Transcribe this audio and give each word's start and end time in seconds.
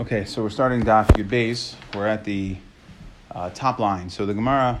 Okay, 0.00 0.24
so 0.24 0.42
we're 0.42 0.48
starting 0.48 0.80
Daf 0.80 1.08
Yud 1.08 1.28
Beis. 1.28 1.74
We're 1.94 2.06
at 2.06 2.24
the 2.24 2.56
uh, 3.30 3.50
top 3.50 3.78
line. 3.78 4.08
So 4.08 4.24
the 4.24 4.32
Gemara 4.32 4.80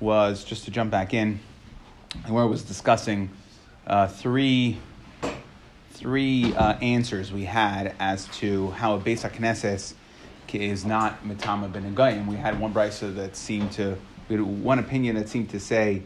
was 0.00 0.42
just 0.42 0.64
to 0.64 0.72
jump 0.72 0.90
back 0.90 1.14
in, 1.14 1.38
and 2.24 2.34
where 2.34 2.42
it 2.42 2.48
was 2.48 2.64
discussing 2.64 3.30
uh, 3.86 4.08
three 4.08 4.80
three 5.92 6.52
uh, 6.56 6.72
answers 6.78 7.30
we 7.30 7.44
had 7.44 7.94
as 8.00 8.26
to 8.38 8.72
how 8.72 8.96
a 8.96 8.98
Beis 8.98 9.22
Hakneses 9.22 9.94
is 10.52 10.84
not 10.84 11.24
Mitama 11.24 11.72
ben 11.72 11.94
Agayim. 11.94 12.26
We 12.26 12.34
had 12.34 12.58
one 12.58 12.74
brisa 12.74 13.14
that 13.14 13.36
seemed 13.36 13.70
to 13.74 13.96
we 14.28 14.34
had 14.34 14.44
one 14.44 14.80
opinion 14.80 15.14
that 15.14 15.28
seemed 15.28 15.50
to 15.50 15.60
say. 15.60 16.02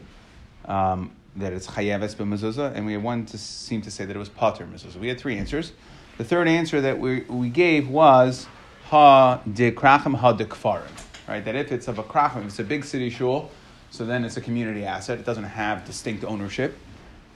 Um, 0.67 1.13
that 1.37 1.53
it's 1.53 1.67
chayeves 1.67 2.17
b'mezuzah, 2.17 2.75
and 2.75 2.87
we 2.87 2.95
had 2.95 3.03
one 3.03 3.25
to 3.27 3.37
seem 3.39 3.83
to 3.83 3.91
say 3.91 4.05
that 4.07 4.15
it 4.15 4.19
was 4.19 4.31
pater 4.31 4.67
mezuzah. 4.67 4.97
We 4.97 5.09
had 5.09 5.19
three 5.19 5.39
answers. 5.39 5.73
The 6.19 6.25
third 6.25 6.49
answer 6.49 6.81
that 6.81 6.99
we, 6.99 7.21
we 7.23 7.51
gave 7.51 7.89
was 7.89 8.47
ha 8.85 9.43
de 9.53 9.71
krachim 9.71 10.15
ha 10.15 10.33
de 10.33 10.47
kfarim, 10.47 10.91
right? 11.29 11.45
That 11.45 11.55
if 11.55 11.71
it's 11.73 11.89
of 11.89 11.99
a 11.99 12.03
krachim, 12.03 12.47
it's 12.47 12.59
a 12.59 12.65
big 12.65 12.85
city 12.85 13.11
shul, 13.11 13.51
so 13.91 14.07
then 14.07 14.25
it's 14.25 14.39
a 14.39 14.41
community 14.41 14.85
asset. 14.87 15.19
It 15.19 15.27
doesn't 15.27 15.45
have 15.45 15.85
distinct 15.85 16.25
ownership, 16.25 16.79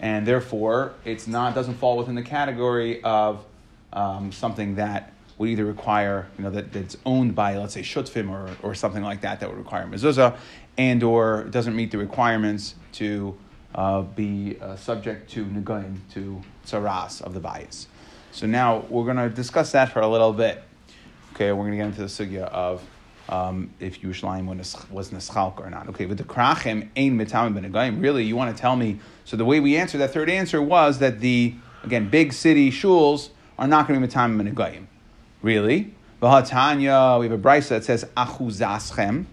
and 0.01 0.27
therefore 0.27 0.95
it's 1.05 1.27
not 1.27 1.55
doesn't 1.55 1.75
fall 1.75 1.98
within 1.98 2.15
the 2.15 2.23
category 2.23 3.03
of 3.03 3.45
um, 3.93 4.33
something 4.33 4.77
that 4.77 5.12
would 5.37 5.51
either 5.51 5.67
require, 5.67 6.28
you 6.39 6.45
know, 6.45 6.51
that, 6.51 6.73
that's 6.73 6.97
owned 7.05 7.34
by, 7.34 7.56
let's 7.59 7.75
say, 7.75 7.83
shutfim 7.83 8.31
or, 8.31 8.48
or 8.62 8.75
something 8.75 9.03
like 9.03 9.20
that, 9.23 9.41
that 9.41 9.48
would 9.48 9.59
require 9.59 9.87
mezuzah, 9.87 10.37
and 10.78 11.03
or 11.03 11.45
doesn't 11.45 11.77
meet 11.77 11.91
the 11.91 11.98
requirements 11.98 12.77
to 12.92 13.37
uh, 13.75 14.01
be 14.03 14.56
uh, 14.61 14.77
subject 14.77 15.31
to 15.31 15.45
negaim, 15.45 15.98
to 16.12 16.41
tsaras 16.65 17.20
of 17.20 17.34
the 17.34 17.41
bias. 17.41 17.87
So 18.33 18.47
now 18.47 18.84
we're 18.89 19.05
going 19.05 19.16
to 19.16 19.29
discuss 19.29 19.73
that 19.73 19.93
for 19.93 20.01
a 20.01 20.09
little 20.09 20.33
bit. 20.33 20.62
Okay, 21.34 21.52
we're 21.52 21.65
going 21.65 21.73
to 21.73 21.77
get 21.79 21.87
into 21.87 22.01
the 22.01 22.07
sugya 22.07 22.45
of 22.45 22.83
um, 23.29 23.70
if 23.80 24.03
Yerushalayim 24.03 24.47
was 24.91 25.11
neschalk 25.11 25.59
or 25.59 25.70
not. 25.70 25.89
Okay, 25.89 26.05
but 26.05 26.19
the 26.19 26.25
krachim 26.25 26.89
ain 26.97 27.19
mitamim 27.19 27.55
ben 27.73 28.01
Really, 28.01 28.25
you 28.25 28.36
want 28.36 28.55
to 28.55 28.61
tell 28.61 28.77
me? 28.77 28.98
So 29.25 29.36
the 29.36 29.45
way 29.45 29.61
we 29.61 29.77
answered 29.77 29.98
that 29.98 30.12
third 30.12 30.31
answer 30.31 30.61
was 30.61 30.98
that 30.98 31.20
the 31.20 31.55
again 31.83 32.08
big 32.08 32.33
city 32.33 32.70
shuls 32.70 33.31
are 33.58 33.69
not 33.69 33.89
going 33.89 34.01
to 34.01 34.06
be 34.06 34.12
mitamim 34.12 34.56
ben 34.56 34.89
Really, 35.42 35.95
v'hatanya 36.20 37.20
we 37.20 37.28
have 37.28 37.39
a 37.39 37.42
brisa 37.42 37.69
that 37.70 37.84
says 37.84 38.05
achuzaschem. 38.17 39.27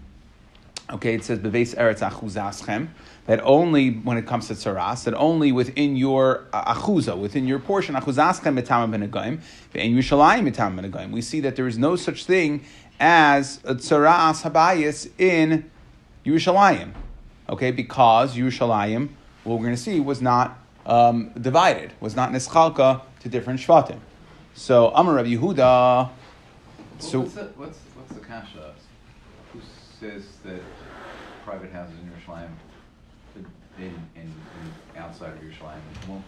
Okay, 0.90 1.14
it 1.14 1.24
says 1.24 1.40
beves 1.40 1.74
eretz 1.74 2.00
achuzaschem 2.00 2.88
that 3.28 3.40
only 3.44 3.90
when 3.90 4.16
it 4.16 4.26
comes 4.26 4.48
to 4.48 4.54
tsaras, 4.54 5.04
that 5.04 5.12
only 5.12 5.52
within 5.52 5.96
your 5.96 6.46
uh, 6.54 6.74
achuza, 6.74 7.16
within 7.16 7.46
your 7.46 7.58
portion, 7.58 7.94
achuzaschem 7.94 8.58
mitama 8.58 8.90
benegayim, 8.90 9.38
and 9.74 9.94
Yushalayim 9.94 10.50
mitama 10.50 10.80
benegayim. 10.80 11.12
We 11.12 11.20
see 11.20 11.40
that 11.40 11.54
there 11.54 11.66
is 11.66 11.76
no 11.76 11.94
such 11.94 12.24
thing 12.24 12.64
as 12.98 13.60
a 13.64 13.74
tsaras 13.74 14.50
habayis 14.50 15.10
in 15.18 15.70
Yerushalayim. 16.24 16.92
Okay, 17.50 17.70
because 17.70 18.34
Yerushalayim, 18.34 19.10
what 19.44 19.56
we're 19.56 19.64
going 19.64 19.76
to 19.76 19.80
see, 19.80 20.00
was 20.00 20.22
not 20.22 20.58
um, 20.86 21.30
divided, 21.38 21.92
was 22.00 22.16
not 22.16 22.32
nischalka 22.32 23.02
to 23.20 23.28
different 23.28 23.60
shvatim. 23.60 23.98
So 24.54 24.88
Amar 24.94 25.16
Rabbi 25.16 25.34
Yehuda. 25.34 26.08
So 26.98 27.20
what's 27.20 27.34
the, 27.34 27.44
what's, 27.56 27.78
what's 27.94 28.12
the 28.14 28.20
kasha? 28.20 28.74
Who 29.52 29.60
says 30.00 30.24
that 30.46 30.62
private 31.44 31.70
houses 31.72 31.94
in 32.02 32.10
Yerushalayim 32.10 32.48
in, 33.78 33.94
in, 34.16 34.22
in 34.22 35.02
outside 35.02 35.30
of 35.30 35.38
Yerushalayim 35.38 36.08
won't 36.08 36.24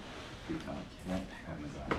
become, 0.49 0.77
won't 1.09 1.23
have. 1.47 1.99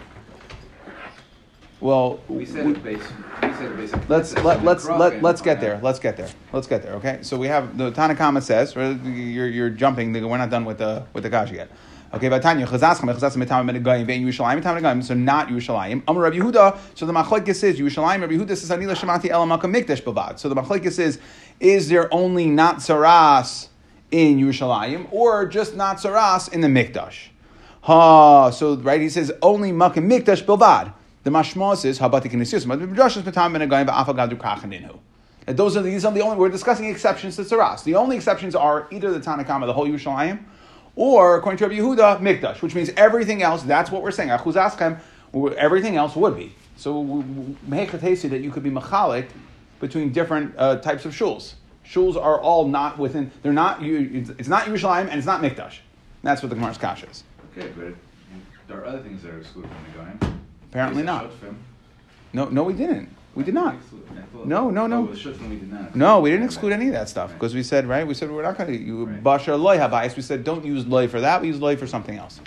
Well, 1.81 2.19
we 2.27 2.45
said 2.45 2.67
we, 2.67 2.73
base, 2.73 3.01
we 3.41 3.53
said 3.53 3.75
basic. 3.75 4.07
Let's 4.07 4.35
let, 4.35 4.63
let's 4.63 4.87
let, 4.87 5.23
let's 5.23 5.41
get 5.41 5.59
there. 5.59 5.79
Let's 5.81 5.97
get 5.97 6.15
there. 6.15 6.29
Let's 6.53 6.67
get 6.67 6.83
there. 6.83 6.93
Okay. 6.93 7.19
So 7.23 7.37
we 7.37 7.47
have 7.47 7.75
the 7.75 7.91
Tanakama 7.91 8.43
says 8.43 8.75
you're, 8.75 9.47
you're 9.47 9.69
jumping. 9.71 10.13
We're 10.13 10.37
not 10.37 10.51
done 10.51 10.63
with 10.63 10.77
the 10.77 11.07
with 11.13 11.23
the 11.23 11.31
kasha 11.31 11.55
yet. 11.55 11.71
Okay, 12.13 12.29
Vatanya 12.29 12.67
chazaschem 12.67 13.11
chazaschem 13.11 13.43
mitam 13.43 13.67
menegayim 13.67 14.05
vein 14.05 14.23
Yerushalayim 14.23 14.61
mitam 14.61 14.79
menegayim. 14.79 15.03
So 15.03 15.15
not 15.15 15.47
Yerushalayim. 15.47 16.03
Amar 16.07 16.23
Rabbi 16.23 16.37
Yehuda. 16.37 16.77
So 16.93 17.07
the 17.07 17.13
machlekes 17.13 17.63
is 17.63 17.79
Yerushalayim. 17.79 18.21
Rabbi 18.21 18.33
Yehuda 18.33 18.49
says 18.49 18.69
anila 18.69 18.95
shemati 18.95 19.31
elamaka 19.31 19.61
mikdash 19.61 20.03
bavad. 20.03 20.37
So 20.37 20.49
the 20.49 20.55
machlekes 20.55 20.99
is 20.99 21.17
is 21.59 21.89
there 21.89 22.13
only 22.13 22.45
not 22.45 22.77
saras 22.77 23.69
in 24.11 24.37
Yerushalayim, 24.37 25.07
or 25.11 25.45
just 25.45 25.75
not 25.75 25.97
Saras 25.97 26.51
in 26.51 26.61
the 26.61 26.67
Mikdash. 26.67 27.29
Ha, 27.81 28.51
so 28.51 28.75
right, 28.75 29.01
he 29.01 29.09
says 29.09 29.31
only 29.41 29.71
Makim 29.71 30.09
Mikdash 30.09 30.43
Bilvad. 30.43 30.93
The 31.23 31.29
mashmos 31.29 31.85
is 31.85 31.99
Habati 31.99 32.31
Kinesius, 32.31 32.67
but 32.67 32.79
Midrash 32.79 33.15
Matam 33.17 33.53
Ben 33.53 33.67
Agayim 33.67 33.87
Va'afagadu 33.87 34.37
Krachaninu. 34.37 34.99
And 35.47 35.57
those 35.57 35.75
are 35.75 35.81
these 35.81 36.05
are 36.05 36.11
the 36.11 36.21
only 36.21 36.37
we're 36.37 36.49
discussing 36.49 36.85
exceptions 36.85 37.35
to 37.37 37.43
Saras. 37.43 37.83
The 37.83 37.95
only 37.95 38.17
exceptions 38.17 38.55
are 38.55 38.87
either 38.91 39.11
the 39.11 39.19
Tanakama, 39.19 39.65
the 39.65 39.73
whole 39.73 39.87
Yerushalayim, 39.87 40.43
or 40.95 41.37
according 41.37 41.57
to 41.59 41.67
Rabbi 41.67 41.79
Yehuda, 41.79 42.19
Mikdash, 42.19 42.61
which 42.61 42.75
means 42.75 42.89
everything 42.97 43.41
else. 43.41 43.63
That's 43.63 43.89
what 43.89 44.03
we're 44.03 44.11
saying. 44.11 44.29
Achuzaschem, 44.29 44.99
everything 45.57 45.95
else 45.95 46.15
would 46.15 46.35
be. 46.35 46.53
So 46.75 47.03
mehechatesi 47.69 48.29
that 48.29 48.41
you 48.41 48.51
could 48.51 48.63
be 48.63 48.71
machalik 48.71 49.29
between 49.79 50.11
different 50.11 50.53
uh, 50.57 50.77
types 50.77 51.05
of 51.05 51.13
shuls 51.13 51.53
shuls 51.91 52.15
are 52.15 52.39
all 52.39 52.67
not 52.67 52.97
within. 52.97 53.31
They're 53.41 53.53
not. 53.53 53.83
It's 53.83 54.47
not 54.47 54.65
Yerushalayim 54.65 55.09
and 55.09 55.13
it's 55.13 55.27
not 55.27 55.41
Mikdash. 55.41 55.79
That's 56.23 56.41
what 56.41 56.49
the 56.49 56.55
Gemara's 56.55 56.77
kasha 56.77 57.09
is. 57.09 57.23
Okay, 57.51 57.71
but 57.75 57.93
there 58.67 58.77
are 58.77 58.85
other 58.85 58.99
things 58.99 59.23
that 59.23 59.33
are 59.33 59.39
excluded 59.39 59.69
from 59.71 59.83
the 59.91 60.25
Goyim. 60.25 60.41
Apparently 60.69 61.03
not. 61.03 61.31
No, 62.33 62.45
no, 62.45 62.63
we 62.63 62.73
didn't. 62.73 63.09
We 63.35 63.43
did 63.43 63.53
not. 63.53 63.75
No, 64.45 64.69
no, 64.69 64.87
no. 64.87 65.09
Oh, 65.09 65.89
no, 65.93 66.19
we 66.19 66.31
didn't 66.31 66.45
exclude 66.45 66.73
any 66.73 66.87
of 66.87 66.93
that 66.93 67.07
stuff 67.07 67.31
because 67.33 67.53
we 67.53 67.63
said 67.63 67.85
right. 67.85 68.05
We 68.05 68.13
said 68.13 68.29
we're 68.29 68.41
not 68.43 68.57
going 68.57 68.71
to 68.71 68.77
you 68.77 69.05
bashar 69.05 69.59
loy 69.59 69.77
habayis. 69.77 70.15
We 70.15 70.21
said 70.21 70.43
don't 70.43 70.65
use 70.65 70.85
loy 70.85 71.07
for 71.07 71.21
that. 71.21 71.41
We 71.41 71.47
use 71.47 71.59
loy 71.59 71.75
for 71.77 71.87
something 71.87 72.17
else. 72.17 72.39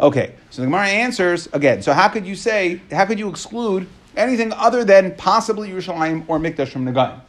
Okay, 0.00 0.34
so 0.50 0.62
the 0.62 0.66
Gemara 0.66 0.86
answers 0.86 1.48
again. 1.52 1.82
So 1.82 1.92
how 1.92 2.08
could 2.08 2.26
you 2.26 2.34
say? 2.34 2.80
How 2.90 3.04
could 3.04 3.18
you 3.18 3.28
exclude 3.28 3.86
anything 4.16 4.52
other 4.52 4.84
than 4.84 5.14
possibly 5.16 5.68
Yerushalayim 5.70 6.24
or 6.28 6.38
Mikdash 6.38 6.68
from 6.68 6.86
the 6.86 6.92
Nagayim? 6.92 7.20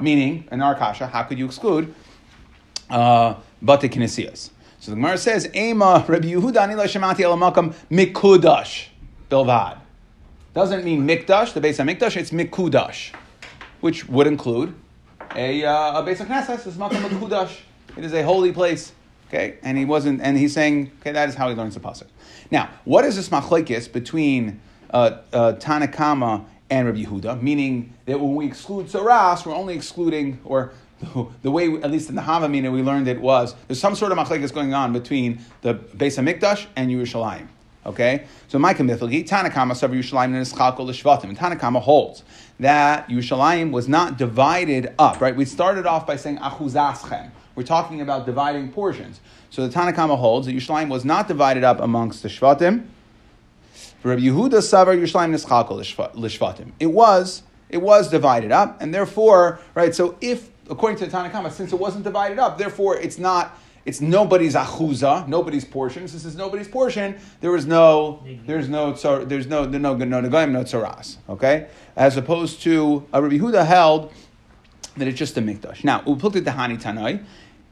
Meaning, 0.00 0.48
in 0.52 0.62
our 0.62 0.74
kasha, 0.74 1.06
how 1.06 1.24
could 1.24 1.38
you 1.38 1.46
exclude 1.46 1.94
uh, 2.90 3.34
bate 3.62 3.90
kinesias? 3.90 4.50
So 4.80 4.92
the 4.92 4.96
Gemara 4.96 5.18
says, 5.18 5.50
"Ema 5.54 6.04
Rabbi 6.06 6.28
Yehuda 6.28 6.54
anila 6.54 6.84
shemati 6.84 7.18
elamakam 7.18 7.74
mikudash 7.90 8.86
bilvad." 9.28 9.78
Doesn't 10.54 10.84
mean 10.84 11.06
mikdash, 11.06 11.52
the 11.52 11.60
base 11.60 11.78
of 11.78 11.86
mikdash. 11.86 12.16
It's 12.16 12.30
mikudash, 12.30 13.12
which 13.80 14.08
would 14.08 14.26
include 14.26 14.74
a, 15.34 15.64
uh, 15.64 16.00
a 16.00 16.02
base 16.04 16.20
of 16.20 16.28
knesses. 16.28 16.66
It's 16.66 16.76
makam 16.76 17.02
mikudash. 17.02 17.60
It 17.96 18.04
is 18.04 18.12
a 18.12 18.22
holy 18.22 18.52
place. 18.52 18.92
Okay, 19.28 19.58
and 19.62 19.76
he 19.76 19.84
wasn't, 19.84 20.22
and 20.22 20.38
he's 20.38 20.54
saying, 20.54 20.90
okay, 21.00 21.12
that 21.12 21.28
is 21.28 21.34
how 21.34 21.50
he 21.50 21.54
learns 21.54 21.74
the 21.74 21.80
pasuk. 21.80 22.06
Now, 22.50 22.70
what 22.84 23.04
is 23.04 23.16
this 23.16 23.28
machlekes 23.28 23.92
between 23.92 24.60
uh, 24.90 25.18
uh, 25.34 25.52
Tanakama 25.54 26.46
and 26.70 26.86
Rabbi 26.86 27.04
Yehuda, 27.04 27.40
meaning 27.40 27.94
that 28.06 28.20
when 28.20 28.34
we 28.34 28.46
exclude 28.46 28.86
Saras, 28.86 29.46
we're 29.46 29.54
only 29.54 29.74
excluding, 29.74 30.40
or 30.44 30.72
the 31.42 31.50
way, 31.50 31.72
at 31.80 31.90
least 31.90 32.08
in 32.08 32.14
the 32.14 32.22
Havamina, 32.22 32.72
we 32.72 32.82
learned 32.82 33.08
it 33.08 33.20
was 33.20 33.54
there's 33.66 33.80
some 33.80 33.94
sort 33.94 34.12
of 34.12 34.18
machlekes 34.18 34.52
going 34.52 34.74
on 34.74 34.92
between 34.92 35.40
the 35.62 35.74
Beis 35.74 36.22
Hamikdash 36.22 36.66
and 36.76 36.90
Yerushalayim. 36.90 37.48
Okay, 37.86 38.26
so 38.48 38.58
Micah 38.58 38.82
Miflagi, 38.82 39.26
Tanakama 39.26 39.74
Sav 39.74 39.92
Yerushalayim 39.92 40.34
and 40.34 40.44
Ischalko 40.44 40.80
Lishvatim. 40.80 41.34
Tanakama 41.34 41.80
holds 41.80 42.22
that 42.60 43.08
Yerushalayim 43.08 43.70
was 43.70 43.88
not 43.88 44.18
divided 44.18 44.92
up. 44.98 45.20
Right, 45.20 45.34
we 45.34 45.44
started 45.44 45.86
off 45.86 46.06
by 46.06 46.16
saying 46.16 46.38
Achuzaschem. 46.38 47.30
We're 47.54 47.62
talking 47.62 48.00
about 48.00 48.26
dividing 48.26 48.72
portions. 48.72 49.20
So 49.50 49.66
the 49.66 49.72
Tanakama 49.72 50.18
holds 50.18 50.46
that 50.46 50.54
Yerushalayim 50.54 50.90
was 50.90 51.04
not 51.04 51.28
divided 51.28 51.64
up 51.64 51.80
amongst 51.80 52.22
the 52.22 52.28
Shvatim 52.28 52.88
Rabbi 54.04 54.22
Yehuda 54.22 54.60
Savar 54.60 54.96
Yerushalayim 54.96 55.34
Nischalko 55.34 56.14
Lishvatim. 56.14 56.72
It 56.78 56.86
was, 56.86 57.42
it 57.68 57.78
was 57.78 58.08
divided 58.08 58.52
up, 58.52 58.80
and 58.80 58.94
therefore, 58.94 59.58
right, 59.74 59.94
so 59.94 60.16
if, 60.20 60.50
according 60.70 60.98
to 60.98 61.06
the 61.06 61.16
Tanakhama, 61.16 61.50
since 61.50 61.72
it 61.72 61.78
wasn't 61.78 62.04
divided 62.04 62.38
up, 62.38 62.58
therefore 62.58 62.96
it's 62.96 63.18
not, 63.18 63.58
it's 63.84 64.00
nobody's 64.00 64.54
achuza, 64.54 65.26
nobody's 65.26 65.64
portion. 65.64 66.06
Since 66.06 66.24
it's 66.24 66.36
nobody's 66.36 66.68
portion, 66.68 67.18
there 67.40 67.50
was 67.50 67.66
no, 67.66 68.22
there's 68.46 68.68
no, 68.68 68.92
there's 68.92 69.46
no, 69.46 69.64
no, 69.64 69.78
no, 69.78 69.94
no 69.96 70.20
negoyim, 70.22 70.52
no 70.52 70.62
tzaras. 70.62 71.16
Okay, 71.28 71.66
as 71.96 72.16
opposed 72.16 72.62
to 72.62 73.06
uh, 73.12 73.20
Rabbi 73.22 73.38
Yehuda 73.38 73.66
held 73.66 74.12
that 74.96 75.08
it's 75.08 75.18
just 75.18 75.36
a 75.38 75.40
mikdash. 75.40 75.84
Now, 75.84 76.00
upukti 76.02 76.42
dehani 76.42 76.80
tanai, 76.80 77.20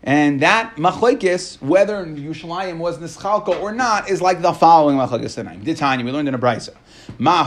and 0.03 0.41
that 0.41 0.77
machlekes, 0.77 1.61
whether 1.61 2.05
Yushalayim 2.05 2.79
was 2.79 2.99
nischalka 2.99 3.61
or 3.61 3.73
not, 3.73 4.09
is 4.09 4.23
like 4.23 4.43
the 4.43 4.53
following 4.53 4.97
machlekes 4.97 5.35
tonight. 5.35 5.63
Ditanya, 5.65 6.05
we 6.05 6.13
learned 6.13 6.29
in 6.29 6.35
a 6.35 6.39
brisa. 6.39 6.75
Ma 7.19 7.45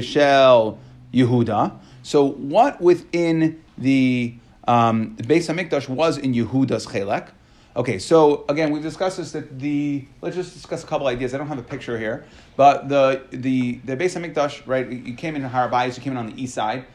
shel 0.00 0.78
Yehuda. 1.12 1.78
So 2.02 2.24
what 2.24 2.80
within 2.80 3.62
the 3.78 4.34
um, 4.68 5.16
Beis 5.16 5.52
Hamikdash 5.52 5.88
was 5.88 6.18
in 6.18 6.34
Yehuda's 6.34 6.86
chelek? 6.86 7.30
Okay, 7.74 7.98
so 7.98 8.44
again, 8.48 8.70
we've 8.70 8.82
discussed 8.82 9.18
this. 9.18 9.32
That 9.32 9.58
the 9.58 10.06
let's 10.22 10.34
just 10.34 10.54
discuss 10.54 10.82
a 10.82 10.86
couple 10.86 11.06
ideas. 11.06 11.34
I 11.34 11.38
don't 11.38 11.48
have 11.48 11.58
a 11.58 11.62
picture 11.62 11.98
here, 11.98 12.24
but 12.56 12.88
the 12.88 13.22
the 13.30 13.80
the 13.84 13.96
Beis 13.96 14.18
Hamikdash, 14.18 14.66
right? 14.66 14.90
You 14.90 15.14
came 15.14 15.36
in 15.36 15.42
Har 15.42 15.68
Habayis, 15.68 15.96
you 15.96 16.02
came 16.02 16.12
in 16.12 16.18
on 16.18 16.26
the 16.26 16.42
east 16.42 16.54
side. 16.54 16.86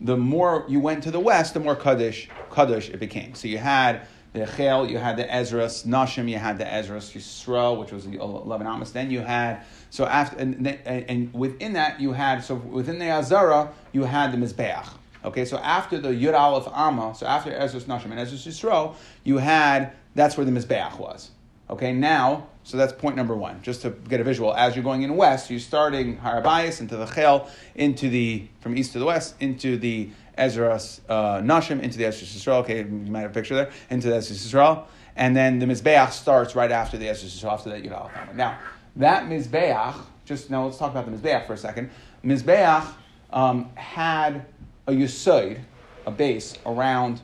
The 0.00 0.16
more 0.16 0.64
you 0.66 0.80
went 0.80 1.02
to 1.02 1.10
the 1.10 1.20
west, 1.20 1.52
the 1.52 1.60
more 1.60 1.76
kaddish 1.76 2.28
kaddish 2.50 2.88
it 2.88 2.98
became. 2.98 3.34
So 3.34 3.48
you 3.48 3.58
had 3.58 4.06
the 4.32 4.46
Chel, 4.46 4.88
you 4.88 4.98
had 4.98 5.16
the 5.16 5.24
Ezras 5.24 5.84
Nashim, 5.86 6.28
you 6.28 6.38
had 6.38 6.58
the 6.58 6.64
Ezras 6.64 7.12
Yisrael, 7.12 7.78
which 7.78 7.92
was 7.92 8.06
the 8.06 8.18
eleven 8.18 8.66
Amos. 8.66 8.90
Then 8.92 9.10
you 9.10 9.20
had 9.20 9.64
so 9.90 10.04
after 10.06 10.38
and, 10.38 10.66
and 10.66 11.34
within 11.34 11.72
that 11.72 12.00
you 12.00 12.12
had 12.12 12.44
so 12.44 12.54
within 12.54 12.98
the 12.98 13.10
Azara 13.10 13.72
you 13.92 14.04
had 14.04 14.32
the 14.32 14.38
Mizbeach. 14.38 14.88
Okay, 15.24 15.44
so 15.44 15.58
after 15.58 15.98
the 15.98 16.08
Yud 16.08 16.38
Aleph 16.38 16.68
Amma, 16.74 17.14
so 17.14 17.26
after 17.26 17.50
Ezras 17.50 17.84
Nashim 17.84 18.06
and 18.06 18.14
Ezras 18.14 18.46
Yisrael, 18.46 18.94
you 19.24 19.38
had 19.38 19.92
that's 20.14 20.36
where 20.36 20.46
the 20.46 20.52
Mizbeach 20.52 20.98
was. 20.98 21.30
Okay, 21.68 21.92
now, 21.92 22.48
so 22.64 22.76
that's 22.76 22.92
point 22.92 23.14
number 23.14 23.36
one, 23.36 23.62
just 23.62 23.82
to 23.82 23.90
get 23.90 24.20
a 24.20 24.24
visual. 24.24 24.52
As 24.52 24.74
you're 24.74 24.82
going 24.82 25.02
in 25.02 25.14
west, 25.14 25.50
you're 25.50 25.60
starting 25.60 26.16
Har 26.16 26.42
Habayis 26.42 26.80
into 26.80 26.96
the 26.96 27.06
Chel, 27.06 27.48
into 27.76 28.08
the, 28.08 28.48
from 28.58 28.76
east 28.76 28.92
to 28.94 28.98
the 28.98 29.04
west, 29.04 29.36
into 29.38 29.76
the 29.76 30.10
Ezra's 30.40 31.00
uh, 31.08 31.38
Nashim, 31.38 31.80
into 31.82 31.98
the 31.98 32.06
Ezra's 32.06 32.30
Yisrael. 32.30 32.60
Okay, 32.62 32.78
you 32.78 32.84
might 32.84 33.20
have 33.20 33.30
a 33.30 33.34
picture 33.34 33.54
there, 33.54 33.70
into 33.90 34.08
the 34.08 34.16
Ezra's 34.16 34.44
Yisrael. 34.44 34.84
And 35.16 35.36
then 35.36 35.58
the 35.58 35.66
Mizbeach 35.66 36.12
starts 36.12 36.54
right 36.54 36.70
after 36.70 36.96
the 36.96 37.08
Ezra's 37.08 37.34
Yisrael, 37.34 37.52
after 37.52 37.70
that 37.70 37.82
Yud 37.82 37.96
Aleph 37.96 38.34
Now, 38.34 38.58
that 38.96 39.24
Mizbeach, 39.24 39.96
just 40.24 40.50
now 40.50 40.64
let's 40.64 40.78
talk 40.78 40.90
about 40.90 41.06
the 41.06 41.12
Mizbeach 41.12 41.46
for 41.46 41.52
a 41.52 41.58
second. 41.58 41.90
Mizbeach 42.24 42.86
um, 43.32 43.70
had 43.74 44.46
a 44.86 44.92
Yusoid, 44.92 45.60
a 46.06 46.10
base, 46.10 46.54
around, 46.66 47.20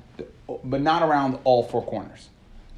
but 0.65 0.81
not 0.81 1.03
around 1.03 1.39
all 1.45 1.63
four 1.63 1.85
corners. 1.85 2.29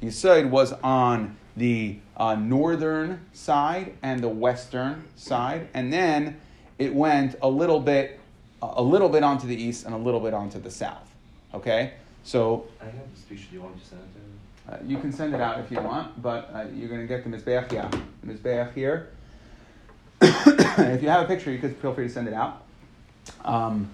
Yisoid 0.01 0.49
was 0.49 0.73
on 0.83 1.35
the 1.57 1.97
uh, 2.15 2.35
northern 2.35 3.25
side 3.33 3.93
and 4.01 4.21
the 4.21 4.29
western 4.29 5.03
side, 5.15 5.67
and 5.73 5.91
then 5.91 6.39
it 6.77 6.93
went 6.95 7.35
a 7.41 7.49
little 7.49 7.79
bit, 7.79 8.18
a 8.61 8.81
little 8.81 9.09
bit 9.09 9.23
onto 9.23 9.47
the 9.47 9.55
east 9.55 9.85
and 9.85 9.93
a 9.93 9.97
little 9.97 10.19
bit 10.19 10.33
onto 10.33 10.59
the 10.59 10.71
south. 10.71 11.07
Okay, 11.53 11.93
so 12.23 12.67
I 12.81 12.85
have 12.85 12.93
the 13.13 13.19
speech. 13.19 13.49
Do 13.49 13.55
you 13.55 13.61
want 13.61 13.81
to 13.81 13.87
send 13.87 14.01
it 14.01 14.05
to? 14.13 14.73
Uh, 14.73 14.77
you 14.85 14.97
can 14.97 15.11
send 15.11 15.33
it 15.33 15.41
out 15.41 15.59
if 15.59 15.71
you 15.71 15.79
want, 15.81 16.21
but 16.21 16.51
uh, 16.53 16.65
you're 16.73 16.89
going 16.89 17.01
to 17.01 17.07
get 17.07 17.23
the 17.23 17.29
mizbeach, 17.29 17.71
yeah, 17.71 17.89
the 18.23 18.33
mizbeach 18.33 18.73
here. 18.73 19.09
if 20.21 21.01
you 21.01 21.09
have 21.09 21.23
a 21.23 21.27
picture, 21.27 21.51
you 21.51 21.59
could 21.59 21.75
feel 21.77 21.93
free 21.93 22.07
to 22.07 22.13
send 22.13 22.27
it 22.27 22.33
out. 22.33 22.63
Um, 23.45 23.89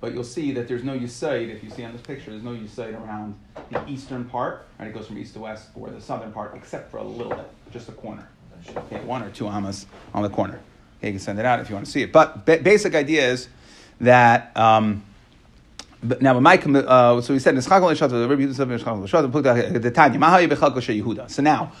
but 0.00 0.14
you'll 0.14 0.24
see 0.24 0.52
that 0.52 0.68
there's 0.68 0.84
no 0.84 0.96
Yisoid, 0.96 1.48
if 1.54 1.64
you 1.64 1.70
see 1.70 1.84
on 1.84 1.92
this 1.92 2.00
picture, 2.00 2.30
there's 2.30 2.44
no 2.44 2.52
Yisoid 2.52 2.94
around 3.04 3.34
the 3.70 3.86
eastern 3.88 4.24
part, 4.24 4.66
right? 4.78 4.88
It 4.88 4.94
goes 4.94 5.08
from 5.08 5.18
east 5.18 5.34
to 5.34 5.40
west, 5.40 5.68
or 5.74 5.90
the 5.90 6.00
southern 6.00 6.32
part, 6.32 6.54
except 6.54 6.90
for 6.90 6.98
a 6.98 7.02
little 7.02 7.34
bit, 7.34 7.50
just 7.72 7.88
a 7.88 7.92
corner. 7.92 8.28
Okay, 8.76 9.00
one 9.00 9.22
or 9.22 9.30
two 9.30 9.48
amas 9.48 9.86
on 10.14 10.22
the 10.22 10.30
corner. 10.30 10.60
Okay, 10.98 11.08
you 11.08 11.12
can 11.14 11.20
send 11.20 11.38
it 11.38 11.44
out 11.44 11.60
if 11.60 11.68
you 11.68 11.74
want 11.74 11.86
to 11.86 11.92
see 11.92 12.02
it. 12.02 12.12
But 12.12 12.46
ba- 12.46 12.60
basic 12.62 12.94
idea 12.94 13.28
is 13.28 13.48
that. 14.00 14.56
Um, 14.56 15.04
but 16.02 16.22
now, 16.22 16.38
my 16.38 16.56
uh, 16.56 17.20
so 17.20 17.32
we 17.34 17.40
said 17.40 17.56
the 17.56 17.62
So 21.28 21.42
now, 21.42 21.72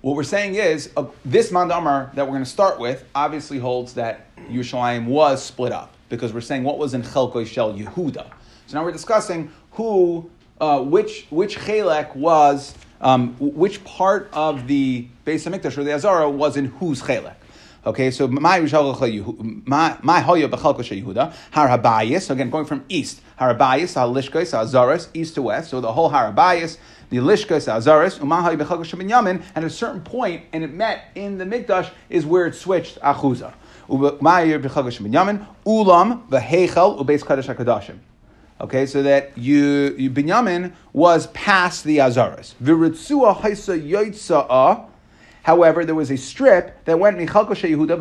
what 0.00 0.16
we're 0.16 0.22
saying 0.22 0.54
is 0.54 0.90
uh, 0.96 1.06
this 1.24 1.50
mandamar 1.50 2.12
that 2.14 2.24
we're 2.26 2.32
going 2.32 2.44
to 2.44 2.50
start 2.50 2.78
with 2.78 3.04
obviously 3.14 3.58
holds 3.58 3.94
that 3.94 4.36
Yerushalayim 4.48 5.06
was 5.06 5.42
split 5.42 5.72
up 5.72 5.92
because 6.08 6.32
we're 6.32 6.40
saying 6.40 6.62
what 6.62 6.78
was 6.78 6.94
in 6.94 7.02
Chelko 7.02 7.46
Shel 7.46 7.72
Yehuda. 7.74 8.30
So 8.66 8.78
now 8.78 8.84
we're 8.84 8.92
discussing 8.92 9.50
who, 9.72 10.30
uh, 10.60 10.80
which 10.80 11.26
which 11.30 11.58
chelek 11.58 12.14
was, 12.14 12.74
um, 13.00 13.34
which 13.38 13.82
part 13.84 14.28
of 14.32 14.66
the 14.68 15.08
Beis 15.26 15.50
Hamikdash 15.50 15.76
or 15.76 15.84
the 15.84 15.92
Azara 15.92 16.30
was 16.30 16.56
in 16.56 16.66
whose 16.66 17.02
chelek. 17.02 17.34
Okay, 17.86 18.10
so 18.10 18.26
my 18.28 18.58
my 18.60 18.70
hoya 20.20 20.48
bechalko 20.48 20.78
Yehuda 20.78 21.34
har 21.50 21.68
habayis. 21.68 22.30
Again, 22.30 22.48
going 22.48 22.64
from 22.64 22.82
east, 22.88 23.20
har 23.36 23.54
habayis, 23.54 23.94
har 23.94 24.06
azaris, 24.08 25.08
east 25.12 25.34
to 25.34 25.42
west. 25.42 25.68
So 25.68 25.82
the 25.82 25.92
whole 25.92 26.08
har 26.08 26.32
habayis, 26.32 26.78
the 27.10 27.18
lishkos, 27.18 27.68
azaris, 27.68 28.18
umahay 28.20 28.56
bechalko 28.58 28.84
sheminyamin. 28.84 29.42
And 29.54 29.64
at 29.64 29.64
a 29.64 29.70
certain 29.70 30.00
point, 30.00 30.44
and 30.54 30.64
it 30.64 30.72
met 30.72 31.10
in 31.14 31.36
the 31.36 31.44
mikdash, 31.44 31.90
is 32.08 32.24
where 32.24 32.46
it 32.46 32.54
switched 32.54 32.98
achuza. 33.00 33.52
Ulam 33.86 34.22
v'heichel 36.28 36.98
ubeis 37.04 37.22
kadosh 37.22 37.54
hakadashim. 37.54 37.98
Okay, 38.60 38.86
so 38.86 39.02
that 39.02 39.36
you, 39.36 39.94
you 39.98 40.10
Binyamin 40.10 40.72
was 40.92 41.26
past 41.28 41.84
the 41.84 41.98
Azaras. 41.98 42.54
V'ritzua 42.62 43.36
haisa 43.36 43.78
yoitza'a. 43.78 44.86
However, 45.44 45.84
there 45.84 45.94
was 45.94 46.10
a 46.10 46.16
strip 46.16 46.84
that 46.86 46.98
went 46.98 47.18
Yehuda 47.68 47.98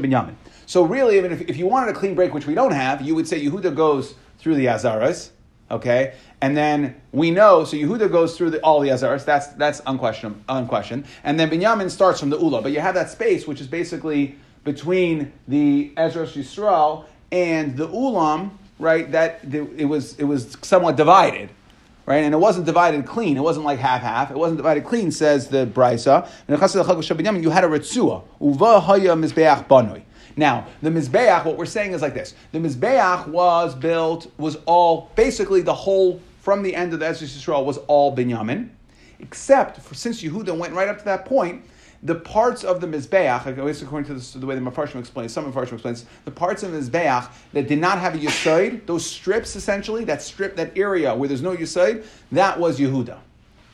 Binyamin. 0.00 0.34
So 0.66 0.82
really, 0.82 1.18
mean, 1.20 1.30
if, 1.30 1.40
if 1.42 1.56
you 1.56 1.66
wanted 1.66 1.94
a 1.94 1.98
clean 1.98 2.16
break, 2.16 2.34
which 2.34 2.46
we 2.46 2.54
don't 2.54 2.72
have, 2.72 3.00
you 3.00 3.14
would 3.14 3.28
say 3.28 3.40
Yehuda 3.40 3.74
goes 3.74 4.14
through 4.38 4.56
the 4.56 4.66
Azaras. 4.66 5.30
Okay, 5.70 6.14
and 6.42 6.56
then 6.56 7.00
we 7.12 7.30
know 7.30 7.64
so 7.64 7.76
Yehuda 7.76 8.12
goes 8.12 8.36
through 8.36 8.50
the, 8.50 8.60
all 8.60 8.80
the 8.80 8.90
Azaras. 8.90 9.24
That's 9.24 9.46
that's 9.54 9.80
unquestioned, 9.86 10.44
unquestioned. 10.48 11.06
And 11.22 11.40
then 11.40 11.48
Binyamin 11.50 11.88
starts 11.88 12.20
from 12.20 12.30
the 12.30 12.38
Ula, 12.38 12.60
but 12.60 12.72
you 12.72 12.80
have 12.80 12.94
that 12.96 13.10
space, 13.10 13.46
which 13.46 13.60
is 13.60 13.66
basically 13.66 14.36
between 14.64 15.32
the 15.48 15.92
Ezra 15.96 16.26
Yisrael 16.26 17.06
and 17.32 17.76
the 17.76 17.88
Ulam, 17.88 18.50
right? 18.78 19.10
That 19.10 19.40
it 19.54 19.86
was 19.86 20.18
it 20.18 20.24
was 20.24 20.56
somewhat 20.62 20.96
divided, 20.96 21.48
right? 22.06 22.24
And 22.24 22.34
it 22.34 22.38
wasn't 22.38 22.66
divided 22.66 23.06
clean. 23.06 23.36
It 23.36 23.42
wasn't 23.42 23.64
like 23.64 23.78
half 23.78 24.02
half. 24.02 24.30
It 24.30 24.36
wasn't 24.36 24.58
divided 24.58 24.84
clean. 24.84 25.10
Says 25.10 25.48
the 25.48 25.66
Brisa. 25.66 26.28
You 26.48 27.50
had 27.50 27.64
a 27.64 27.68
ritzua 27.68 28.22
uva 28.40 28.80
haya 28.80 29.14
mizbeach 29.14 29.66
banoi. 29.66 30.02
Now, 30.36 30.66
the 30.82 30.90
Mizbeach, 30.90 31.44
what 31.44 31.56
we're 31.56 31.64
saying 31.64 31.92
is 31.92 32.02
like 32.02 32.14
this. 32.14 32.34
The 32.52 32.58
Mizbeach 32.58 33.28
was 33.28 33.74
built, 33.74 34.30
was 34.36 34.56
all, 34.66 35.10
basically 35.14 35.62
the 35.62 35.74
whole, 35.74 36.20
from 36.40 36.62
the 36.62 36.74
end 36.74 36.92
of 36.92 37.00
the 37.00 37.06
Ezra 37.06 37.28
Yisrael 37.28 37.64
was 37.64 37.78
all 37.86 38.16
Binyamin, 38.16 38.70
except 39.20 39.80
for, 39.80 39.94
since 39.94 40.22
Yehuda 40.22 40.56
went 40.56 40.74
right 40.74 40.88
up 40.88 40.98
to 40.98 41.04
that 41.04 41.24
point, 41.24 41.64
the 42.04 42.14
parts 42.14 42.64
of 42.64 42.82
the 42.82 42.86
Mizbeach, 42.86 43.46
at 43.46 43.64
least 43.64 43.82
according 43.82 44.14
to, 44.14 44.32
to 44.32 44.38
the 44.38 44.46
way 44.46 44.54
the 44.54 44.60
Mefarshim 44.60 44.96
explains, 44.96 45.32
some 45.32 45.50
Mefarshim 45.50 45.72
explains, 45.72 46.04
the 46.26 46.30
parts 46.30 46.62
of 46.62 46.70
the 46.72 46.78
Mizbeach 46.78 47.30
that 47.54 47.66
did 47.66 47.78
not 47.78 47.98
have 47.98 48.14
a 48.14 48.18
Yisoid, 48.18 48.84
those 48.86 49.06
strips 49.06 49.56
essentially, 49.56 50.04
that 50.04 50.20
strip, 50.20 50.54
that 50.56 50.76
area 50.76 51.14
where 51.14 51.28
there's 51.28 51.42
no 51.42 51.56
Yisoid, 51.56 52.04
that 52.30 52.60
was 52.60 52.78
Yehuda. 52.78 53.18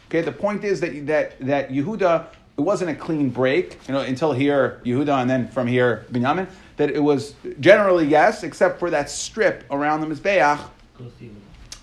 Okay, 0.09 0.23
the 0.23 0.33
point 0.33 0.65
is 0.65 0.81
that, 0.81 1.07
that, 1.09 1.41
that 1.41 1.71
Yehuda, 1.71 2.27
it 2.57 2.61
wasn't 2.61 2.91
a 2.91 2.95
clean 2.95 3.31
break, 3.31 3.79
you 3.89 3.95
know, 3.95 4.01
until 4.01 4.33
here, 4.33 4.81
Yehuda, 4.85 5.23
and 5.23 5.29
then 5.29 5.49
from 5.49 5.67
here, 5.67 6.07
Binyamin, 6.13 6.49
that 6.77 6.91
it 6.91 7.01
was 7.01 7.35
generally 7.59 8.07
yes, 8.07 8.45
except 8.45 8.79
for 8.79 8.91
that 8.91 9.11
strip 9.11 9.65
around 9.73 10.03
the 10.03 10.07
Mizbeach, 10.07 10.61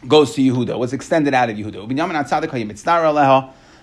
goes 0.07 0.33
to 0.35 0.41
Yehuda, 0.41 0.79
was 0.79 0.93
extended 0.93 1.33
out 1.33 1.49
of 1.49 1.57
Yehuda. 1.57 1.87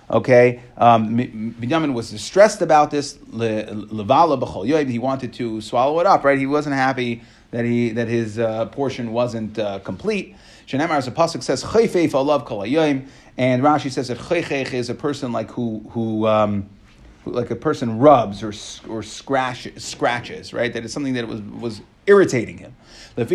Okay, 0.09 0.61
um, 0.77 1.55
was 1.93 2.11
distressed 2.11 2.61
about 2.61 2.91
this. 2.91 3.17
He 3.33 4.99
wanted 4.99 5.33
to 5.33 5.61
swallow 5.61 5.99
it 5.99 6.05
up. 6.05 6.23
Right, 6.23 6.37
he 6.37 6.45
wasn't 6.45 6.75
happy 6.75 7.23
that 7.51 7.65
he 7.65 7.89
that 7.91 8.07
his 8.07 8.37
uh, 8.37 8.67
portion 8.67 9.11
wasn't 9.13 9.57
uh, 9.57 9.79
complete. 9.79 10.35
Shenemar 10.67 10.97
as 10.97 11.07
a 11.07 11.11
pasuk 11.11 11.41
says 11.41 11.63
kol 11.63 11.81
and 13.37 13.63
Rashi 13.63 13.91
says 13.91 14.07
that 14.09 14.17
chaychech 14.17 14.73
is 14.73 14.89
a 14.89 14.95
person 14.95 15.31
like 15.31 15.51
who 15.51 15.83
who. 15.91 16.27
Um, 16.27 16.69
like 17.25 17.49
a 17.49 17.55
person 17.55 17.99
rubs 17.99 18.43
or 18.43 18.53
or 18.87 19.01
scratches, 19.03 19.83
scratches, 19.83 20.53
right? 20.53 20.71
That 20.71 20.85
is 20.85 20.93
something 20.93 21.13
that 21.13 21.27
was 21.27 21.41
was 21.41 21.81
irritating 22.07 22.57
him. 22.57 22.75
And 23.17 23.31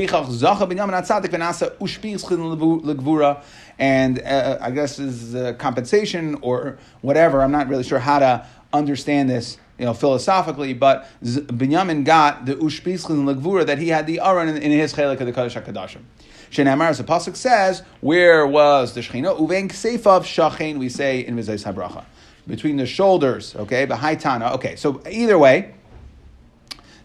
uh, 4.19 4.59
I 4.61 4.71
guess 4.71 4.99
is 4.99 5.35
uh, 5.35 5.55
compensation 5.55 6.37
or 6.43 6.79
whatever. 7.01 7.43
I'm 7.43 7.53
not 7.53 7.69
really 7.69 7.83
sure 7.83 7.99
how 7.99 8.19
to 8.19 8.47
understand 8.75 9.31
this, 9.31 9.57
you 9.79 9.87
know, 9.87 9.95
philosophically. 9.95 10.75
But 10.75 11.09
Binyamin 11.25 12.05
got 12.05 12.45
the 12.45 12.57
ushpischin 12.57 13.25
legvura 13.25 13.65
that 13.67 13.79
he 13.79 13.89
had 13.89 14.07
the 14.07 14.21
aron 14.21 14.49
in, 14.49 14.71
his 14.71 14.93
chelik 14.93 15.19
of 15.21 15.27
the 15.27 15.33
Kaddish 15.33 15.55
Hakadoshim. 15.55 16.03
Shenamar, 16.51 16.89
as 16.89 16.99
the 16.99 17.05
pasuk 17.05 17.37
says, 17.37 17.83
where 18.01 18.47
was 18.47 18.93
the 18.93 19.01
Shechina? 19.01 19.39
Uven 19.39 19.71
ksefav 19.71 20.25
shachein. 20.25 20.79
We 20.79 20.89
say 20.89 21.21
in 21.21 21.37
Mizayis 21.37 21.65
Habracha 21.65 22.05
between 22.47 22.77
the 22.77 22.87
shoulders. 22.87 23.55
Okay, 23.57 23.85
the 23.87 23.97
Tana. 24.21 24.53
Okay, 24.55 24.77
so 24.77 25.01
either 25.09 25.39
way, 25.39 25.75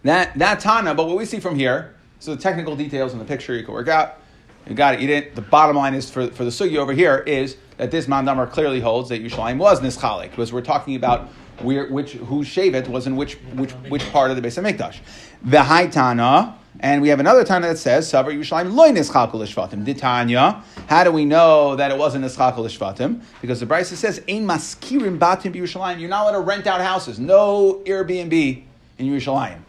that 0.08 0.38
that 0.38 0.60
Tana. 0.60 0.94
But 0.94 1.06
what 1.06 1.16
we 1.16 1.24
see 1.24 1.40
from 1.40 1.56
here, 1.56 1.94
so 2.18 2.34
the 2.34 2.40
technical 2.40 2.76
details 2.76 3.12
in 3.12 3.18
the 3.18 3.24
picture 3.24 3.54
you 3.54 3.64
can 3.64 3.74
work 3.74 3.88
out. 3.88 4.20
You 4.68 4.74
got 4.74 4.94
it. 4.94 5.00
You 5.00 5.06
didn't. 5.06 5.34
The 5.34 5.42
bottom 5.42 5.76
line 5.76 5.94
is 5.94 6.10
for, 6.10 6.28
for 6.28 6.44
the 6.44 6.50
sugi 6.50 6.76
over 6.76 6.92
here 6.92 7.18
is 7.18 7.56
that 7.76 7.90
this 7.90 8.06
mandamar 8.06 8.50
clearly 8.50 8.80
holds 8.80 9.08
that 9.10 9.22
Yerushalayim 9.22 9.58
was 9.58 9.80
nischalik 9.80 10.30
because 10.30 10.52
we're 10.52 10.62
talking 10.62 10.96
about 10.96 11.28
where 11.60 11.86
which 11.88 12.12
whose 12.14 12.48
shevet 12.48 12.88
was 12.88 13.06
in 13.06 13.16
which 13.16 13.34
which 13.54 13.72
which 13.88 14.10
part 14.10 14.30
of 14.30 14.36
the 14.36 14.42
base 14.42 14.58
of 14.58 14.64
Mikdash. 14.64 14.98
The 15.42 15.62
high 15.62 15.86
Tana. 15.86 16.58
And 16.78 17.00
we 17.00 17.08
have 17.08 17.20
another 17.20 17.42
Tana 17.42 17.68
that 17.68 17.78
says, 17.78 18.06
Savar 18.12 18.34
Yerushalayim 18.34 18.74
loy 18.74 18.90
nischalkul 18.90 19.36
l'shvatim. 19.36 19.86
Ditanya, 19.86 20.62
how 20.88 21.04
do 21.04 21.10
we 21.10 21.24
know 21.24 21.74
that 21.74 21.90
it 21.90 21.96
wasn't 21.96 22.22
nischalkul 22.22 22.58
l'shvatim? 22.58 23.22
Because 23.40 23.60
the 23.60 23.66
Brisa 23.66 23.94
says, 23.94 24.18
Ein 24.28 24.46
maskirim 24.46 25.18
batim 25.18 25.54
Yerushalayim. 25.54 25.98
You're 26.00 26.10
not 26.10 26.24
allowed 26.24 26.32
to 26.32 26.40
rent 26.40 26.66
out 26.66 26.82
houses. 26.82 27.18
No 27.18 27.82
Airbnb 27.86 28.62
in 28.98 29.06
Yerushalayim. 29.06 29.60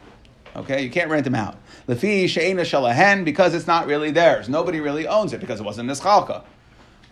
Okay, 0.57 0.81
you 0.83 0.89
can't 0.89 1.09
rent 1.11 1.23
them 1.23 1.35
out. 1.35 1.55
Lefi 1.87 2.27
she'ena 2.27 2.63
shalahen, 2.63 3.23
because 3.23 3.53
it's 3.53 3.67
not 3.67 3.85
really 3.85 4.09
theirs. 4.09 4.49
Nobody 4.49 4.79
really 4.79 5.07
owns 5.07 5.31
it 5.31 5.39
because 5.39 5.59
it 5.59 5.63
wasn't 5.63 5.89
nischalka. 5.89 6.43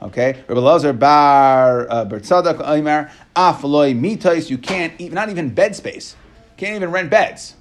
Okay, 0.02 0.44
Rabbi 0.48 0.60
Lazar 0.60 0.94
bar 0.94 1.88
uh, 1.90 2.06
Bertzadak 2.06 2.60
Omer 2.60 3.12
afloy 3.36 3.98
mitais. 3.98 4.50
You 4.50 4.58
can't 4.58 4.94
even 5.00 5.16
not 5.16 5.30
even 5.30 5.54
bed 5.54 5.76
space. 5.76 6.16
Can't 6.58 6.76
even 6.76 6.92
rent 6.92 7.10
beds. 7.10 7.56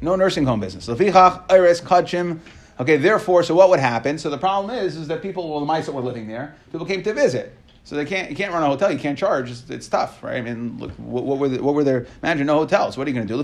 No 0.00 0.14
nursing 0.14 0.44
home 0.44 0.60
business. 0.60 0.86
Lefichach 0.86 1.50
iris 1.50 1.80
kachim. 1.80 2.40
Okay, 2.78 2.96
therefore, 2.96 3.42
so 3.42 3.54
what 3.54 3.70
would 3.70 3.80
happen? 3.80 4.18
So 4.18 4.28
the 4.30 4.38
problem 4.38 4.76
is, 4.76 4.96
is 4.96 5.08
that 5.08 5.22
people, 5.22 5.48
well, 5.48 5.60
the 5.60 5.66
mice 5.66 5.86
that 5.86 5.92
were 5.92 6.02
living 6.02 6.26
there, 6.26 6.56
people 6.70 6.86
came 6.86 7.02
to 7.04 7.14
visit. 7.14 7.56
So 7.86 7.96
they 7.96 8.06
can't, 8.06 8.30
you 8.30 8.36
can't 8.36 8.50
run 8.50 8.62
a 8.62 8.66
hotel, 8.66 8.90
you 8.90 8.98
can't 8.98 9.18
charge. 9.18 9.50
It's, 9.50 9.68
it's 9.68 9.88
tough, 9.88 10.22
right? 10.22 10.38
I 10.38 10.40
mean, 10.40 10.78
look, 10.78 10.92
what, 10.92 11.24
what 11.24 11.38
were 11.38 11.50
the, 11.50 11.62
what 11.62 11.74
were 11.74 11.84
their? 11.84 12.06
Imagine 12.22 12.46
no 12.46 12.54
hotels. 12.54 12.96
What 12.96 13.06
are 13.06 13.10
you 13.10 13.14
going 13.14 13.28
to 13.28 13.34
do? 13.34 13.42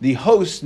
The 0.00 0.14
host. 0.14 0.62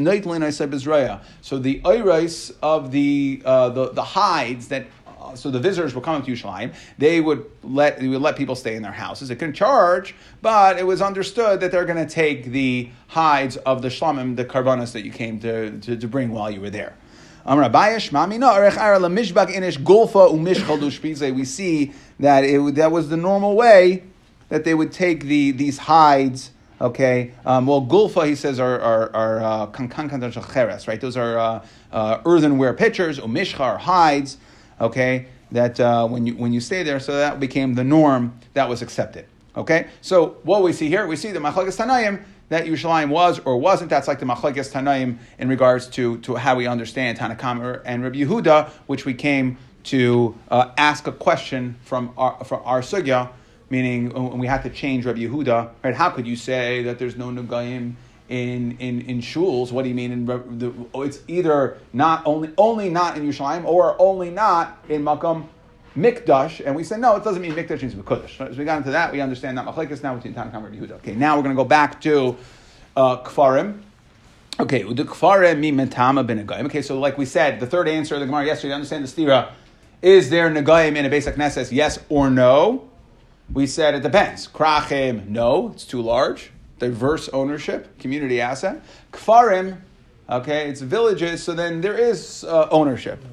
So 1.42 1.58
the 1.58 1.82
iris 1.84 2.52
of 2.62 2.90
the, 2.92 3.42
uh, 3.44 3.68
the 3.68 3.90
the 3.90 4.02
hides 4.02 4.68
that 4.68 4.86
so 5.34 5.50
the 5.50 5.60
visitors 5.60 5.94
were 5.94 6.00
coming 6.00 6.22
to 6.22 6.32
Yerushalayim. 6.32 6.74
They 6.96 7.20
would 7.20 7.44
let 7.62 7.98
they 7.98 8.08
would 8.08 8.22
let 8.22 8.36
people 8.36 8.54
stay 8.54 8.76
in 8.76 8.82
their 8.82 8.92
houses. 8.92 9.28
They 9.28 9.36
couldn't 9.36 9.54
charge, 9.54 10.14
but 10.42 10.78
it 10.78 10.86
was 10.86 11.02
understood 11.02 11.60
that 11.60 11.70
they're 11.70 11.84
going 11.84 12.04
to 12.04 12.12
take 12.12 12.46
the 12.46 12.88
hides 13.08 13.56
of 13.58 13.82
the 13.82 13.88
shlamim, 13.88 14.36
the 14.36 14.44
karbanas 14.44 14.92
that 14.92 15.04
you 15.04 15.10
came 15.10 15.38
to, 15.40 15.78
to, 15.80 15.96
to 15.96 16.08
bring 16.08 16.30
while 16.30 16.50
you 16.50 16.60
were 16.60 16.70
there. 16.70 16.94
We 21.32 21.44
see 21.44 21.92
that 22.20 22.44
it, 22.44 22.74
that 22.74 22.92
was 22.92 23.08
the 23.08 23.16
normal 23.16 23.56
way 23.56 24.02
that 24.48 24.64
they 24.64 24.74
would 24.74 24.92
take 24.92 25.24
the 25.24 25.50
these 25.52 25.78
hides. 25.78 26.52
Okay, 26.80 27.32
um, 27.44 27.66
well, 27.66 27.82
gulfa 27.82 28.26
he 28.26 28.36
says 28.36 28.60
are 28.60 28.80
are, 28.80 29.14
are 29.14 29.40
uh, 29.40 29.66
right? 30.86 31.00
Those 31.00 31.16
are 31.16 31.38
uh, 31.38 31.64
uh, 31.90 32.20
earthenware 32.24 32.74
pitchers, 32.74 33.18
umishchar 33.18 33.78
hides 33.78 34.38
okay, 34.80 35.26
that 35.52 35.78
uh, 35.80 36.06
when, 36.06 36.26
you, 36.26 36.34
when 36.34 36.52
you 36.52 36.60
stay 36.60 36.82
there, 36.82 37.00
so 37.00 37.16
that 37.16 37.40
became 37.40 37.74
the 37.74 37.84
norm 37.84 38.38
that 38.54 38.68
was 38.68 38.82
accepted. 38.82 39.26
Okay, 39.56 39.88
so 40.00 40.36
what 40.44 40.62
we 40.62 40.72
see 40.72 40.88
here, 40.88 41.06
we 41.06 41.16
see 41.16 41.32
the 41.32 41.40
Machlekes 41.40 41.76
Tanayim 41.78 42.22
that 42.48 42.66
Yerushalayim 42.66 43.10
was 43.10 43.38
or 43.40 43.58
wasn't. 43.58 43.90
That's 43.90 44.08
like 44.08 44.20
the 44.20 44.26
Machlekes 44.26 44.72
Tanaim 44.72 45.18
in 45.38 45.48
regards 45.48 45.86
to, 45.88 46.18
to 46.18 46.36
how 46.36 46.56
we 46.56 46.66
understand 46.66 47.18
Tanakam 47.18 47.80
and 47.84 48.02
Rabbi 48.02 48.18
Yehuda, 48.18 48.70
which 48.86 49.04
we 49.04 49.14
came 49.14 49.58
to 49.84 50.34
uh, 50.50 50.70
ask 50.76 51.06
a 51.06 51.12
question 51.12 51.76
from 51.82 52.12
our, 52.16 52.44
from 52.44 52.62
our 52.64 52.80
sugya, 52.80 53.30
meaning 53.70 54.14
uh, 54.16 54.20
we 54.20 54.46
had 54.46 54.62
to 54.62 54.70
change 54.70 55.04
Rabbi 55.04 55.20
Yehuda. 55.20 55.70
Right? 55.82 55.94
How 55.94 56.10
could 56.10 56.26
you 56.26 56.36
say 56.36 56.82
that 56.82 56.98
there's 56.98 57.16
no 57.16 57.28
Nugayim 57.28 57.94
in, 58.28 58.76
in, 58.78 59.00
in 59.02 59.20
shuls, 59.20 59.72
what 59.72 59.84
do 59.84 59.88
you 59.88 59.94
mean? 59.94 60.12
In 60.12 60.26
the, 60.26 60.72
it's 60.96 61.20
either 61.28 61.78
not 61.92 62.22
only 62.26 62.50
only 62.58 62.90
not 62.90 63.16
in 63.16 63.26
Yerushalayim 63.26 63.64
or 63.64 63.96
only 63.98 64.30
not 64.30 64.84
in 64.88 65.02
Makam 65.02 65.46
Mikdash, 65.98 66.64
and 66.64 66.76
we 66.76 66.84
say 66.84 66.96
no, 66.96 67.16
it 67.16 67.24
doesn't 67.24 67.42
mean 67.42 67.52
Mikdash 67.52 67.82
means 67.82 67.94
Mekudash. 67.94 68.40
As 68.48 68.56
we 68.56 68.64
got 68.64 68.78
into 68.78 68.90
that, 68.92 69.12
we 69.12 69.20
understand 69.20 69.58
that 69.58 69.66
Machlekes 69.66 70.02
now 70.02 70.14
between 70.14 70.34
Tanakh 70.34 70.54
and 70.54 70.74
Yehuda. 70.74 70.92
Okay, 70.92 71.14
now 71.14 71.36
we're 71.36 71.42
going 71.42 71.56
to 71.56 71.62
go 71.62 71.68
back 71.68 72.00
to 72.02 72.36
uh, 72.96 73.18
Kfarim. 73.22 73.80
Okay, 74.60 74.82
the 74.82 75.04
Kfarim 75.04 75.58
mi 75.58 75.72
metama 75.72 76.26
ben 76.26 76.48
Okay, 76.66 76.82
so 76.82 76.98
like 76.98 77.18
we 77.18 77.24
said, 77.24 77.60
the 77.60 77.66
third 77.66 77.88
answer 77.88 78.14
of 78.14 78.20
the 78.20 78.26
Gemara 78.26 78.46
yesterday, 78.46 78.74
understand 78.74 79.04
the 79.04 79.08
stira. 79.08 79.50
Is 80.00 80.30
there 80.30 80.48
Nagayim 80.48 80.96
in 80.96 81.04
a 81.04 81.10
basic 81.10 81.34
Knesset? 81.34 81.72
Yes 81.72 81.98
or 82.08 82.30
no? 82.30 82.88
We 83.52 83.66
said 83.66 83.94
it 83.94 84.02
depends. 84.02 84.46
Krachim, 84.46 85.28
no, 85.28 85.70
it's 85.72 85.84
too 85.84 86.02
large 86.02 86.50
diverse 86.78 87.28
ownership, 87.30 87.98
community 87.98 88.40
asset. 88.40 88.82
Kfarim, 89.12 89.78
okay, 90.28 90.68
it's 90.68 90.80
villages, 90.80 91.42
so 91.42 91.52
then 91.54 91.80
there 91.80 91.96
is 91.96 92.44
uh, 92.44 92.68
ownership. 92.70 93.24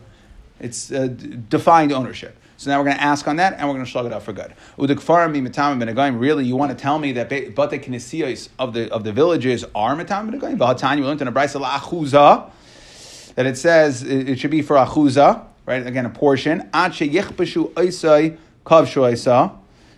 It's 0.60 0.92
uh, 0.92 1.08
defined 1.50 1.92
ownership. 1.92 2.38
So 2.66 2.72
now 2.72 2.80
we're 2.80 2.86
going 2.86 2.98
to 2.98 3.04
ask 3.04 3.28
on 3.28 3.36
that, 3.36 3.54
and 3.60 3.68
we're 3.68 3.76
going 3.76 3.86
to 3.86 3.92
slug 3.92 4.08
it 4.08 4.12
out 4.12 4.24
for 4.24 4.34
good. 4.34 4.52
Really, 4.76 6.46
you 6.46 6.56
want 6.56 6.72
to 6.72 6.76
tell 6.76 6.98
me 6.98 7.12
that 7.12 7.30
bate 7.30 7.56
kinesiyos 7.56 8.50
of 8.58 8.74
the 8.74 8.92
of 8.92 9.04
the 9.04 9.14
villages 9.14 9.64
are 9.76 9.96
mitam 9.96 10.32
benegayim? 10.32 10.58
V'hatani 10.58 10.96
we 10.96 11.04
learned 11.04 11.22
in 11.22 11.28
a 11.28 11.32
brayse 11.32 11.62
la'achuza 11.62 12.50
that 13.36 13.46
it 13.46 13.60
says 13.60 14.02
it, 14.02 14.40
should 14.40 14.50
be 14.50 14.64
for 14.64 14.78
achuza, 14.78 15.46
right? 15.68 15.86
Again, 15.86 16.08
a 16.08 16.10
portion. 16.10 16.68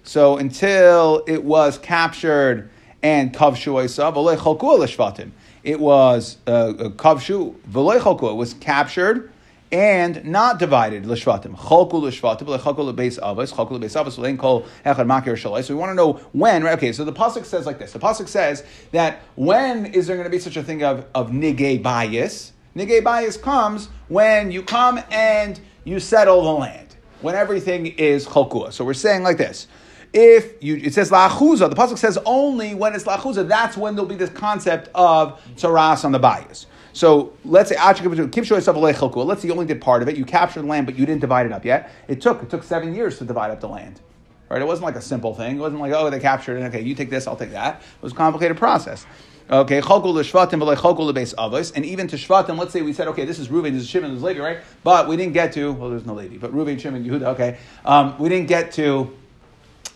So 0.04 0.38
until 0.38 1.24
it 1.26 1.44
was 1.46 1.78
captured 1.78 2.70
and 3.02 3.34
kavshu 3.34 3.72
oisa. 3.72 5.32
It 5.64 5.80
was 5.80 6.38
uh, 6.46 6.52
uh 6.52 6.90
kavshu 6.90 7.56
v'loy. 7.72 8.30
It 8.30 8.36
was 8.36 8.54
captured 8.56 9.32
and 9.72 10.24
not 10.24 10.60
divided 10.60 11.06
l'shvatim. 11.06 11.56
Chalku 11.56 12.02
l'shvatim 12.02 12.44
v'lechalku 12.44 12.80
l'beis 12.80 13.20
avos 13.20 13.54
chalku 13.54 13.72
l'beis 13.72 13.96
avos 13.96 14.18
v'lein 14.18 14.38
kol 14.38 14.66
echad 14.86 15.06
makir 15.06 15.34
shalai. 15.34 15.64
So 15.64 15.74
we 15.74 15.80
want 15.80 15.92
to 15.92 15.96
know 15.96 16.14
when. 16.32 16.64
Right? 16.64 16.78
Okay, 16.78 16.92
so 16.92 17.04
the 17.04 17.14
pasuk 17.14 17.46
says 17.46 17.66
like 17.66 17.80
this. 17.80 17.94
The 17.94 18.00
pasuk 18.00 18.28
says 18.28 18.64
that 18.92 19.22
when 19.36 19.88
is 19.88 20.08
there 20.08 20.16
going 20.16 20.26
to 20.26 20.32
be 20.32 20.40
such 20.40 20.58
a 20.58 20.64
thing 20.64 20.84
of 20.84 21.06
of 21.14 21.30
nigay 21.32 21.82
bias? 21.82 22.54
Nigay 22.76 23.04
bias 23.04 23.38
comes 23.38 23.90
when 24.08 24.52
you 24.52 24.64
come 24.64 25.02
and 25.12 25.60
you 25.84 26.00
settle 26.00 26.44
the 26.44 26.52
land 26.52 26.96
when 27.22 27.36
everything 27.36 27.88
is 27.88 28.28
chalkua. 28.28 28.72
So 28.72 28.86
we're 28.86 28.94
saying 28.94 29.24
like 29.24 29.38
this 29.38 29.68
if 30.14 30.64
you, 30.64 30.78
it 30.78 30.94
says 30.94 31.12
la'achuza, 31.12 31.70
the 31.70 31.76
pasuk 31.76 31.98
says 31.98 32.18
only 32.26 32.74
when 32.74 32.94
it's 32.96 33.04
la'achuza, 33.04 33.48
that's 33.48 33.78
when 33.78 33.96
there'll 33.96 34.10
be 34.10 34.16
this 34.16 34.30
concept 34.30 34.90
of 34.96 35.40
tzaras 35.56 36.06
on 36.06 36.12
the 36.12 36.20
bias. 36.20 36.66
So 36.98 37.34
let's 37.46 37.70
say 37.70 37.76
let's 37.78 38.00
say 38.00 38.06
you 38.06 39.54
only 39.54 39.66
did 39.68 39.82
part 39.82 40.02
of 40.02 40.10
it. 40.10 40.18
You 40.18 40.26
captured 40.26 40.64
the 40.64 40.68
land, 40.68 40.88
but 40.88 40.98
you 40.98 41.06
didn't 41.06 41.22
divide 41.22 41.46
it 41.46 41.52
up 41.52 41.64
yet. 41.64 41.92
It 42.08 42.22
took 42.22 42.42
it 42.42 42.50
took 42.50 42.64
seven 42.64 42.96
years 42.96 43.20
to 43.20 43.24
divide 43.24 43.52
up 43.52 43.60
the 43.60 43.70
land. 43.70 44.02
Right? 44.50 44.64
It 44.64 44.66
wasn't 44.66 44.86
like 44.86 44.96
a 44.96 45.02
simple 45.02 45.36
thing. 45.36 45.58
It 45.58 45.60
wasn't 45.60 45.80
like 45.80 45.94
oh 45.94 46.10
they 46.10 46.20
captured 46.20 46.58
it. 46.58 46.64
Okay, 46.70 46.82
you 46.82 46.96
take 46.96 47.12
this, 47.12 47.28
I'll 47.28 47.36
take 47.36 47.52
that. 47.52 47.82
It 47.82 48.02
was 48.02 48.14
a 48.14 48.16
complicated 48.16 48.58
process. 48.58 49.06
Okay, 49.48 49.80
chokul 49.80 50.16
l'shvatim 50.16 50.60
v'lei 50.60 50.76
chokul 50.76 51.06
l'beis 51.06 51.36
avos, 51.36 51.72
and 51.76 51.86
even 51.86 52.08
to 52.08 52.16
shvatim. 52.16 52.58
Let's 52.58 52.74
say 52.74 52.82
we 52.82 52.94
said, 52.94 53.08
okay, 53.10 53.26
this 53.26 53.38
is 53.38 53.50
Reuven, 53.50 53.74
this 53.74 53.84
is 53.84 53.90
Shimon, 53.90 54.10
this 54.10 54.18
is 54.18 54.24
Levi, 54.24 54.40
right? 54.40 54.58
But 54.84 55.08
we 55.08 55.18
didn't 55.18 55.34
get 55.34 55.54
to. 55.54 55.74
Well, 55.74 55.92
there's 55.92 56.06
no 56.06 56.16
Levi, 56.16 56.38
but 56.38 56.52
Reuven, 56.52 56.80
Shimon, 56.80 57.06
Yehuda. 57.06 57.28
Okay, 57.36 57.60
um, 57.86 58.18
we 58.18 58.28
didn't 58.28 58.48
get 58.48 58.72
to 58.72 59.16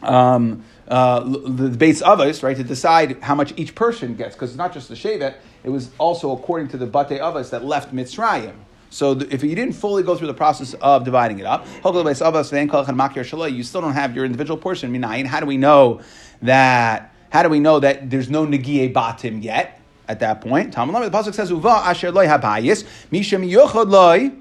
um, 0.04 0.64
uh, 0.92 1.22
the 1.22 1.70
base 1.70 2.02
avos, 2.02 2.44
right, 2.44 2.58
to 2.58 2.64
decide 2.64 3.20
how 3.22 3.34
much 3.34 3.54
each 3.56 3.74
person 3.76 4.14
gets, 4.16 4.36
because 4.36 4.50
it's 4.50 4.58
not 4.58 4.74
just 4.74 4.90
the 4.90 4.96
shevet, 4.96 5.36
it 5.64 5.70
was 5.70 5.90
also 5.98 6.32
according 6.32 6.68
to 6.68 6.78
the 6.78 6.86
bate 6.86 7.22
avos 7.22 7.50
that 7.52 7.64
left 7.64 7.96
Mitzrayim. 7.96 8.54
So 8.90 9.14
the, 9.14 9.34
if 9.34 9.42
you 9.42 9.56
didn't 9.56 9.76
fully 9.76 10.04
go 10.04 10.18
through 10.18 10.28
the 10.28 10.34
process 10.34 10.74
of 10.76 11.06
dividing 11.06 11.40
it 11.40 11.46
up, 11.46 11.66
you 11.66 13.64
still 13.64 13.82
don't 13.82 13.94
have 13.94 14.14
your 14.14 14.26
individual 14.26 14.58
portion. 14.58 14.92
Minayin. 14.92 15.26
How 15.26 15.40
do 15.40 15.46
we 15.46 15.56
know 15.56 16.02
that? 16.42 17.14
How 17.30 17.42
do 17.42 17.48
we 17.48 17.62
know 17.62 17.80
that 17.80 18.10
there's 18.10 18.30
no 18.30 18.46
negie 18.46 18.92
batim 18.92 19.42
yet? 19.42 19.80
At 20.10 20.20
that 20.20 20.42
point, 20.42 20.74
the 20.74 20.78
pasuk 20.82 21.34
says, 21.34 21.52
"Uva 21.52 21.70
asher 21.70 22.12
loy 22.12 22.28
habayis 22.28 22.84
misham 23.14 23.50
yochad 23.50 23.90
loy." 23.90 24.34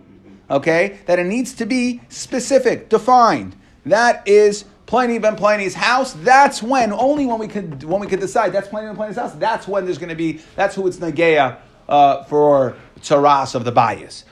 Okay, 0.50 0.98
that 1.06 1.20
it 1.20 1.26
needs 1.26 1.52
to 1.54 1.64
be 1.64 2.00
specific, 2.08 2.88
defined. 2.88 3.54
That 3.86 4.26
is 4.26 4.64
Pliny 4.90 5.20
ben 5.20 5.36
Pliny's 5.36 5.74
house, 5.74 6.14
that's 6.14 6.64
when, 6.64 6.92
only 6.92 7.24
when 7.24 7.38
we 7.38 7.46
could 7.46 7.84
when 7.84 8.00
we 8.00 8.08
could 8.08 8.18
decide 8.18 8.52
that's 8.52 8.66
Pliny 8.66 8.88
ben 8.88 8.96
Pliny's 8.96 9.14
house, 9.14 9.32
that's 9.34 9.68
when 9.68 9.84
there's 9.84 9.98
going 9.98 10.08
to 10.08 10.16
be, 10.16 10.40
that's 10.56 10.74
who 10.74 10.84
it's 10.88 10.96
Nageya 10.96 11.58
uh, 11.88 12.24
for 12.24 12.74
Tsaras 12.98 13.54
of 13.54 13.62
the 13.62 13.70
bias. 13.70 14.24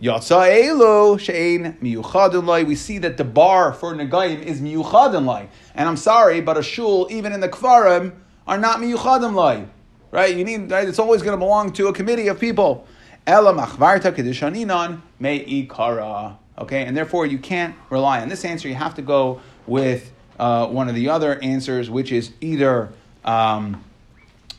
Yatsa 0.00 0.66
Elo 0.66 1.18
Shein 1.18 1.78
Miyuchadin 1.80 2.66
We 2.66 2.74
see 2.74 2.96
that 2.96 3.18
the 3.18 3.24
bar 3.24 3.74
for 3.74 3.92
Nagayim 3.92 4.40
is 4.40 4.62
Miyuchadin 4.62 5.26
Lai. 5.26 5.50
And 5.74 5.86
I'm 5.86 5.98
sorry, 5.98 6.40
but 6.40 6.56
a 6.56 6.62
shul, 6.62 7.06
even 7.10 7.34
in 7.34 7.40
the 7.40 7.50
Kfarim, 7.50 8.14
are 8.46 8.56
not 8.56 8.78
Miyuchadim 8.78 9.34
Lai. 9.34 9.66
Right? 10.10 10.34
You 10.34 10.42
need, 10.42 10.70
right? 10.70 10.88
It's 10.88 10.98
always 10.98 11.20
going 11.20 11.34
to 11.34 11.38
belong 11.38 11.74
to 11.74 11.88
a 11.88 11.92
committee 11.92 12.28
of 12.28 12.40
people. 12.40 12.86
Ela 13.26 13.52
Machvarta 13.52 14.10
Kedishaninan 14.10 15.02
Me'ikara. 15.20 16.38
Okay, 16.56 16.86
and 16.86 16.96
therefore 16.96 17.26
you 17.26 17.38
can't 17.38 17.74
rely 17.90 18.22
on 18.22 18.30
this 18.30 18.44
answer. 18.46 18.68
You 18.68 18.74
have 18.74 18.94
to 18.94 19.02
go 19.02 19.42
with 19.68 20.10
uh, 20.38 20.66
one 20.66 20.88
of 20.88 20.94
the 20.94 21.08
other 21.10 21.38
answers, 21.42 21.90
which 21.90 22.10
is 22.10 22.32
either 22.40 22.90
um, 23.24 23.84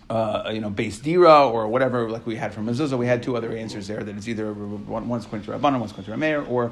uh, 0.10 0.50
you 0.54 0.62
know 0.62 0.70
base 0.70 1.00
dira 1.00 1.48
or 1.48 1.68
whatever, 1.68 2.10
like 2.10 2.26
we 2.26 2.36
had 2.36 2.54
from 2.54 2.68
Mezuzah. 2.68 2.98
We 2.98 3.08
had 3.08 3.24
two 3.24 3.36
other 3.36 3.52
answers 3.56 3.88
there 3.88 4.04
that 4.04 4.16
it's 4.16 4.28
either 4.28 4.54
one, 4.54 5.08
one's 5.08 5.26
going 5.26 5.44
to 5.44 5.52
Rabbanan, 5.52 5.80
one's 5.80 5.92
going 5.92 6.06
to 6.06 6.12
Rameir, 6.12 6.48
or 6.50 6.72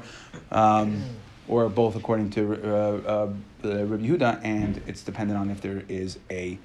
um, 0.50 1.02
or 1.46 1.68
both 1.68 1.96
according 1.96 2.30
to 2.30 2.52
uh, 2.52 2.76
uh, 3.06 3.30
Rabbi 3.62 4.06
Yehuda, 4.06 4.40
and 4.44 4.82
it's 4.86 5.02
dependent 5.02 5.38
on 5.38 5.50
if 5.50 5.60
there 5.60 5.82
is 5.88 6.18
a 6.30 6.58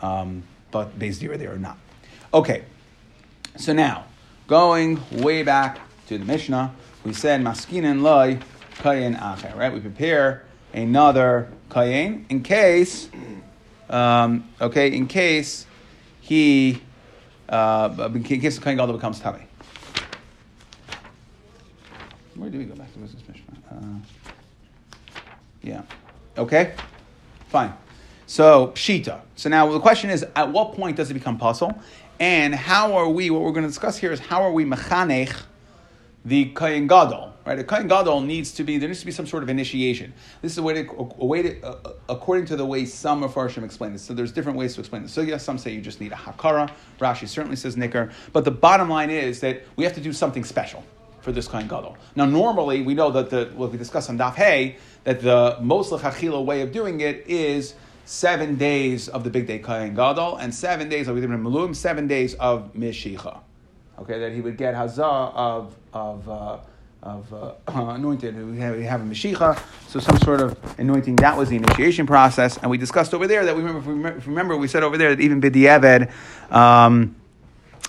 um, 0.00 0.42
but 0.70 0.98
base 0.98 1.18
dira 1.18 1.38
there 1.38 1.52
or 1.52 1.58
not. 1.58 1.78
Okay, 2.32 2.64
so 3.56 3.72
now 3.72 4.04
going 4.48 5.00
way 5.22 5.42
back 5.42 5.78
to 6.08 6.18
the 6.18 6.24
Mishnah, 6.24 6.74
we 7.04 7.12
said 7.12 7.40
maskinin 7.40 8.02
loy 8.02 8.38
kayin 8.78 9.18
acher, 9.18 9.56
right? 9.56 9.72
We 9.72 9.80
prepare 9.80 10.44
another 10.74 11.48
kayin 11.70 12.24
in 12.28 12.42
case, 12.42 13.08
um, 13.88 14.46
okay, 14.60 14.92
in 14.92 15.06
case 15.06 15.66
he, 16.20 16.82
uh, 17.48 18.10
in 18.14 18.22
case 18.22 18.58
the 18.58 18.64
kayin 18.64 18.76
gadol 18.76 18.94
becomes 18.94 19.20
tummy. 19.20 19.46
Where 22.34 22.50
do 22.50 22.58
we 22.58 22.64
go 22.64 22.74
back 22.74 22.92
to? 22.92 22.98
This 22.98 23.14
Mishnah? 23.28 23.54
Uh, 23.70 23.98
yeah. 25.62 25.82
Okay. 26.36 26.74
Fine. 27.48 27.72
So 28.26 28.68
pshita. 28.68 29.20
So 29.36 29.48
now 29.48 29.70
the 29.70 29.80
question 29.80 30.10
is, 30.10 30.26
at 30.34 30.50
what 30.50 30.74
point 30.74 30.96
does 30.96 31.10
it 31.10 31.14
become 31.14 31.38
puzzle? 31.38 31.72
And 32.18 32.54
how 32.54 32.94
are 32.94 33.08
we? 33.08 33.30
What 33.30 33.42
we're 33.42 33.52
going 33.52 33.62
to 33.62 33.68
discuss 33.68 33.96
here 33.96 34.12
is 34.12 34.18
how 34.18 34.42
are 34.42 34.52
we 34.52 34.64
mechanech 34.64 35.32
the 36.24 36.46
kain 36.46 36.86
gadol? 36.86 37.33
Right, 37.46 37.58
a 37.58 37.64
kain 37.64 37.88
gadol 37.88 38.22
needs 38.22 38.52
to 38.52 38.64
be 38.64 38.78
there 38.78 38.88
needs 38.88 39.00
to 39.00 39.06
be 39.06 39.12
some 39.12 39.26
sort 39.26 39.42
of 39.42 39.50
initiation. 39.50 40.14
This 40.40 40.52
is 40.52 40.58
a 40.58 40.62
way 40.62 40.82
to, 40.82 41.12
a 41.18 41.26
way 41.26 41.42
to 41.42 41.62
uh, 41.62 41.92
according 42.08 42.46
to 42.46 42.56
the 42.56 42.64
way 42.64 42.86
some 42.86 43.22
of 43.22 43.34
Farshim 43.34 43.64
explain 43.64 43.92
this. 43.92 44.02
So 44.02 44.14
there's 44.14 44.32
different 44.32 44.56
ways 44.56 44.72
to 44.74 44.80
explain 44.80 45.02
this. 45.02 45.12
So 45.12 45.20
yes, 45.20 45.44
some 45.44 45.58
say 45.58 45.72
you 45.72 45.82
just 45.82 46.00
need 46.00 46.12
a 46.12 46.16
hakara. 46.16 46.70
Rashi 47.00 47.28
certainly 47.28 47.56
says 47.56 47.76
nicker. 47.76 48.10
But 48.32 48.46
the 48.46 48.50
bottom 48.50 48.88
line 48.88 49.10
is 49.10 49.40
that 49.40 49.62
we 49.76 49.84
have 49.84 49.92
to 49.94 50.00
do 50.00 50.10
something 50.10 50.42
special 50.42 50.82
for 51.20 51.32
this 51.32 51.46
kain 51.46 51.68
gadol. 51.68 51.98
Now, 52.16 52.24
normally 52.24 52.80
we 52.80 52.94
know 52.94 53.10
that 53.10 53.28
the 53.28 53.52
what 53.54 53.70
we 53.70 53.76
discussed 53.76 54.08
on 54.08 54.16
Daf 54.16 54.36
Hey 54.36 54.78
that 55.04 55.20
the 55.20 55.58
most 55.60 55.92
lechachila 55.92 56.42
way 56.42 56.62
of 56.62 56.72
doing 56.72 57.00
it 57.00 57.26
is 57.26 57.74
seven 58.06 58.56
days 58.56 59.08
of 59.08 59.22
the 59.22 59.28
big 59.28 59.46
day 59.46 59.58
kain 59.58 59.94
gadol 59.94 60.36
and 60.36 60.54
seven 60.54 60.88
days 60.88 61.08
of 61.08 61.16
malum, 61.16 61.74
seven 61.74 62.06
days 62.06 62.32
of 62.36 62.72
mishicha. 62.72 63.40
Okay, 63.98 64.18
that 64.18 64.32
he 64.32 64.40
would 64.40 64.56
get 64.56 64.74
hazah 64.74 65.34
of 65.34 65.76
of. 65.92 66.26
Uh, 66.26 66.56
of 67.04 67.32
uh, 67.34 67.52
anointed, 67.92 68.34
we 68.50 68.58
have, 68.58 68.76
we 68.76 68.84
have 68.84 69.00
a 69.02 69.04
Mashiach, 69.04 69.62
so 69.88 70.00
some 70.00 70.18
sort 70.18 70.40
of 70.40 70.58
anointing. 70.78 71.16
That 71.16 71.36
was 71.36 71.50
the 71.50 71.56
initiation 71.56 72.06
process, 72.06 72.56
and 72.56 72.70
we 72.70 72.78
discussed 72.78 73.14
over 73.14 73.26
there 73.26 73.44
that 73.44 73.54
we 73.54 73.62
remember. 73.62 74.08
If 74.16 74.26
we 74.26 74.30
remember, 74.30 74.56
we 74.56 74.68
said 74.68 74.82
over 74.82 74.96
there 74.96 75.14
that 75.14 75.22
even 75.22 75.40
B'diavad, 75.40 76.10
um, 76.50 77.14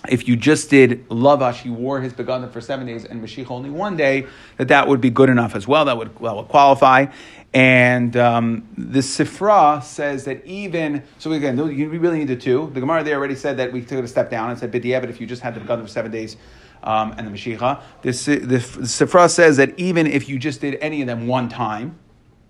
if 0.10 0.28
you 0.28 0.36
just 0.36 0.70
did 0.70 1.08
lavash, 1.08 1.62
he 1.62 1.70
wore 1.70 2.02
his 2.02 2.14
begadim 2.14 2.52
for 2.52 2.60
seven 2.60 2.86
days, 2.86 3.06
and 3.06 3.24
Mashiach 3.24 3.50
only 3.50 3.70
one 3.70 3.96
day, 3.96 4.28
that 4.58 4.68
that 4.68 4.88
would 4.88 5.00
be 5.00 5.10
good 5.10 5.30
enough 5.30 5.56
as 5.56 5.68
well. 5.68 5.86
That 5.86 5.98
would 5.98 6.14
that 6.20 6.36
would 6.36 6.50
qualify. 6.50 7.08
And 7.54 8.18
um, 8.18 8.68
the 8.78 9.00
Sifra 9.00 9.82
says 9.82 10.26
that 10.26 10.46
even 10.46 11.04
so, 11.20 11.32
again, 11.32 11.58
you 11.58 11.88
really 11.88 12.20
need 12.20 12.28
the 12.28 12.36
two. 12.36 12.70
The 12.74 12.82
Gemara 12.82 13.02
there 13.02 13.16
already 13.16 13.36
said 13.36 13.56
that 13.58 13.72
we 13.72 13.82
took 13.82 14.04
a 14.04 14.10
step 14.10 14.30
down 14.30 14.50
and 14.50 14.60
said 14.60 14.74
b'diavad 14.74 15.10
if 15.10 15.22
you 15.22 15.26
just 15.26 15.42
had 15.42 15.56
the 15.56 15.62
begadim 15.62 15.84
for 15.84 15.88
seven 15.88 16.12
days. 16.12 16.36
Um, 16.84 17.16
and 17.18 17.28
the 17.28 17.32
Mashiach. 17.32 17.82
This, 18.02 18.26
the, 18.26 18.38
the 18.38 18.58
Sifra 18.58 19.30
says 19.30 19.58
that 19.58 19.78
even 19.80 20.06
if 20.06 20.30
you 20.30 20.38
just 20.38 20.62
did 20.62 20.76
any 20.82 21.02
of 21.02 21.08
them 21.08 21.26
one 21.26 21.50
time, 21.50 21.98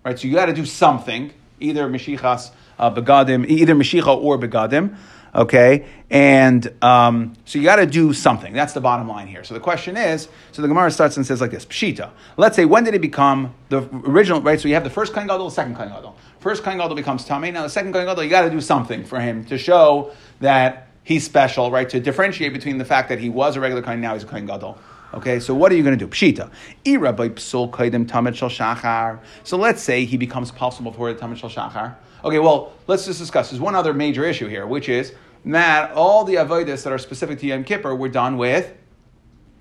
right? 0.04 0.18
So 0.18 0.28
you 0.28 0.34
got 0.34 0.46
to 0.46 0.52
do 0.52 0.66
something, 0.66 1.32
either 1.58 1.88
Mashiachas 1.88 2.50
uh, 2.78 2.94
begadim, 2.94 3.48
either 3.48 3.74
Mashiach 3.74 4.06
or 4.06 4.38
begadim. 4.38 4.96
Okay, 5.34 5.84
and 6.08 6.72
um, 6.82 7.34
so 7.44 7.58
you 7.58 7.64
got 7.64 7.76
to 7.76 7.84
do 7.84 8.14
something. 8.14 8.54
That's 8.54 8.72
the 8.72 8.80
bottom 8.80 9.06
line 9.06 9.26
here. 9.26 9.44
So 9.44 9.52
the 9.52 9.60
question 9.60 9.98
is, 9.98 10.28
so 10.52 10.62
the 10.62 10.68
Gemara 10.68 10.90
starts 10.90 11.18
and 11.18 11.26
says 11.26 11.42
like 11.42 11.50
this: 11.50 11.66
Pshita. 11.66 12.10
Let's 12.38 12.56
say 12.56 12.64
when 12.64 12.84
did 12.84 12.94
it 12.94 13.02
become 13.02 13.54
the 13.68 13.82
original? 14.06 14.40
Right. 14.40 14.58
So 14.58 14.68
you 14.68 14.74
have 14.74 14.84
the 14.84 14.88
first 14.88 15.12
kain 15.12 15.26
gadol, 15.26 15.50
second 15.50 15.76
kain 15.76 15.88
gadol. 15.88 16.16
First 16.40 16.64
kain 16.64 16.78
gadol 16.78 16.96
becomes 16.96 17.26
tummy. 17.26 17.50
Now 17.50 17.64
the 17.64 17.68
second 17.68 17.92
kain 17.92 18.06
gadol, 18.06 18.24
you 18.24 18.30
got 18.30 18.42
to 18.42 18.50
do 18.50 18.62
something 18.62 19.04
for 19.04 19.20
him 19.20 19.44
to 19.46 19.58
show 19.58 20.12
that 20.40 20.85
he's 21.06 21.24
special, 21.24 21.70
right? 21.70 21.88
To 21.88 22.00
differentiate 22.00 22.52
between 22.52 22.78
the 22.78 22.84
fact 22.84 23.08
that 23.10 23.20
he 23.20 23.28
was 23.28 23.54
a 23.54 23.60
regular 23.60 23.80
kain, 23.80 24.00
now 24.00 24.14
he's 24.14 24.24
a 24.24 24.26
kain 24.26 24.44
gadol. 24.44 24.76
Okay, 25.14 25.38
so 25.38 25.54
what 25.54 25.70
are 25.70 25.76
you 25.76 25.84
going 25.84 25.96
to 25.96 26.04
do? 26.04 26.10
Pshita. 26.10 26.50
Ira 26.84 27.12
by 27.12 27.28
psul 27.28 27.70
kaidim 27.70 28.06
tamid 28.06 28.34
shal. 28.34 29.22
So 29.44 29.56
let's 29.56 29.80
say 29.80 30.04
he 30.04 30.16
becomes 30.16 30.50
possible 30.50 30.90
before 30.90 31.14
the 31.14 31.18
tamid 31.18 31.36
shal 31.36 31.48
shachar. 31.48 31.94
Okay, 32.24 32.40
well, 32.40 32.72
let's 32.88 33.06
just 33.06 33.20
discuss. 33.20 33.50
There's 33.50 33.60
one 33.60 33.76
other 33.76 33.94
major 33.94 34.24
issue 34.24 34.48
here, 34.48 34.66
which 34.66 34.88
is 34.88 35.12
that 35.44 35.92
all 35.92 36.24
the 36.24 36.34
avodas 36.34 36.82
that 36.82 36.92
are 36.92 36.98
specific 36.98 37.38
to 37.38 37.46
Yom 37.46 37.62
Kippur 37.62 37.94
were 37.94 38.08
done 38.08 38.36
with 38.36 38.74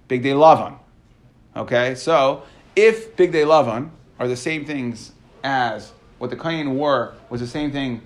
Big 0.08 0.24
Day 0.24 0.32
Lavan. 0.32 0.80
Okay, 1.56 1.94
so 1.94 2.42
if 2.76 3.16
Big 3.16 3.32
Day 3.32 3.44
Lavan 3.44 3.92
are 4.18 4.28
the 4.28 4.36
same 4.36 4.66
things 4.66 5.12
as 5.44 5.94
what 6.18 6.32
the 6.32 6.36
Kohen 6.36 6.76
wore 6.76 7.14
was 7.30 7.40
the 7.40 7.48
same 7.48 7.72
thing 7.72 8.02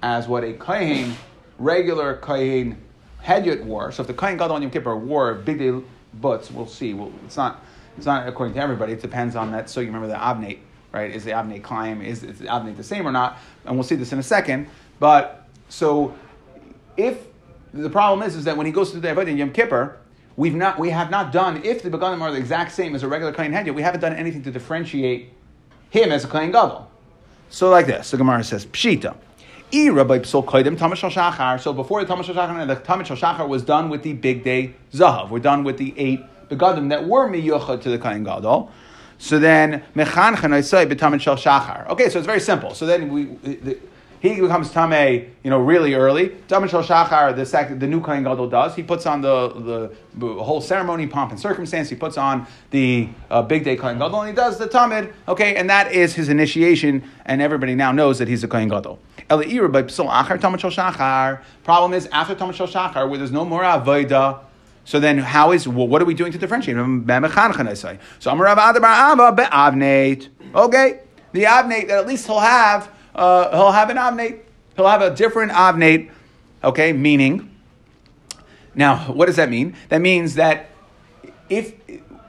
as 0.00 0.28
what 0.28 0.44
a 0.44 0.52
Kohen, 0.52 1.16
regular 1.58 2.16
Kohen 2.18 2.83
Hedyot 3.24 3.64
wore. 3.64 3.90
So 3.92 4.02
if 4.02 4.06
the 4.06 4.14
Kohen 4.14 4.36
Gadol 4.36 4.56
on 4.56 4.62
Yom 4.62 4.70
Kippur 4.70 4.96
wore 4.96 5.34
Big 5.34 5.58
Day 5.58 5.72
butts, 6.14 6.50
we'll 6.50 6.66
see. 6.66 6.94
Well, 6.94 7.12
it's 7.24 7.36
not 7.36 7.64
it's 7.96 8.06
not 8.06 8.28
according 8.28 8.54
to 8.54 8.60
everybody. 8.60 8.92
It 8.92 9.00
depends 9.00 9.36
on 9.36 9.52
that. 9.52 9.70
So 9.70 9.80
you 9.80 9.86
remember 9.86 10.08
the 10.08 10.14
Avnate, 10.14 10.58
right? 10.92 11.10
Is 11.10 11.24
the 11.24 11.30
Avnate 11.30 11.62
climb 11.62 12.02
is, 12.02 12.22
is 12.22 12.38
the 12.38 12.46
Avnate 12.46 12.76
the 12.76 12.84
same 12.84 13.06
or 13.06 13.12
not? 13.12 13.38
And 13.64 13.76
we'll 13.76 13.84
see 13.84 13.94
this 13.94 14.12
in 14.12 14.18
a 14.18 14.22
second. 14.22 14.68
But 14.98 15.48
so 15.68 16.14
if 16.96 17.26
the 17.72 17.90
problem 17.90 18.26
is, 18.26 18.36
is 18.36 18.44
that 18.44 18.56
when 18.56 18.66
he 18.66 18.72
goes 18.72 18.92
to 18.92 19.00
the 19.00 19.08
Avodah 19.08 19.28
in 19.28 19.36
Yom 19.36 19.52
Kippur, 19.52 19.96
we've 20.36 20.54
not, 20.54 20.78
we 20.78 20.90
have 20.90 21.10
not 21.10 21.32
done, 21.32 21.62
if 21.64 21.82
the 21.82 21.90
Begadim 21.90 22.20
are 22.20 22.30
the 22.30 22.38
exact 22.38 22.72
same 22.72 22.94
as 22.94 23.02
a 23.02 23.08
regular 23.08 23.32
Kohen 23.32 23.52
Hedya, 23.52 23.74
we 23.74 23.82
haven't 23.82 24.00
done 24.00 24.14
anything 24.14 24.42
to 24.42 24.50
differentiate 24.50 25.32
him 25.90 26.12
as 26.12 26.24
a 26.24 26.28
Kohen 26.28 26.52
Gadol. 26.52 26.90
So 27.50 27.70
like 27.70 27.86
this, 27.86 28.10
the 28.10 28.16
Gemara 28.16 28.44
says, 28.44 28.66
Pshita. 28.66 29.16
So 29.74 29.80
before 29.82 30.62
the 30.62 30.70
Tamashal 30.70 31.10
Shachar, 31.10 32.66
the 32.68 32.76
Tamashal 32.76 33.16
Shachar 33.16 33.48
was 33.48 33.64
done 33.64 33.88
with 33.88 34.04
the 34.04 34.12
big 34.12 34.44
day 34.44 34.72
Zahav. 34.92 35.30
We're 35.30 35.40
done 35.40 35.64
with 35.64 35.78
the 35.78 35.92
eight 35.98 36.20
begadim 36.48 36.90
that 36.90 37.08
were 37.08 37.28
miyuchad 37.28 37.82
to 37.82 37.90
the 37.90 37.98
Kohen 37.98 38.22
Gadol. 38.22 38.70
So 39.18 39.40
then, 39.40 39.82
mechan 39.96 40.36
chanayisay 40.36 40.86
b'tamid 40.88 41.20
shel 41.20 41.34
shachar. 41.34 41.88
Okay, 41.88 42.08
so 42.08 42.18
it's 42.18 42.26
very 42.26 42.38
simple. 42.38 42.72
So 42.72 42.86
then 42.86 43.12
we, 43.12 43.24
the, 43.24 43.76
he 44.32 44.40
becomes 44.40 44.70
Tameh, 44.70 45.28
you 45.42 45.50
know, 45.50 45.58
really 45.58 45.92
early. 45.94 46.30
Tameh 46.48 46.70
Shal 46.70 46.82
Shachar, 46.82 47.36
the, 47.36 47.44
second, 47.44 47.78
the 47.80 47.86
new 47.86 48.00
Kohen 48.00 48.24
Gadol 48.24 48.48
does. 48.48 48.74
He 48.74 48.82
puts 48.82 49.04
on 49.04 49.20
the, 49.20 49.92
the, 50.16 50.34
whole 50.42 50.62
ceremony, 50.62 51.06
pomp 51.06 51.30
and 51.30 51.38
circumstance. 51.38 51.90
He 51.90 51.96
puts 51.96 52.16
on 52.16 52.46
the 52.70 53.10
uh, 53.30 53.42
big 53.42 53.64
day 53.64 53.76
Kohen 53.76 53.98
Gadol, 53.98 54.22
and 54.22 54.30
he 54.30 54.34
does 54.34 54.56
the 54.56 54.66
Tamid, 54.66 55.12
okay, 55.28 55.56
and 55.56 55.68
that 55.68 55.92
is 55.92 56.14
his 56.14 56.30
initiation, 56.30 57.02
and 57.26 57.42
everybody 57.42 57.74
now 57.74 57.92
knows 57.92 58.18
that 58.18 58.26
he's 58.26 58.42
a 58.42 58.48
Kohen 58.48 58.68
Gadol. 58.68 58.98
Eleir, 59.28 59.70
but 59.70 59.88
Psil 59.88 60.08
Achar 60.08 60.38
Tamat 60.38 60.58
Shal 60.58 60.70
Shachar. 60.70 61.42
Problem 61.62 61.92
is, 61.92 62.06
after 62.06 62.34
Tameh 62.34 62.54
Shal 62.54 62.66
Shachar, 62.66 63.06
where 63.08 63.18
there's 63.18 63.30
no 63.32 63.44
more 63.44 63.62
Avodah, 63.62 64.40
so 64.86 65.00
then, 65.00 65.18
how 65.18 65.52
is 65.52 65.66
well, 65.68 65.88
what 65.88 66.00
are 66.02 66.04
we 66.04 66.12
doing 66.14 66.32
to 66.32 66.38
differentiate? 66.38 66.76
So 66.76 68.30
Amar 68.30 68.54
Avnate. 68.54 70.28
Okay, 70.54 71.00
the 71.32 71.44
Avnate 71.44 71.88
that 71.88 71.98
at 71.98 72.06
least 72.06 72.26
he'll 72.26 72.40
have 72.40 72.90
uh, 73.14 73.50
he'll 73.50 73.72
have 73.72 73.90
an 73.90 73.96
avnate. 73.96 74.40
He'll 74.76 74.88
have 74.88 75.02
a 75.02 75.14
different 75.14 75.52
avnate. 75.52 76.10
Okay, 76.62 76.92
meaning. 76.92 77.50
Now, 78.74 79.12
what 79.12 79.26
does 79.26 79.36
that 79.36 79.50
mean? 79.50 79.76
That 79.88 80.00
means 80.00 80.34
that 80.34 80.70
if 81.48 81.74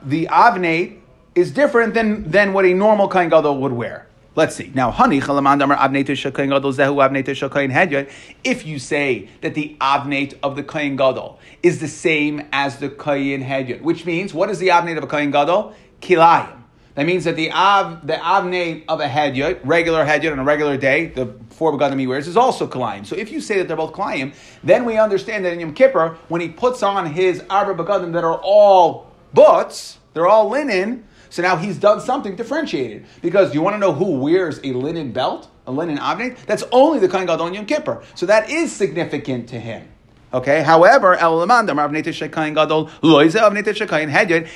the 0.02 0.28
avnate 0.30 1.00
is 1.34 1.50
different 1.50 1.94
than, 1.94 2.30
than 2.30 2.52
what 2.52 2.64
a 2.64 2.72
normal 2.72 3.08
kain 3.08 3.28
gadol 3.28 3.58
would 3.58 3.72
wear. 3.72 4.06
Let's 4.36 4.54
see. 4.54 4.70
Now, 4.74 4.90
honey, 4.90 5.16
if 5.16 5.28
you 8.66 8.78
say 8.78 9.28
that 9.40 9.54
the 9.54 9.76
avnate 9.80 10.38
of 10.42 10.56
the 10.56 10.62
kain 10.62 10.96
gadol 10.96 11.38
is 11.62 11.80
the 11.80 11.88
same 11.88 12.46
as 12.52 12.76
the 12.76 12.90
kain 12.90 13.42
hedyot, 13.42 13.80
which 13.80 14.04
means 14.04 14.34
what 14.34 14.50
is 14.50 14.58
the 14.58 14.68
avnate 14.68 14.98
of 14.98 15.04
a 15.04 15.06
kain 15.06 15.30
gadol? 15.30 15.74
Kilayim. 16.02 16.55
That 16.96 17.04
means 17.04 17.24
that 17.24 17.36
the 17.36 17.52
av 17.52 18.06
the 18.06 18.14
avnate 18.14 18.84
of 18.88 19.00
a 19.00 19.06
hedyot, 19.06 19.60
regular 19.64 20.04
hedyot 20.06 20.32
on 20.32 20.38
a 20.38 20.44
regular 20.44 20.78
day, 20.78 21.08
the 21.08 21.26
four 21.50 21.70
begadim 21.72 22.00
he 22.00 22.06
wears, 22.06 22.26
is 22.26 22.38
also 22.38 22.66
kalayim. 22.66 23.04
So 23.04 23.14
if 23.14 23.30
you 23.30 23.42
say 23.42 23.58
that 23.58 23.68
they're 23.68 23.76
both 23.76 23.92
kalayim, 23.92 24.34
then 24.64 24.86
we 24.86 24.96
understand 24.96 25.44
that 25.44 25.52
in 25.52 25.60
Yom 25.60 25.74
Kippur, 25.74 26.16
when 26.28 26.40
he 26.40 26.48
puts 26.48 26.82
on 26.82 27.12
his 27.12 27.42
arba 27.50 27.84
begadim 27.84 28.14
that 28.14 28.24
are 28.24 28.40
all 28.42 29.12
butts, 29.34 29.98
they're 30.14 30.26
all 30.26 30.48
linen. 30.48 31.06
So 31.28 31.42
now 31.42 31.56
he's 31.56 31.76
done 31.76 32.00
something 32.00 32.34
differentiated. 32.34 33.04
Because 33.20 33.54
you 33.54 33.60
want 33.60 33.74
to 33.74 33.78
know 33.78 33.92
who 33.92 34.18
wears 34.18 34.58
a 34.64 34.72
linen 34.72 35.12
belt, 35.12 35.50
a 35.66 35.72
linen 35.72 35.98
avnate? 35.98 36.38
That's 36.46 36.64
only 36.72 36.98
the 36.98 37.08
kain 37.08 37.26
gadol 37.26 37.44
on 37.44 37.52
Yom 37.52 37.66
Kippur. 37.66 38.02
So 38.14 38.24
that 38.24 38.48
is 38.48 38.72
significant 38.72 39.50
to 39.50 39.60
him. 39.60 39.86
Okay. 40.36 40.62
However, 40.62 41.16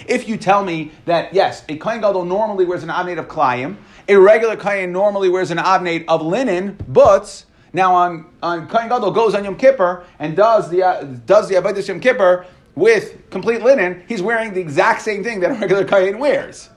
if 0.09 0.29
you 0.29 0.37
tell 0.37 0.63
me 0.63 0.93
that 1.07 1.33
yes, 1.33 1.65
a 1.71 1.77
kohen 1.79 2.03
gadol 2.03 2.27
normally 2.27 2.67
wears 2.67 2.83
an 2.83 2.91
avnate 2.91 3.19
of 3.19 3.29
klayim, 3.29 3.79
a 4.07 4.17
regular 4.17 4.57
kohen 4.57 4.93
normally 4.93 5.31
wears 5.31 5.51
an 5.51 5.57
avnate 5.57 6.05
of 6.07 6.21
linen, 6.21 6.77
but 6.87 7.47
now 7.73 7.95
on 7.95 8.27
on 8.43 8.69
kohen 8.69 8.91
gadol 8.91 9.11
goes 9.11 9.35
on 9.35 9.43
Yom 9.43 9.57
Kippur 9.57 10.05
and 10.19 10.37
does 10.37 10.69
the 10.69 10.83
uh, 10.83 11.03
does 11.03 11.49
the 11.49 11.55
avodas 11.55 11.89
Yom 11.89 11.99
Kippur 11.99 12.45
with 12.75 13.31
complete 13.31 13.63
linen, 13.63 14.03
he's 14.07 14.21
wearing 14.21 14.53
the 14.53 14.61
exact 14.61 15.01
same 15.01 15.25
thing 15.25 15.41
that 15.41 15.51
a 15.51 15.55
regular 15.55 15.87
kohen 15.87 16.19
wears, 16.19 16.69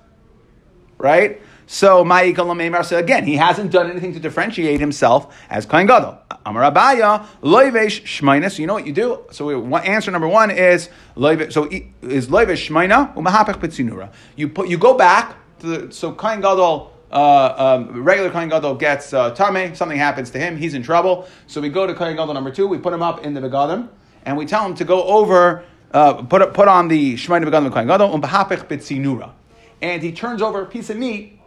right? 0.97 1.41
So, 1.65 2.05
so 2.05 2.97
again, 2.97 3.25
he 3.25 3.35
hasn't 3.35 3.71
done 3.71 3.89
anything 3.89 4.13
to 4.13 4.19
differentiate 4.19 4.79
himself 4.79 5.35
as 5.49 5.65
kohen 5.65 5.87
gadol. 5.87 6.19
Amar 6.45 6.71
Abaye, 6.71 7.25
loivesh 7.41 8.03
shmaina. 8.03 8.51
So 8.51 8.62
you 8.62 8.67
know 8.67 8.73
what 8.73 8.86
you 8.86 8.93
do? 8.93 9.19
So 9.32 9.60
we, 9.60 9.75
answer 9.79 10.12
number 10.12 10.27
one 10.27 10.51
is 10.51 10.89
loivesh. 11.15 11.53
So 11.53 11.69
is 11.69 12.27
loivesh 12.27 12.69
shmaina 12.69 13.15
umahapech 13.15 13.60
betzinura. 13.60 14.12
You 14.36 14.49
put 14.49 14.67
you 14.67 14.77
go 14.77 14.97
back 14.97 15.38
to 15.60 15.67
the 15.67 15.93
so 15.93 16.12
kain 16.12 16.41
gadol. 16.41 16.91
Uh, 17.12 17.77
um, 17.77 18.03
regular 18.03 18.32
Kohen 18.32 18.49
Gadol 18.49 18.73
gets 18.73 19.13
uh, 19.13 19.29
tame, 19.36 19.75
something 19.75 19.99
happens 19.99 20.32
to 20.32 20.39
him, 20.39 20.58
he's 20.58 20.73
in 20.73 20.82
trouble. 20.82 21.27
So 21.45 21.62
we 21.62 21.69
go 21.69 21.86
to 21.86 21.93
Kohen 21.93 22.15
Gadol 22.15 22.34
number 22.34 22.49
two, 22.49 22.65
we 22.65 22.79
put 22.79 22.91
him 22.91 23.03
up 23.03 23.23
in 23.23 23.36
the 23.36 23.39
Begadim, 23.39 23.88
and 24.25 24.36
we 24.36 24.47
tell 24.47 24.65
him 24.65 24.73
to 24.73 24.84
go 24.84 25.03
over, 25.03 25.63
uh, 25.91 26.23
put, 26.23 26.56
put 26.56 26.67
on 26.67 26.88
the 26.88 27.13
Shemaine 27.13 27.45
Begadim 27.45 27.71
Kohen 27.71 27.86
Gadol, 27.86 28.15
um 28.15 28.19
bahapech 28.19 28.67
betzinura. 28.67 29.32
And 29.79 30.01
he 30.01 30.12
turns 30.12 30.41
over 30.41 30.63
a 30.63 30.65
piece 30.65 30.89
of 30.89 30.97
meat, 30.97 31.39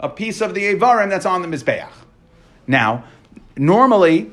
a 0.00 0.10
piece 0.10 0.42
of 0.42 0.52
the 0.52 0.74
Avarim 0.74 1.08
that's 1.08 1.24
on 1.24 1.40
the 1.40 1.48
Mizbeach. 1.48 1.88
Now, 2.66 3.04
normally, 3.56 4.30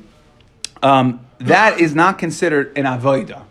um, 0.84 1.20
that 1.38 1.80
is 1.80 1.94
not 1.94 2.18
considered 2.18 2.76
an 2.78 2.84
avoida. 2.84 3.42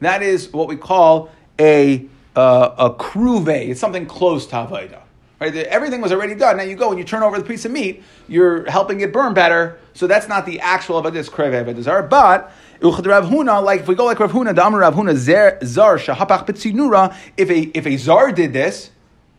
That 0.00 0.22
is 0.22 0.52
what 0.52 0.68
we 0.68 0.76
call 0.76 1.30
a 1.58 2.06
uh, 2.36 2.74
a 2.78 2.90
kruve. 2.90 3.48
It's 3.48 3.80
something 3.80 4.06
close 4.06 4.46
to 4.48 4.56
avoida. 4.56 5.00
Right? 5.40 5.54
Everything 5.56 6.00
was 6.00 6.12
already 6.12 6.36
done. 6.36 6.58
Now 6.58 6.62
you 6.62 6.76
go 6.76 6.90
and 6.90 6.98
you 6.98 7.04
turn 7.04 7.24
over 7.24 7.36
the 7.36 7.44
piece 7.44 7.64
of 7.64 7.72
meat. 7.72 8.04
You're 8.28 8.70
helping 8.70 9.00
it 9.00 9.12
burn 9.12 9.34
better. 9.34 9.78
So 9.92 10.06
that's 10.06 10.28
not 10.28 10.46
the 10.46 10.60
actual 10.60 11.02
avodah. 11.02 11.16
It's 11.16 11.28
kruve 11.28 11.64
avodah 11.64 12.08
But 12.08 12.52
Rav 12.80 13.24
Huna, 13.26 13.62
like 13.64 13.80
if 13.80 13.88
we 13.88 13.94
go 13.94 14.04
like 14.04 14.20
Rav 14.20 14.32
Huna, 14.32 14.54
Damar 14.54 14.80
Rav 14.80 14.94
Huna 14.94 15.16
zar 15.16 15.98
shahapach 15.98 16.46
betzinura. 16.46 17.16
If 17.36 17.50
a 17.50 17.60
if 17.76 17.86
a 17.86 17.96
zar 17.96 18.32
did 18.32 18.52
this, 18.52 18.90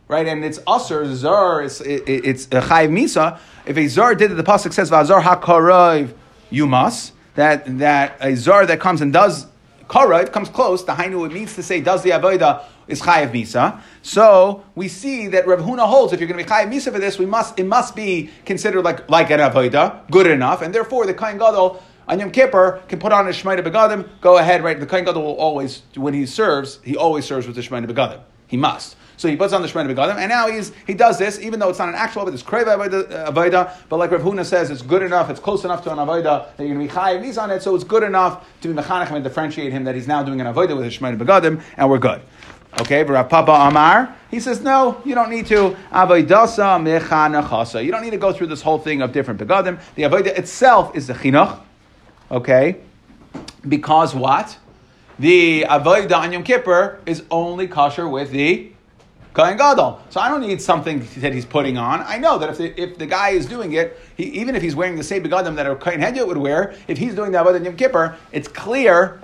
right? 0.08 0.26
And 0.26 0.44
it's 0.44 0.58
usher 0.66 1.14
zar. 1.14 1.62
It's 1.62 1.80
it, 1.80 2.08
it- 2.08 2.24
it's 2.26 2.46
chayiv 2.48 2.90
misa. 2.90 3.38
If 3.64 3.76
a 3.78 3.86
zar 3.86 4.14
did 4.14 4.30
it, 4.30 4.34
the 4.34 4.44
pasuk 4.44 4.72
says 4.72 4.90
vazar 4.90 5.22
hakarayv 5.22 6.14
you 6.50 6.66
must 6.66 7.13
that 7.34 7.78
that 7.78 8.16
a 8.20 8.36
zar 8.36 8.66
that 8.66 8.80
comes 8.80 9.00
and 9.00 9.12
does 9.12 9.46
karayv 9.88 10.32
comes 10.32 10.48
close. 10.48 10.84
The 10.84 10.92
hainu 10.92 11.26
it 11.26 11.32
means 11.32 11.54
to 11.54 11.62
say 11.62 11.80
does 11.80 12.02
the 12.02 12.10
avoda 12.10 12.64
is 12.86 13.00
chayiv 13.02 13.32
misa. 13.32 13.80
So 14.02 14.64
we 14.74 14.88
see 14.88 15.28
that 15.28 15.46
Rav 15.46 15.60
Huna 15.60 15.86
holds 15.86 16.12
if 16.12 16.20
you're 16.20 16.28
going 16.28 16.38
to 16.38 16.44
be 16.44 16.50
chayiv 16.50 16.72
misa 16.72 16.92
for 16.92 16.98
this, 16.98 17.18
we 17.18 17.26
must 17.26 17.58
it 17.58 17.66
must 17.66 17.96
be 17.96 18.30
considered 18.44 18.82
like 18.82 19.08
like 19.10 19.30
an 19.30 19.40
avoda, 19.40 20.08
good 20.10 20.26
enough, 20.26 20.62
and 20.62 20.74
therefore 20.74 21.06
the 21.06 21.14
kain 21.14 21.38
gadol. 21.38 21.82
On 22.06 22.20
Yom 22.20 22.30
Kippur, 22.30 22.82
can 22.86 22.98
put 22.98 23.12
on 23.12 23.26
a 23.26 23.30
Shemaita 23.30 23.64
Begadim, 23.64 24.06
go 24.20 24.36
ahead, 24.36 24.62
right? 24.62 24.78
The 24.78 24.84
Kohen 24.84 25.06
Gadol 25.06 25.22
will 25.22 25.36
always, 25.36 25.80
when 25.94 26.12
he 26.12 26.26
serves, 26.26 26.78
he 26.84 26.98
always 26.98 27.24
serves 27.24 27.46
with 27.46 27.56
the 27.56 27.62
Shemaita 27.62 27.86
Begadim. 27.86 28.20
He 28.46 28.58
must. 28.58 28.94
So 29.16 29.28
he 29.28 29.36
puts 29.36 29.52
on 29.52 29.62
the 29.62 29.68
Shemana 29.68 29.94
Begadim, 29.94 30.16
and 30.16 30.28
now 30.28 30.48
he's 30.48 30.72
he 30.86 30.94
does 30.94 31.18
this, 31.18 31.38
even 31.40 31.60
though 31.60 31.68
it's 31.68 31.78
not 31.78 31.88
an 31.88 31.94
actual, 31.94 32.24
but 32.24 32.34
it's 32.34 32.42
Kreva 32.42 32.78
uh, 32.78 33.32
Avodah, 33.32 33.72
but 33.88 33.98
like 33.98 34.10
Rav 34.10 34.22
Huna 34.22 34.44
says, 34.44 34.70
it's 34.70 34.82
good 34.82 35.02
enough, 35.02 35.30
it's 35.30 35.40
close 35.40 35.64
enough 35.64 35.82
to 35.84 35.92
an 35.92 35.98
Avodah 35.98 36.56
that 36.56 36.66
you're 36.66 36.74
going 36.74 36.88
to 36.88 36.92
be 36.94 37.00
Chayiv 37.00 37.24
He's 37.24 37.38
on 37.38 37.50
it, 37.50 37.62
so 37.62 37.74
it's 37.74 37.84
good 37.84 38.02
enough 38.02 38.46
to 38.60 38.68
be 38.68 38.74
Mechanech 38.74 39.10
and 39.10 39.22
differentiate 39.22 39.72
him 39.72 39.84
that 39.84 39.94
he's 39.94 40.08
now 40.08 40.22
doing 40.22 40.40
an 40.40 40.46
Avodah 40.46 40.76
with 40.76 40.86
a 40.86 40.90
Shemana 40.90 41.18
Begadim, 41.18 41.62
and 41.76 41.90
we're 41.90 41.98
good. 41.98 42.20
Okay, 42.80 43.04
but 43.04 43.12
Rav 43.12 43.28
Papa 43.28 43.52
Amar, 43.52 44.16
he 44.32 44.40
says, 44.40 44.60
no, 44.60 45.00
you 45.04 45.14
don't 45.14 45.30
need 45.30 45.46
to. 45.46 45.76
Avoidasa 45.92 46.82
mechanachasa. 46.82 47.84
You 47.84 47.92
don't 47.92 48.02
need 48.02 48.10
to 48.10 48.16
go 48.16 48.32
through 48.32 48.48
this 48.48 48.62
whole 48.62 48.80
thing 48.80 49.00
of 49.00 49.12
different 49.12 49.38
begadim. 49.38 49.78
The 49.94 50.02
avodah 50.02 50.36
itself 50.36 50.96
is 50.96 51.06
the 51.06 51.14
chinuch. 51.14 51.60
Okay, 52.32 52.78
because 53.68 54.12
what? 54.12 54.58
The 55.20 55.66
avodah 55.68 56.18
on 56.18 56.32
Yom 56.32 56.42
Kippur 56.42 56.98
is 57.06 57.22
only 57.30 57.68
kosher 57.68 58.08
with 58.08 58.32
the 58.32 58.72
Kohen 59.34 59.56
Gadol. 59.56 60.00
So 60.10 60.20
I 60.20 60.28
don't 60.28 60.40
need 60.40 60.62
something 60.62 61.00
that 61.16 61.32
he's 61.32 61.44
putting 61.44 61.76
on. 61.76 62.02
I 62.02 62.18
know 62.18 62.38
that 62.38 62.50
if 62.50 62.58
the, 62.58 62.80
if 62.80 62.98
the 62.98 63.06
guy 63.06 63.30
is 63.30 63.46
doing 63.46 63.72
it, 63.72 64.00
he, 64.16 64.24
even 64.40 64.54
if 64.54 64.62
he's 64.62 64.76
wearing 64.76 64.94
the 64.94 65.02
same 65.02 65.24
begadim 65.24 65.56
that 65.56 65.66
a 65.66 65.74
Kohen 65.74 66.00
Hedyot 66.00 66.28
would 66.28 66.38
wear, 66.38 66.74
if 66.86 66.98
he's 66.98 67.16
doing 67.16 67.32
the 67.32 67.38
avodah 67.38 67.62
Yom 67.64 67.76
Kippur, 67.76 68.16
it's 68.30 68.46
clear, 68.46 69.20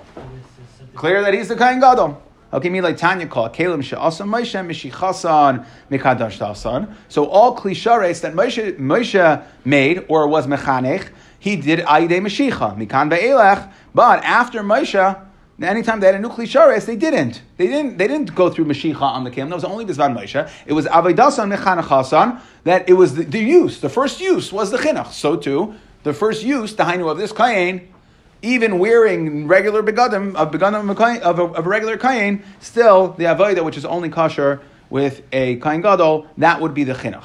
clear 0.95 1.21
that 1.21 1.33
he's 1.33 1.47
the 1.47 1.55
Kohen 1.55 1.79
Gadol. 1.79 2.21
Okay, 2.53 2.81
like 2.81 2.97
Tanya 2.97 3.27
call 3.27 3.49
Kalim 3.49 3.81
she'asam 3.81 4.27
Moshe 4.27 4.91
mishichasan 4.91 5.65
mikadash 5.89 6.37
tasan. 6.37 6.93
So 7.07 7.27
all 7.27 7.55
klishares 7.55 8.19
that 8.21 8.33
Moshe, 8.33 8.77
Moshe 8.77 9.45
made 9.63 10.05
or 10.09 10.27
was 10.27 10.47
mechanech, 10.47 11.07
he 11.39 11.55
did 11.55 11.79
ayidei 11.79 12.19
mashicha 12.19 12.75
mikan 12.77 13.09
be'elech. 13.09 13.71
But 13.95 14.25
after 14.25 14.61
Moshe, 14.63 15.25
anytime 15.69 15.99
they 15.99 16.07
had 16.07 16.15
a 16.15 16.19
new 16.19 16.29
klishares, 16.29 16.85
they 16.85 16.95
didn't. 16.95 17.41
They 17.57 17.67
didn't. 17.67 17.97
They 17.97 18.07
didn't 18.07 18.33
go 18.33 18.49
through 18.49 18.65
mashicha 18.65 19.01
on 19.01 19.23
the 19.23 19.31
kalim. 19.31 19.49
That 19.49 19.55
was 19.55 19.63
only 19.63 19.85
bisvan 19.85 20.17
Moshe. 20.17 20.49
It 20.65 20.73
was 20.73 20.85
avodasan 20.85 21.55
mechanechasan 21.55 22.41
that 22.63 22.89
it 22.89 22.93
was 22.93 23.15
the, 23.15 23.23
the 23.23 23.39
use. 23.39 23.79
The 23.79 23.89
first 23.89 24.19
use 24.21 24.51
was 24.51 24.71
the 24.71 24.77
chinuch. 24.77 25.11
So 25.11 25.35
too, 25.35 25.75
the 26.03 26.13
first 26.13 26.43
use, 26.43 26.75
the 26.75 26.83
hainu 26.83 27.09
of 27.11 27.17
this 27.17 27.31
kain, 27.31 27.93
even 28.41 28.79
wearing 28.79 29.47
regular 29.47 29.83
begadim 29.83 30.35
of 30.35 30.51
begadim 30.51 30.89
of 31.21 31.39
a, 31.39 31.43
of 31.43 31.65
a, 31.65 31.69
regular 31.69 31.97
kain, 31.97 32.43
still 32.59 33.09
the 33.13 33.25
avodah, 33.25 33.63
which 33.63 33.77
is 33.77 33.85
only 33.85 34.09
kosher 34.09 34.61
with 34.89 35.21
a 35.31 35.57
kain 35.57 35.81
gadol, 35.81 36.27
that 36.37 36.59
would 36.59 36.73
be 36.73 36.83
the 36.83 36.93
chinuch. 36.93 37.21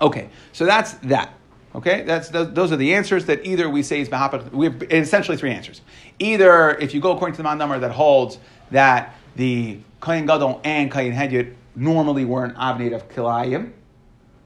Okay, 0.00 0.28
so 0.52 0.64
that's 0.64 0.92
that. 0.94 1.34
Okay, 1.74 2.02
that's 2.02 2.28
those, 2.28 2.70
are 2.70 2.76
the 2.76 2.94
answers 2.94 3.24
that 3.26 3.46
either 3.46 3.68
we 3.68 3.82
say 3.82 4.00
is 4.00 4.08
behapach. 4.08 4.50
We 4.52 4.66
have 4.66 4.82
essentially 4.90 5.38
three 5.38 5.52
answers. 5.52 5.80
Either 6.18 6.76
if 6.76 6.92
you 6.92 7.00
go 7.00 7.12
according 7.12 7.36
to 7.36 7.42
the 7.42 7.54
number 7.54 7.78
that 7.78 7.92
holds 7.92 8.38
that 8.70 9.14
the 9.36 9.78
kain 10.02 10.26
gadol 10.26 10.60
and 10.64 10.92
kain 10.92 11.12
hedyot 11.12 11.54
normally 11.74 12.26
were 12.26 12.44
an 12.44 12.52
avnate 12.54 12.94
of 12.94 13.08
kilayim, 13.08 13.72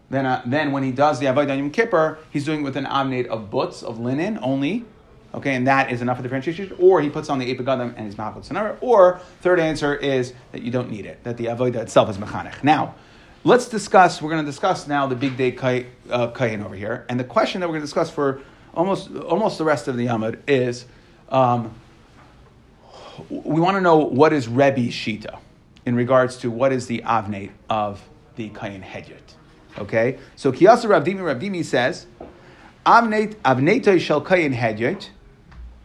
then, 0.09 0.25
uh, 0.25 0.43
then 0.47 0.71
when 0.71 0.85
he 0.85 0.93
does 0.93 1.19
the 1.19 1.27
avodah 1.27 1.57
Yom 1.57 1.71
Kippur, 1.71 2.19
he's 2.31 2.45
doing 2.45 2.61
it 2.61 2.63
with 2.63 2.77
an 2.77 2.85
avnate 2.85 3.27
of 3.27 3.51
butz 3.51 3.83
of 3.83 3.99
linen 3.99 4.39
only. 4.41 4.85
Okay, 5.35 5.55
and 5.55 5.67
that 5.67 5.91
is 5.91 6.01
enough 6.01 6.19
of 6.19 6.23
differentiation. 6.23 6.73
Or 6.79 7.01
he 7.01 7.11
puts 7.11 7.29
on 7.29 7.41
the 7.41 7.53
epigadim 7.53 7.93
and 7.97 8.07
his 8.07 8.15
sanara. 8.15 8.77
Or 8.81 9.21
third 9.41 9.59
answer 9.59 9.97
is 9.97 10.33
that 10.53 10.63
you 10.63 10.71
don't 10.71 10.91
need 10.91 11.07
it. 11.07 11.25
That 11.25 11.37
the 11.37 11.47
avodah 11.47 11.77
itself 11.77 12.09
is 12.09 12.19
mechanech. 12.19 12.63
Now. 12.63 12.95
Let's 13.47 13.69
discuss. 13.69 14.21
We're 14.21 14.31
going 14.31 14.45
to 14.45 14.51
discuss 14.51 14.89
now 14.89 15.07
the 15.07 15.15
big 15.15 15.37
day 15.37 15.53
kayin 15.53 15.87
uh, 16.11 16.67
over 16.67 16.75
here, 16.75 17.07
and 17.09 17.21
the 17.21 17.23
question 17.23 17.61
that 17.61 17.69
we're 17.69 17.75
going 17.75 17.83
to 17.83 17.87
discuss 17.87 18.11
for 18.11 18.41
almost 18.75 19.15
almost 19.15 19.59
the 19.59 19.65
rest 19.65 19.87
of 19.87 19.97
the 19.97 20.07
yamud 20.07 20.41
is, 20.49 20.85
um, 21.29 21.73
we 23.31 23.61
want 23.61 23.77
to 23.77 23.81
know 23.81 23.99
what 23.99 24.33
is 24.33 24.49
Rebbe 24.49 24.89
Shita 24.89 25.39
in 25.85 25.95
regards 25.95 26.39
to 26.39 26.51
what 26.51 26.73
is 26.73 26.89
the 26.89 27.03
avnate 27.07 27.53
of 27.71 28.03
the 28.35 28.51
kayin 28.51 28.83
hedyot. 28.83 29.37
Okay, 29.79 30.19
so 30.35 30.51
Kiyasa 30.51 30.87
Ravdimi 30.87 31.21
Ravdimi 31.21 31.65
says, 31.65 32.09
avnate 32.85 33.37
avnate 33.45 34.01
shel 34.01 34.25
kayin 34.25 34.57
hedyot. 34.57 35.11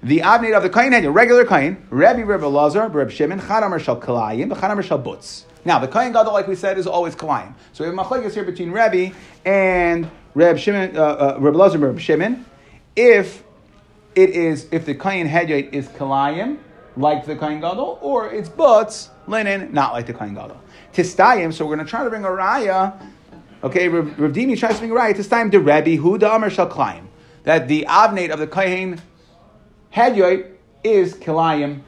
The 0.03 0.19
avnate 0.19 0.57
of 0.57 0.63
the 0.63 0.69
kayin 0.69 0.91
hedyot, 0.91 1.13
regular 1.13 1.45
kayin, 1.45 1.77
Rabbi 1.89 2.21
Rebbe 2.21 2.47
Lazar, 2.47 2.87
Rebbe 2.87 3.11
Shimon, 3.11 3.39
Chadamer 3.39 3.79
shel 3.79 3.99
kalayim, 3.99 4.51
Chadamer 4.51 4.83
shel 4.83 4.99
butz. 4.99 5.43
Now, 5.63 5.77
the 5.77 5.87
Kohen 5.87 6.11
Gadol, 6.11 6.33
like 6.33 6.47
we 6.47 6.55
said, 6.55 6.77
is 6.77 6.87
always 6.87 7.15
Kalayim. 7.15 7.53
So 7.73 7.83
we 7.83 7.95
have 7.95 8.05
machlekes 8.05 8.33
here 8.33 8.43
between 8.43 8.71
Rabbi 8.71 9.11
and 9.45 10.09
Reb 10.33 10.57
Shimon, 10.57 10.97
uh, 10.97 11.01
uh, 11.01 11.37
Reb 11.39 11.55
Lazar 11.55 11.77
Reb 11.77 11.99
Shimon. 11.99 12.45
If 12.95 13.43
it 14.15 14.31
is, 14.31 14.67
if 14.71 14.85
the 14.85 14.95
Kohen 14.95 15.27
Hedyot 15.27 15.71
is 15.71 15.87
Kalayim, 15.89 16.57
like 16.97 17.25
the 17.25 17.35
Kohen 17.35 17.61
Gadol, 17.61 17.99
or 18.01 18.31
it's 18.31 18.49
Butz, 18.49 19.09
linen, 19.27 19.71
not 19.71 19.93
like 19.93 20.07
the 20.07 20.13
Kohen 20.13 20.33
Gadol. 20.33 20.59
Tistayim, 20.93 21.53
so 21.53 21.65
we're 21.65 21.75
going 21.75 21.85
to 21.85 21.89
try 21.89 22.03
to 22.03 22.09
bring 22.09 22.25
a 22.25 22.29
raya. 22.29 22.99
Okay, 23.63 23.87
Rav 23.87 24.31
Dimi 24.31 24.57
tries 24.57 24.73
to 24.73 24.79
bring 24.79 24.91
a 24.91 24.95
raya. 24.95 25.13
Tistayim 25.13 25.51
the 25.51 25.59
Rabbi, 25.59 25.95
Hu 25.95 26.17
da 26.17 26.35
Amar 26.35 26.49
Shal 26.49 26.69
Kalayim. 26.69 27.05
That 27.43 27.67
the 27.67 27.85
Avnate 27.87 28.31
of 28.31 28.39
the 28.39 28.47
Kohen 28.47 28.99
Hedyot 29.93 30.49
is 30.83 31.13
Kalayim 31.15 31.81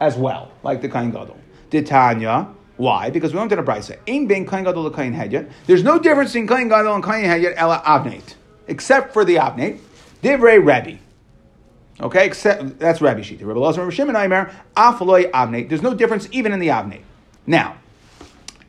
as 0.00 0.16
well, 0.16 0.50
like 0.62 0.80
the 0.80 0.88
Kain 0.88 1.10
Gadol. 1.10 1.36
Titanya, 1.70 2.54
why? 2.76 3.10
Because 3.10 3.32
we 3.32 3.38
went 3.38 3.50
to 3.50 3.56
the 3.56 3.62
brisa. 3.62 3.98
Ein 4.08 4.26
bein 4.26 4.46
kain 4.46 4.64
gadol 4.64 4.88
kain 4.90 5.12
hedyot. 5.12 5.50
There's 5.66 5.82
no 5.82 5.98
difference 5.98 6.34
in 6.36 6.46
kain 6.46 6.68
gadol 6.68 6.94
and 6.94 7.02
kain 7.02 7.24
hedyot 7.24 7.54
ela 7.56 7.82
avnate, 7.84 8.34
except 8.68 9.12
for 9.12 9.24
the 9.24 9.34
avnate. 9.34 9.80
Divrei 10.22 10.58
Rebbe. 10.58 11.00
Okay, 12.00 12.26
except 12.26 12.78
that's 12.78 13.00
Rabbi 13.00 13.20
Shita. 13.20 13.44
Rabbi 13.44 13.58
Lazar, 13.58 13.80
Rabbi 13.80 13.92
Shimon, 13.92 14.14
Aimer, 14.14 14.52
Afaloi 14.76 15.28
Avnate. 15.32 15.68
There's 15.68 15.82
no 15.82 15.94
difference 15.94 16.28
even 16.30 16.52
in 16.52 16.60
the 16.60 16.68
Avnate. 16.68 17.02
Now, 17.46 17.76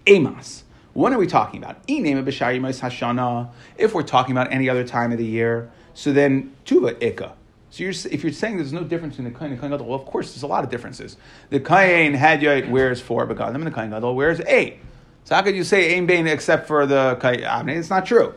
Amos. 0.07 0.63
What 0.93 1.13
are 1.13 1.19
we 1.19 1.27
talking 1.27 1.61
about? 1.61 1.77
If 1.87 3.93
we're 3.93 4.03
talking 4.03 4.31
about 4.31 4.51
any 4.51 4.67
other 4.67 4.83
time 4.83 5.11
of 5.11 5.19
the 5.19 5.25
year, 5.25 5.69
so 5.93 6.11
then 6.11 6.55
Tuva 6.65 6.95
Ikka. 6.95 7.33
So 7.79 7.83
you're, 7.85 7.93
if 8.11 8.23
you're 8.23 8.33
saying 8.33 8.57
there's 8.57 8.73
no 8.73 8.83
difference 8.83 9.19
in 9.19 9.23
the 9.23 9.31
Kain 9.31 9.51
and 9.51 9.61
Kain 9.61 9.69
Gadol, 9.69 9.85
well, 9.85 9.97
of 9.97 10.05
course, 10.05 10.33
there's 10.33 10.43
a 10.43 10.47
lot 10.47 10.65
of 10.65 10.69
differences. 10.69 11.15
The 11.49 11.61
Kain 11.61 12.13
Hadyot 12.13 12.69
wears 12.69 12.99
four 12.99 13.25
begadim, 13.25 13.55
and 13.55 13.67
the 13.67 13.71
Kain 13.71 13.91
Gadol 13.91 14.17
wears 14.17 14.41
eight. 14.41 14.79
So 15.23 15.35
how 15.35 15.41
could 15.43 15.55
you 15.55 15.63
say 15.63 15.95
Ein 15.95 16.05
Bain 16.05 16.27
except 16.27 16.67
for 16.67 16.85
the 16.85 17.17
Kain 17.21 17.39
Avnei? 17.39 17.77
It's 17.77 17.89
not 17.89 18.05
true. 18.05 18.33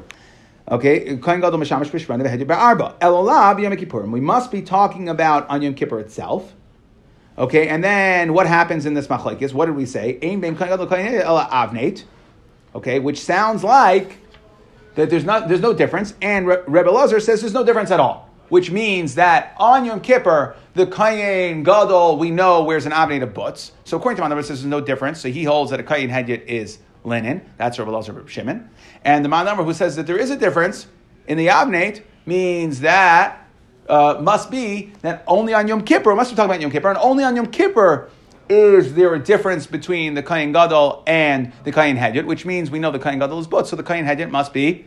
Okay, 0.70 1.16
Kain 1.16 1.40
Gadol 1.40 1.58
Mashamash 1.58 1.90
Bishmana 1.90 2.24
Hadyot 2.24 2.46
Ba'arba. 2.46 2.96
Elolav 3.00 3.60
Yom 3.60 3.72
Kippurim. 3.72 4.12
We 4.12 4.20
must 4.20 4.52
be 4.52 4.62
talking 4.62 5.08
about 5.08 5.50
on 5.50 5.60
Yom 5.60 5.74
Kippur 5.74 5.98
itself. 5.98 6.54
Okay, 7.36 7.66
and 7.66 7.82
then 7.82 8.34
what 8.34 8.46
happens 8.46 8.86
in 8.86 8.94
this 8.94 9.08
machlekes? 9.08 9.52
What 9.52 9.66
did 9.66 9.74
we 9.74 9.86
say? 9.86 10.20
Ein 10.22 10.38
Bain 10.38 10.56
Kain 10.56 10.68
Gadol 10.68 10.86
Kain 10.86 11.20
Avnate. 11.20 12.04
Okay, 12.76 13.00
which 13.00 13.18
sounds 13.20 13.64
like 13.64 14.18
that 14.94 15.10
there's 15.10 15.24
not 15.24 15.48
there's 15.48 15.60
no 15.60 15.72
difference, 15.72 16.14
and 16.22 16.46
Re- 16.46 16.62
Rebbe 16.68 16.90
Lazar 16.92 17.18
says 17.18 17.40
there's 17.40 17.54
no 17.54 17.64
difference 17.64 17.90
at 17.90 17.98
all, 17.98 18.30
which 18.52 18.70
means 18.70 19.14
that 19.14 19.54
on 19.56 19.86
Yom 19.86 19.98
Kippur 19.98 20.54
the 20.74 20.86
Kayin 20.86 21.64
Gadol 21.64 22.18
we 22.18 22.30
know 22.30 22.62
wears 22.64 22.84
an 22.84 22.92
avnei 22.92 23.22
of 23.22 23.32
butts. 23.32 23.72
So 23.84 23.96
according 23.96 24.22
to 24.22 24.42
says 24.42 24.48
there's 24.48 24.66
no 24.66 24.82
difference. 24.82 25.22
So 25.22 25.30
he 25.30 25.44
holds 25.44 25.70
that 25.70 25.80
a 25.80 25.82
Kayin 25.82 26.10
Hedyot 26.10 26.44
is 26.44 26.78
linen. 27.02 27.40
That's 27.56 27.78
Rebbe 27.78 27.90
Lazar 27.90 28.28
Shimon, 28.28 28.68
and 29.06 29.24
the 29.24 29.30
Manamar 29.30 29.64
who 29.64 29.72
says 29.72 29.96
that 29.96 30.06
there 30.06 30.18
is 30.18 30.28
a 30.28 30.36
difference 30.36 30.86
in 31.26 31.38
the 31.38 31.46
avnei 31.46 32.02
means 32.26 32.80
that. 32.80 33.38
Uh, 33.88 34.16
must 34.22 34.48
be 34.48 34.92
that 35.02 35.24
only 35.26 35.52
on 35.52 35.66
Yom 35.66 35.82
Kippur, 35.82 36.14
must 36.14 36.30
be 36.30 36.36
talking 36.36 36.50
about 36.50 36.60
Yom 36.60 36.70
Kippur, 36.70 36.88
and 36.88 36.98
only 36.98 37.24
on 37.24 37.34
Yom 37.34 37.46
Kippur 37.46 38.08
is 38.48 38.94
there 38.94 39.12
a 39.14 39.18
difference 39.18 39.66
between 39.66 40.14
the 40.14 40.22
Kayin 40.22 40.52
Gadol 40.52 41.02
and 41.06 41.52
the 41.64 41.72
Kayin 41.72 41.98
Hedyot, 41.98 42.24
which 42.24 42.46
means 42.46 42.70
we 42.70 42.78
know 42.78 42.92
the 42.92 43.00
Kayin 43.00 43.18
Gadol 43.18 43.40
is 43.40 43.48
but, 43.48 43.66
so 43.66 43.74
the 43.74 43.82
Kayin 43.82 44.06
Hedyot 44.06 44.30
must 44.30 44.52
be 44.52 44.86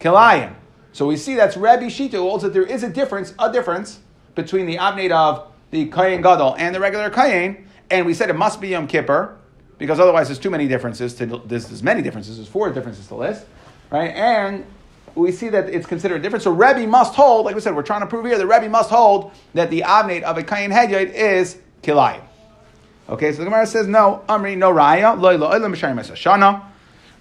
Kilayim. 0.00 0.54
So 0.92 1.06
we 1.06 1.16
see 1.16 1.34
that's 1.34 1.56
Rabbi 1.56 1.86
Shita 1.86 2.12
who 2.12 2.22
holds 2.22 2.42
that 2.42 2.52
there 2.52 2.62
is 2.64 2.82
a 2.82 2.88
difference, 2.88 3.34
a 3.38 3.50
difference 3.50 4.00
between 4.34 4.66
the 4.66 4.78
Abnate 4.78 5.12
of 5.12 5.46
the 5.70 5.88
Kayin 5.88 6.22
Gadol 6.22 6.54
and 6.58 6.74
the 6.74 6.80
regular 6.80 7.10
Kayin, 7.10 7.64
and 7.90 8.06
we 8.06 8.14
said 8.14 8.30
it 8.30 8.36
must 8.36 8.60
be 8.60 8.68
Yom 8.68 8.86
Kippur, 8.86 9.36
because 9.78 9.98
otherwise 9.98 10.28
there's 10.28 10.38
too 10.38 10.50
many 10.50 10.68
differences 10.68 11.14
to, 11.14 11.42
there's, 11.46 11.66
there's 11.66 11.82
many 11.82 12.02
differences, 12.02 12.36
there's 12.36 12.48
four 12.48 12.70
differences 12.70 13.06
to 13.08 13.14
list, 13.14 13.46
right? 13.90 14.10
And 14.14 14.66
we 15.14 15.32
see 15.32 15.48
that 15.48 15.68
it's 15.68 15.86
considered 15.86 16.16
a 16.16 16.22
difference. 16.22 16.44
So 16.44 16.52
Rebbe 16.52 16.86
must 16.86 17.14
hold, 17.14 17.46
like 17.46 17.54
we 17.54 17.60
said, 17.60 17.74
we're 17.74 17.82
trying 17.82 18.00
to 18.00 18.06
prove 18.06 18.24
here 18.26 18.38
that 18.38 18.46
Rebbe 18.46 18.68
must 18.68 18.90
hold 18.90 19.32
that 19.54 19.70
the 19.70 19.82
Abnate 19.82 20.22
of 20.22 20.38
a 20.38 20.42
Kayin 20.42 20.72
Hedyot 20.72 21.12
is 21.12 21.58
Kilayim. 21.82 22.22
Okay, 23.08 23.32
so 23.32 23.38
the 23.38 23.44
Gemara 23.44 23.66
says, 23.66 23.86
no, 23.86 24.22
Amri, 24.28 24.56
no 24.56 24.72
Raya. 24.72 25.18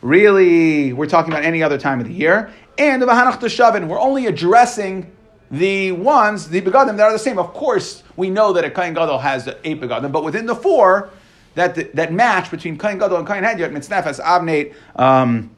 Really, 0.02 0.94
we're 0.94 1.06
talking 1.06 1.32
about 1.32 1.44
any 1.44 1.62
other 1.62 1.78
time 1.78 2.00
of 2.00 2.08
the 2.08 2.14
year. 2.14 2.52
And 2.78 3.02
the 3.02 3.06
Vahanach 3.06 3.40
Shavin, 3.40 3.88
we're 3.88 4.00
only 4.00 4.28
addressing 4.28 5.12
the 5.50 5.92
ones, 5.92 6.50
the 6.50 6.62
begadim 6.62 6.98
that 6.98 7.02
are 7.02 7.12
the 7.12 7.20
same. 7.20 7.38
Of 7.38 7.54
course, 7.54 8.04
we 8.16 8.30
know 8.30 8.54
that 8.54 8.64
a 8.64 8.70
Kain 8.70 8.94
Gadol 8.94 9.20
has 9.20 9.50
eight 9.64 9.82
begadim, 9.82 10.12
but 10.12 10.24
within 10.24 10.46
the 10.46 10.56
four, 10.56 11.10
that, 11.56 11.96
that 11.96 12.14
match 12.14 12.50
between 12.50 12.78
Kain 12.78 12.98
Gadol 12.98 13.18
and 13.18 13.28
Kain 13.28 13.44
Hedyot, 13.44 13.72
Mitznefes, 13.72 14.22
Avnate, 14.22 14.74
um, 14.96 15.52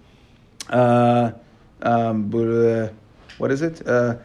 uh, 0.69 1.31
um, 1.81 2.31
what 3.37 3.51
is 3.51 3.61
it? 3.61 3.87
Uh, 3.87 4.15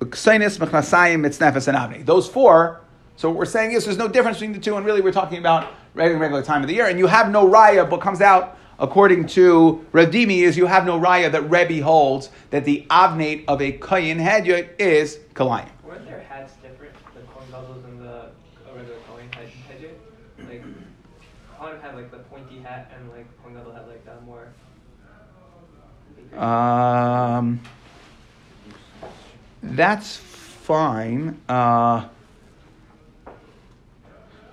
Ksainis, 0.00 0.58
Mechnasayim, 0.58 1.20
Mitznefes, 1.20 1.68
and 1.68 1.76
Avnate. 1.76 2.06
Those 2.06 2.28
four 2.28 2.80
so 3.16 3.28
what 3.28 3.38
we're 3.38 3.44
saying 3.44 3.72
is 3.72 3.84
there's 3.84 3.98
no 3.98 4.08
difference 4.08 4.38
between 4.38 4.52
the 4.52 4.58
two, 4.58 4.76
and 4.76 4.84
really 4.84 5.00
we're 5.00 5.12
talking 5.12 5.38
about 5.38 5.72
regular, 5.94 6.20
regular 6.20 6.42
time 6.42 6.62
of 6.62 6.68
the 6.68 6.74
year, 6.74 6.86
and 6.86 6.98
you 6.98 7.06
have 7.06 7.30
no 7.30 7.48
raya, 7.48 7.88
but 7.88 8.00
comes 8.00 8.20
out 8.20 8.58
according 8.78 9.26
to 9.28 9.84
Radimi 9.92 10.38
is 10.40 10.56
you 10.56 10.66
have 10.66 10.84
no 10.86 10.98
raya 10.98 11.30
that 11.32 11.42
Rebbe 11.50 11.82
holds 11.82 12.30
that 12.50 12.64
the 12.64 12.86
avnate 12.90 13.44
of 13.48 13.60
a 13.60 13.72
kayin 13.78 14.20
hedyot 14.20 14.68
is 14.78 15.18
kalayim. 15.34 15.68
Weren't 15.84 16.04
their 16.06 16.20
hats 16.20 16.54
different, 16.62 16.94
the 17.14 17.20
Gadol's 17.20 17.84
and 17.84 18.00
the 18.00 18.30
regular 18.74 18.98
Kohen 19.08 19.28
hedyot? 19.30 20.48
Like, 20.48 20.62
Kohen 21.58 21.80
had 21.80 21.94
like 21.94 22.10
the 22.10 22.18
pointy 22.18 22.58
hat, 22.60 22.92
and 22.96 23.10
like 23.10 23.26
Gadol 23.44 23.72
had 23.72 23.86
like 23.88 24.04
that 24.04 24.24
more. 24.24 24.48
Um, 26.36 27.60
that's 29.62 30.16
fine. 30.16 31.40
Uh, 31.48 32.08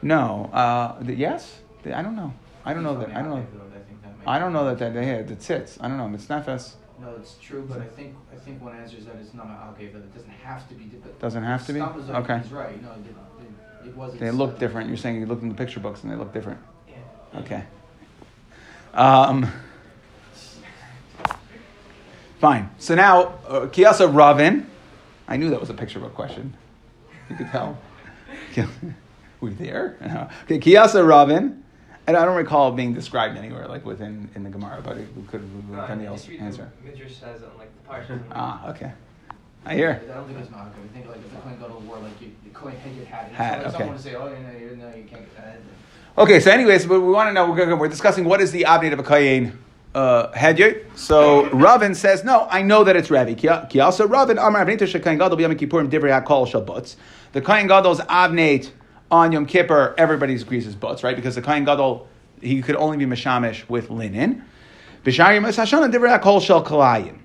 no. 0.02 0.50
Uh, 0.54 1.02
the, 1.02 1.16
yes? 1.16 1.60
I 1.86 2.02
don't 2.02 2.16
know. 2.16 2.34
I 2.64 2.74
don't 2.74 2.84
know 2.84 2.98
that. 3.00 3.10
I 3.10 3.22
don't 3.22 3.30
know. 3.30 3.46
I 4.26 4.40
don't 4.40 4.54
know 4.54 4.66
that 4.66 4.80
that 4.80 4.94
they 4.94 5.06
had 5.06 5.28
the 5.28 5.36
tzitz. 5.36 5.78
I 5.82 5.88
don't 5.88 5.98
know. 5.98 6.12
It's 6.14 6.26
nefes. 6.26 6.74
No, 7.00 7.16
it's 7.20 7.36
true, 7.42 7.66
but 7.68 7.82
I 7.82 7.86
think 7.86 8.16
I 8.32 8.36
think 8.36 8.62
one 8.62 8.76
answer 8.76 8.98
is 8.98 9.06
that 9.06 9.16
it's 9.16 9.34
not 9.34 9.48
okay, 9.74 9.88
but 9.88 10.00
it 10.00 10.14
doesn't 10.14 10.30
have 10.30 10.68
to 10.70 10.76
be. 10.76 10.84
But 10.86 11.20
doesn't 11.20 11.44
have 11.44 11.66
to 11.66 11.74
be. 11.74 11.82
Okay. 11.82 12.40
He's 12.40 12.52
right. 12.52 12.82
No, 12.82 12.92
it, 12.92 12.98
it, 13.84 13.88
it 13.88 13.98
wasn't. 13.98 14.20
They 14.20 14.30
look 14.30 14.60
different. 14.60 14.88
You're 14.88 14.98
saying 14.98 15.20
you 15.20 15.26
looked 15.26 15.42
in 15.42 15.50
the 15.50 15.56
picture 15.56 15.80
books 15.80 16.04
and 16.04 16.12
they 16.12 16.16
look 16.16 16.34
different. 16.34 16.60
Yeah. 16.88 17.40
Okay. 17.40 17.64
Um, 18.94 19.52
fine. 22.40 22.70
So 22.78 22.94
now, 22.94 23.40
uh, 23.48 23.62
Kiasa 23.68 24.14
Ravin. 24.14 24.68
I 25.28 25.38
knew 25.38 25.50
that 25.50 25.60
was 25.60 25.70
a 25.70 25.74
picture 25.74 26.00
book 26.00 26.14
question. 26.14 26.56
You 27.30 27.38
could 27.38 27.50
tell. 27.50 27.78
Were 29.40 29.50
you 29.50 29.56
there? 29.56 29.98
okay, 30.44 30.60
Kiyasa 30.60 31.08
Ravin. 31.08 31.64
And 32.08 32.18
I 32.18 32.26
don't 32.26 32.36
recall 32.36 32.72
being 32.72 32.94
described 32.94 33.38
anywhere, 33.38 33.68
like 33.68 33.86
within 33.86 34.30
in 34.36 34.44
the 34.44 34.50
Gemara, 34.50 34.82
but 34.84 34.98
it 34.98 35.08
could 35.28 35.42
have 35.42 35.70
no, 35.70 35.84
any 35.86 36.06
else 36.08 36.28
answer. 36.40 36.72
Midrash 36.84 37.16
says 37.16 37.44
on 37.44 37.52
like 37.58 37.70
the 37.84 37.90
parsha. 37.90 38.22
ah, 38.32 38.70
okay. 38.70 38.92
I 39.66 39.76
hear. 39.76 40.02
I 40.04 40.14
don't 40.14 40.26
think 40.26 40.40
it's 40.40 40.50
not 40.50 40.74
good. 40.76 40.84
I 40.84 40.94
think 40.94 41.08
like 41.08 41.18
if 41.18 41.32
the 41.32 41.38
Kohen 41.38 41.60
Gadol 41.60 41.82
war, 41.82 42.00
like 42.00 42.20
you, 42.20 42.32
the 42.44 42.50
Kohen 42.50 42.76
Hedyot 42.76 43.06
hat, 43.06 43.32
hat 43.32 43.58
like 43.60 43.68
okay. 43.68 43.78
someone 43.78 43.98
to 43.98 44.02
say, 44.02 44.16
oh, 44.16 44.30
no, 44.30 44.58
you, 44.58 44.76
no, 44.76 44.88
you 44.88 45.04
can't 45.04 45.22
get 45.22 45.38
that. 45.38 45.60
Okay, 46.18 46.40
so 46.40 46.52
anyways, 46.52 46.88
but 46.88 47.00
we 47.00 47.12
want 47.12 47.30
to 47.30 47.34
know. 47.34 47.50
We're, 47.50 47.56
going, 47.56 47.78
we're 47.78 47.88
discussing 47.88 48.26
what 48.26 48.42
is 48.42 48.52
the 48.52 48.66
abnate 48.66 48.94
of 48.94 49.00
a 49.00 49.04
kayin 49.04 49.56
uh, 49.94 50.32
hedyot. 50.32 50.98
So 50.98 51.50
Ravin 51.52 51.94
says, 51.96 52.24
no, 52.24 52.48
I 52.50 52.64
know 52.64 52.84
that 52.84 52.96
it's 52.96 53.12
Ravi. 53.12 53.36
Ki 53.36 53.80
also 53.80 54.08
Ravin 54.08 54.38
Amar 54.38 54.66
Avnei 54.66 54.78
Shekayin 54.78 55.20
Gadol 55.20 55.38
B'Yom 55.38 55.56
Kippurim 55.56 55.90
Divrei 55.90 56.22
Hakol 56.22 56.48
Shabbatz. 56.48 56.96
The 57.34 57.42
Kayin 57.42 57.68
Gadol's 57.70 58.02
abnate 58.10 58.72
on 59.12 59.34
Yom 59.34 59.46
Kippur, 59.46 59.94
everybody 59.98 60.34
agrees 60.36 60.66
his 60.66 60.74
butts, 60.74 61.04
right? 61.04 61.16
Because 61.16 61.36
the 61.36 61.42
Kain 61.42 61.66
Gadol, 61.66 62.08
he 62.42 62.62
could 62.62 62.78
only 62.78 62.98
be 62.98 63.06
Mashamish 63.06 63.68
with 63.70 63.90
linen. 63.90 64.44
B'shari 65.04 65.40
Masashana 65.42 66.22
Kol 66.22 66.40
Shel 66.40 66.64
Kalayim. 66.64 67.20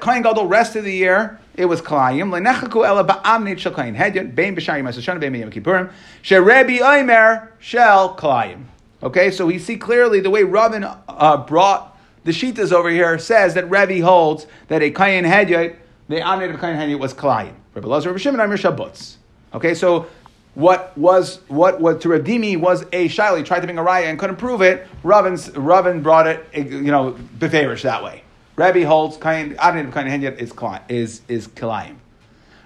Kain 0.00 0.22
Gadol, 0.22 0.46
rest 0.46 0.76
of 0.76 0.84
the 0.84 0.92
year, 0.92 1.40
it 1.54 1.64
was 1.64 1.82
Kalayim. 1.82 2.30
Lenechaku 2.30 2.86
ela 2.86 3.04
ba'amnit 3.04 3.58
shel 3.58 3.74
Kain 3.74 3.94
Hedyon, 3.96 4.34
bein 4.34 4.54
b'shari 4.54 4.82
Masashana, 4.82 5.18
bein 5.18 5.34
Yom 5.34 5.50
Kippurim, 5.50 5.92
she'rebi 6.22 6.80
Omer 6.80 7.52
shel 7.58 8.16
Kalayim. 8.16 8.64
Okay, 9.02 9.30
so 9.30 9.46
we 9.46 9.58
see 9.58 9.76
clearly 9.76 10.20
the 10.20 10.30
way 10.30 10.44
Rabin 10.44 10.84
uh, 10.84 11.36
brought 11.38 11.98
the 12.24 12.32
Shitas 12.32 12.70
over 12.70 12.90
here 12.90 13.18
says 13.18 13.54
that 13.54 13.68
Rebbe 13.70 14.04
holds 14.04 14.46
that 14.68 14.82
a 14.82 14.92
Kayin 14.92 15.26
Hedyot, 15.26 15.74
the 16.08 16.16
Amnit 16.16 16.52
of 16.54 16.60
Kayin 16.60 16.76
Hedyot 16.76 16.98
was 16.98 17.14
Kalayim. 17.14 17.54
Rebbe 17.74 17.88
Lazar, 17.88 18.16
Shimon, 18.18 18.40
Amir 18.40 18.58
Shabbutz. 18.58 19.16
Okay, 19.54 19.74
so 19.74 20.06
what 20.54 20.96
was 20.98 21.40
what 21.48 21.80
was 21.80 22.02
to 22.02 22.08
Radimi 22.08 22.58
was 22.58 22.82
a 22.92 23.08
shaili 23.08 23.44
tried 23.44 23.60
to 23.60 23.66
bring 23.66 23.78
a 23.78 23.82
raya 23.82 24.04
and 24.04 24.18
couldn't 24.18 24.36
prove 24.36 24.62
it. 24.62 24.86
Ravin 25.02 25.38
Ravin 25.54 26.02
brought 26.02 26.26
it, 26.26 26.44
you 26.54 26.90
know, 26.90 27.16
beferish 27.38 27.82
that 27.82 28.02
way. 28.02 28.24
Rabbi 28.56 28.82
holds 28.82 29.16
kain 29.16 29.56
adin 29.58 29.92
kain 29.92 30.22
is 30.38 30.52
is 30.88 31.22
is 31.28 31.48
kilayim. 31.48 31.96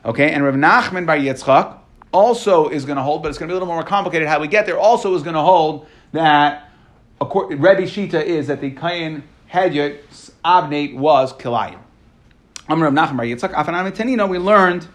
Okay, 0.05 0.33
and 0.33 0.45
Rav 0.45 0.55
Nachman 0.55 1.07
by 1.07 1.19
Yitzchak 1.19 1.79
also 2.13 2.69
is 2.69 2.85
going 2.85 2.97
to 2.97 3.03
hold, 3.03 3.23
but 3.23 3.29
it's 3.29 3.39
going 3.39 3.49
to 3.49 3.53
be 3.53 3.57
a 3.57 3.61
little 3.61 3.73
more 3.73 3.83
complicated 3.83 4.29
how 4.29 4.41
we 4.41 4.49
get 4.49 4.67
there. 4.67 4.79
Also 4.79 5.15
is 5.15 5.23
going 5.23 5.35
to 5.35 5.41
hold 5.41 5.87
that 6.13 6.71
Rabbi 7.21 7.83
Shita 7.83 8.23
is 8.23 8.49
that 8.49 8.61
the 8.61 8.71
kain 8.71 9.25
hedyat 9.53 10.31
abnate 10.45 10.97
was 10.97 11.33
kilayim. 11.33 11.79
Amr 12.69 12.91
Rav 12.91 12.95
Nachman 12.95 13.17
by 13.19 13.27
Yitzchak 13.27 13.55
afanam 13.55 14.29
we 14.29 14.39
learned 14.39 14.89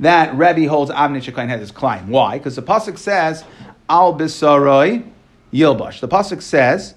that 0.00 0.34
Rebbe 0.34 0.68
holds 0.68 0.90
Avnei 0.90 1.22
Shekain 1.22 1.48
head 1.48 1.60
is 1.60 1.70
Klein. 1.70 2.08
Why? 2.08 2.38
Because 2.38 2.56
the 2.56 2.62
pasuk 2.62 2.98
says 2.98 3.44
Al 3.88 4.18
Bisaroi 4.18 5.06
Yilbash. 5.52 6.00
The 6.00 6.08
pasuk 6.08 6.42
says 6.42 6.94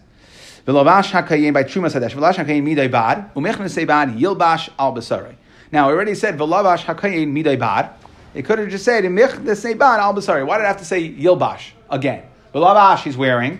V'lavash 0.65 1.11
hakayim 1.11 1.53
by 1.53 1.63
Trumas 1.63 1.93
Hadesh 1.93 2.11
V'lavash 2.11 2.43
hakayim 2.43 2.63
midai 2.63 2.89
bad 2.89 3.33
Umechna 3.35 3.87
bad 3.87 4.09
Yilbash 4.09 4.69
Al 4.79 4.95
Bisaroi. 4.95 5.35
Now, 5.71 5.89
I 5.89 5.91
already 5.91 6.15
said 6.15 6.37
V'lavash 6.37 6.85
hakayim 6.85 7.33
midai 7.33 7.59
bad. 7.59 7.89
It 8.33 8.45
could 8.45 8.59
have 8.59 8.69
just 8.69 8.85
said 8.85 9.03
Umechna 9.03 9.77
bad 9.77 9.99
Al 9.99 10.13
Bisaroi. 10.13 10.45
Why 10.45 10.57
did 10.57 10.63
I 10.63 10.67
have 10.67 10.77
to 10.77 10.85
say 10.85 11.13
Yilbash 11.13 11.71
again? 11.89 12.23
V'lavash 12.53 13.03
he's 13.03 13.17
wearing. 13.17 13.59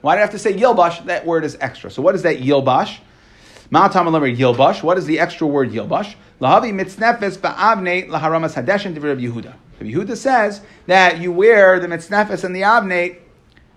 Why 0.00 0.14
did 0.14 0.20
I 0.20 0.22
have 0.22 0.30
to 0.30 0.38
say 0.38 0.54
Yilbash? 0.54 1.04
That 1.04 1.26
word 1.26 1.44
is 1.44 1.58
extra. 1.60 1.90
So 1.90 2.00
what 2.00 2.14
is 2.14 2.22
that 2.22 2.38
Yilbash? 2.38 3.00
Yilbash. 3.70 4.82
What 4.82 4.98
is 4.98 5.06
the 5.06 5.20
extra 5.20 5.46
word 5.46 5.70
Yilbash? 5.70 6.14
Lahavi 6.40 6.72
mitznefes 6.72 7.38
ba'avne 7.38 8.08
laharamas 8.08 8.54
hadeshin 8.54 8.94
Rabbi 9.02 9.22
Yehuda. 9.22 9.54
Rabbi 9.80 9.92
Yehuda 9.92 10.16
says 10.16 10.60
that 10.86 11.18
you 11.18 11.32
wear 11.32 11.78
the 11.78 11.86
mitznefes 11.86 12.44
and 12.44 12.54
the 12.54 12.62
avne 12.62 13.18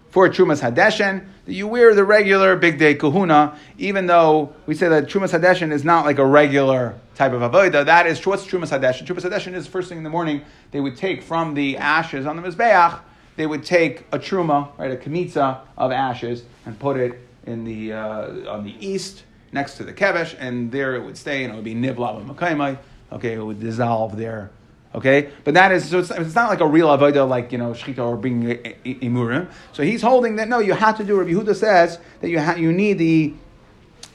for 0.10 0.30
trumas 0.30 0.62
hadeshin. 0.62 1.26
That 1.46 1.54
you 1.54 1.68
wear 1.68 1.96
the 1.96 2.04
regular 2.04 2.56
big 2.56 2.78
day 2.78 2.94
kahuna, 2.96 3.58
even 3.78 4.06
though 4.06 4.54
we 4.66 4.76
say 4.76 4.88
that 4.90 5.08
trumas 5.08 5.38
hadeshin 5.38 5.72
is 5.72 5.84
not 5.84 6.06
like 6.06 6.20
a 6.20 6.26
regular 6.26 6.96
type 7.16 7.34
of 7.34 7.42
avodah. 7.42 7.86
That 7.86 8.08
is 8.08 8.24
what's 8.26 8.46
trumas 8.46 8.70
hadeshin. 8.70 9.06
Trumas 9.06 9.30
hadeshin 9.30 9.54
is 9.54 9.68
first 9.68 9.90
thing 9.90 9.98
in 9.98 10.04
the 10.04 10.10
morning. 10.10 10.44
They 10.72 10.80
would 10.80 10.96
take 10.96 11.24
from 11.24 11.54
the 11.56 11.78
ashes 11.78 12.26
on 12.26 12.36
the 12.36 12.44
mizbeach. 12.44 13.00
They 13.38 13.48
would 13.48 13.66
take 13.66 14.06
a 14.12 14.20
truma, 14.20 14.78
right, 14.78 14.92
a 14.92 14.98
kamitza 14.98 15.62
of 15.78 15.92
ashes, 15.92 16.44
and 16.66 16.78
put 16.78 16.98
it 16.98 17.20
in 17.46 17.64
the 17.64 17.94
uh, 17.94 18.52
on 18.52 18.64
the 18.64 18.76
east 18.86 19.24
next 19.52 19.76
to 19.76 19.84
the 19.84 19.94
kevesh, 19.94 20.36
and 20.40 20.72
there 20.72 20.96
it 20.96 21.04
would 21.04 21.18
stay, 21.18 21.44
and 21.44 21.54
it 21.54 21.56
would 21.56 21.66
be 21.66 21.76
nivla 21.76 22.26
makaimai. 22.26 22.78
Okay, 23.12 23.34
it 23.34 23.44
would 23.44 23.60
dissolve 23.60 24.18
there. 24.18 24.52
Okay, 24.94 25.30
but 25.46 25.54
that 25.54 25.72
is 25.72 25.90
so 25.90 26.00
it's, 26.00 26.12
it's 26.12 26.36
not 26.36 26.50
like 26.50 26.60
a 26.60 26.68
real 26.68 26.88
avodah 26.88 27.28
like 27.28 27.54
you 27.54 27.58
know 27.58 27.72
shchita 27.72 28.00
or 28.00 28.18
being 28.18 28.44
imurim. 28.84 29.50
So 29.72 29.84
he's 29.84 30.02
holding 30.02 30.36
that 30.36 30.50
no, 30.50 30.60
you 30.60 30.74
have 30.74 30.98
to 30.98 31.06
do. 31.06 31.16
Rabbi 31.18 31.32
Yehuda 31.32 31.56
says 31.56 31.98
that 32.20 32.30
you 32.30 32.40
ha- 32.40 32.56
you 32.56 32.74
need 32.74 32.98
the 32.98 33.34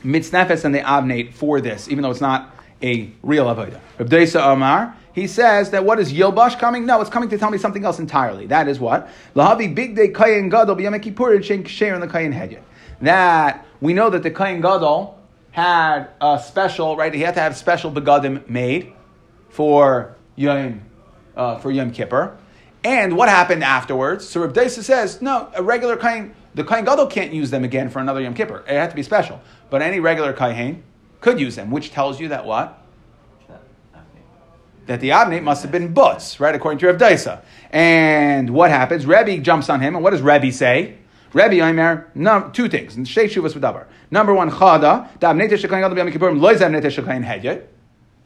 mitznefes 0.05 0.65
and 0.65 0.75
the 0.75 0.81
abnate 0.81 1.35
for 1.35 1.63
this, 1.63 1.89
even 1.89 2.03
though 2.03 2.11
it's 2.11 2.21
not 2.21 2.55
a 2.83 3.11
real 3.23 3.47
avodah. 3.47 3.81
Reb 3.99 4.11
Deisa 4.11 4.53
Amar, 4.53 4.95
he 5.15 5.27
says 5.27 5.71
that 5.71 5.87
what 5.87 5.99
is 5.99 6.13
Yilbash 6.13 6.59
coming? 6.59 6.85
No, 6.85 7.01
it's 7.01 7.09
coming 7.09 7.31
to 7.31 7.39
tell 7.39 7.51
me 7.51 7.57
something 7.57 7.83
else 7.83 7.99
entirely. 7.99 8.47
That 8.47 8.69
is 8.69 8.79
what? 8.79 9.09
Lahavi 9.35 9.75
big 9.75 9.97
day 9.97 10.09
kayin 10.09 10.51
gadol 10.51 10.77
b'yom 10.77 11.01
kippur 11.03 11.35
and 11.35 11.43
ksher 11.43 11.95
in 11.95 12.01
the 12.01 12.07
kayin 12.07 12.35
hedyet. 12.35 12.63
That 13.01 13.67
we 13.81 13.95
know 13.95 14.11
that 14.11 14.23
the 14.23 14.31
kayin 14.31 14.61
gadol 14.61 15.16
had 15.57 16.11
a 16.21 16.39
special, 16.39 16.99
right? 16.99 17.15
He 17.15 17.23
had 17.23 17.33
to 17.33 17.41
have 17.41 17.57
special 17.57 17.91
begadim 17.91 18.47
made 18.47 18.93
for 19.49 20.15
Yom, 20.35 20.83
uh, 21.35 21.57
for 21.57 21.71
Yom 21.71 21.93
Kippur. 21.93 22.37
And 22.85 23.17
what 23.17 23.31
happened 23.31 23.65
afterwards? 23.65 24.29
So 24.29 24.43
Reb 24.43 24.53
Deisa 24.53 24.83
says, 24.83 25.23
no, 25.23 25.51
a 25.57 25.63
regular 25.63 25.97
kain, 25.97 26.35
the 26.55 26.63
kain 26.63 26.85
gadol 26.85 27.07
can't 27.07 27.33
use 27.33 27.51
them 27.51 27.65
again 27.65 27.89
for 27.89 28.01
another 28.01 28.21
Yom 28.21 28.35
Kippur. 28.35 28.65
It 28.69 28.75
had 28.75 28.91
to 28.91 28.97
be 28.97 29.03
special. 29.03 29.41
But 29.71 29.81
any 29.81 29.99
regular 29.99 30.35
kain 30.35 30.83
could 31.23 31.41
use 31.41 31.57
them, 31.57 31.71
which 31.71 31.91
tells 31.91 32.21
you 32.21 32.29
that 32.29 32.45
what? 32.45 32.79
That 34.85 35.01
the 35.01 35.13
abnate 35.13 35.43
must 35.43 35.63
have 35.63 35.73
been 35.73 35.95
butz, 35.95 36.39
right? 36.39 36.55
According 36.55 36.81
to 36.81 36.87
Reb 36.89 36.99
Deisa. 36.99 37.41
And 37.71 38.51
what 38.51 38.69
happens? 38.71 39.07
Rebbe 39.07 39.39
jumps 39.39 39.71
on 39.71 39.81
him, 39.81 39.95
and 39.95 40.05
what 40.05 40.11
does 40.11 40.21
Rebbe 40.21 40.53
say? 40.53 40.99
Rebbe 41.33 41.65
Aimer, 41.65 42.11
no, 42.15 42.51
two 42.53 42.69
things. 42.69 42.97
Number 44.11 44.33
one, 44.33 44.51
chada. 44.51 45.09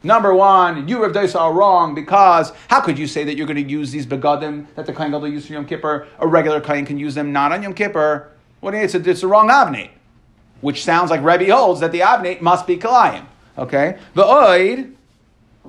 Number 0.03 0.33
one, 0.33 0.87
you 0.87 1.03
Rav 1.03 1.11
Daisa 1.11 1.39
are 1.39 1.53
wrong 1.53 1.93
because 1.93 2.51
how 2.67 2.81
could 2.81 2.97
you 2.97 3.05
say 3.05 3.23
that 3.23 3.37
you're 3.37 3.45
going 3.45 3.63
to 3.63 3.69
use 3.69 3.91
these 3.91 4.07
begadim 4.07 4.65
that 4.75 4.87
the 4.87 4.93
Kohen 4.93 5.11
Gadol 5.11 5.27
used 5.27 5.45
for 5.45 5.53
Yom 5.53 5.65
Kippur? 5.65 6.07
A 6.17 6.27
regular 6.27 6.59
Kohen 6.59 6.85
can 6.87 6.97
use 6.97 7.13
them 7.13 7.31
not 7.31 7.51
on 7.51 7.61
Yom 7.61 7.73
Kippur. 7.73 8.31
What 8.61 8.73
it's 8.73 8.95
a, 8.95 9.09
it's 9.09 9.21
a 9.21 9.27
wrong 9.27 9.49
avnate, 9.49 9.91
which 10.61 10.83
sounds 10.83 11.11
like 11.11 11.23
Rebbe 11.23 11.53
holds 11.53 11.81
that 11.81 11.91
the 11.91 11.99
avnate 11.99 12.41
must 12.41 12.65
be 12.65 12.77
kalayim. 12.77 13.25
Okay, 13.57 13.99
the 14.15 14.23
oid. 14.23 14.95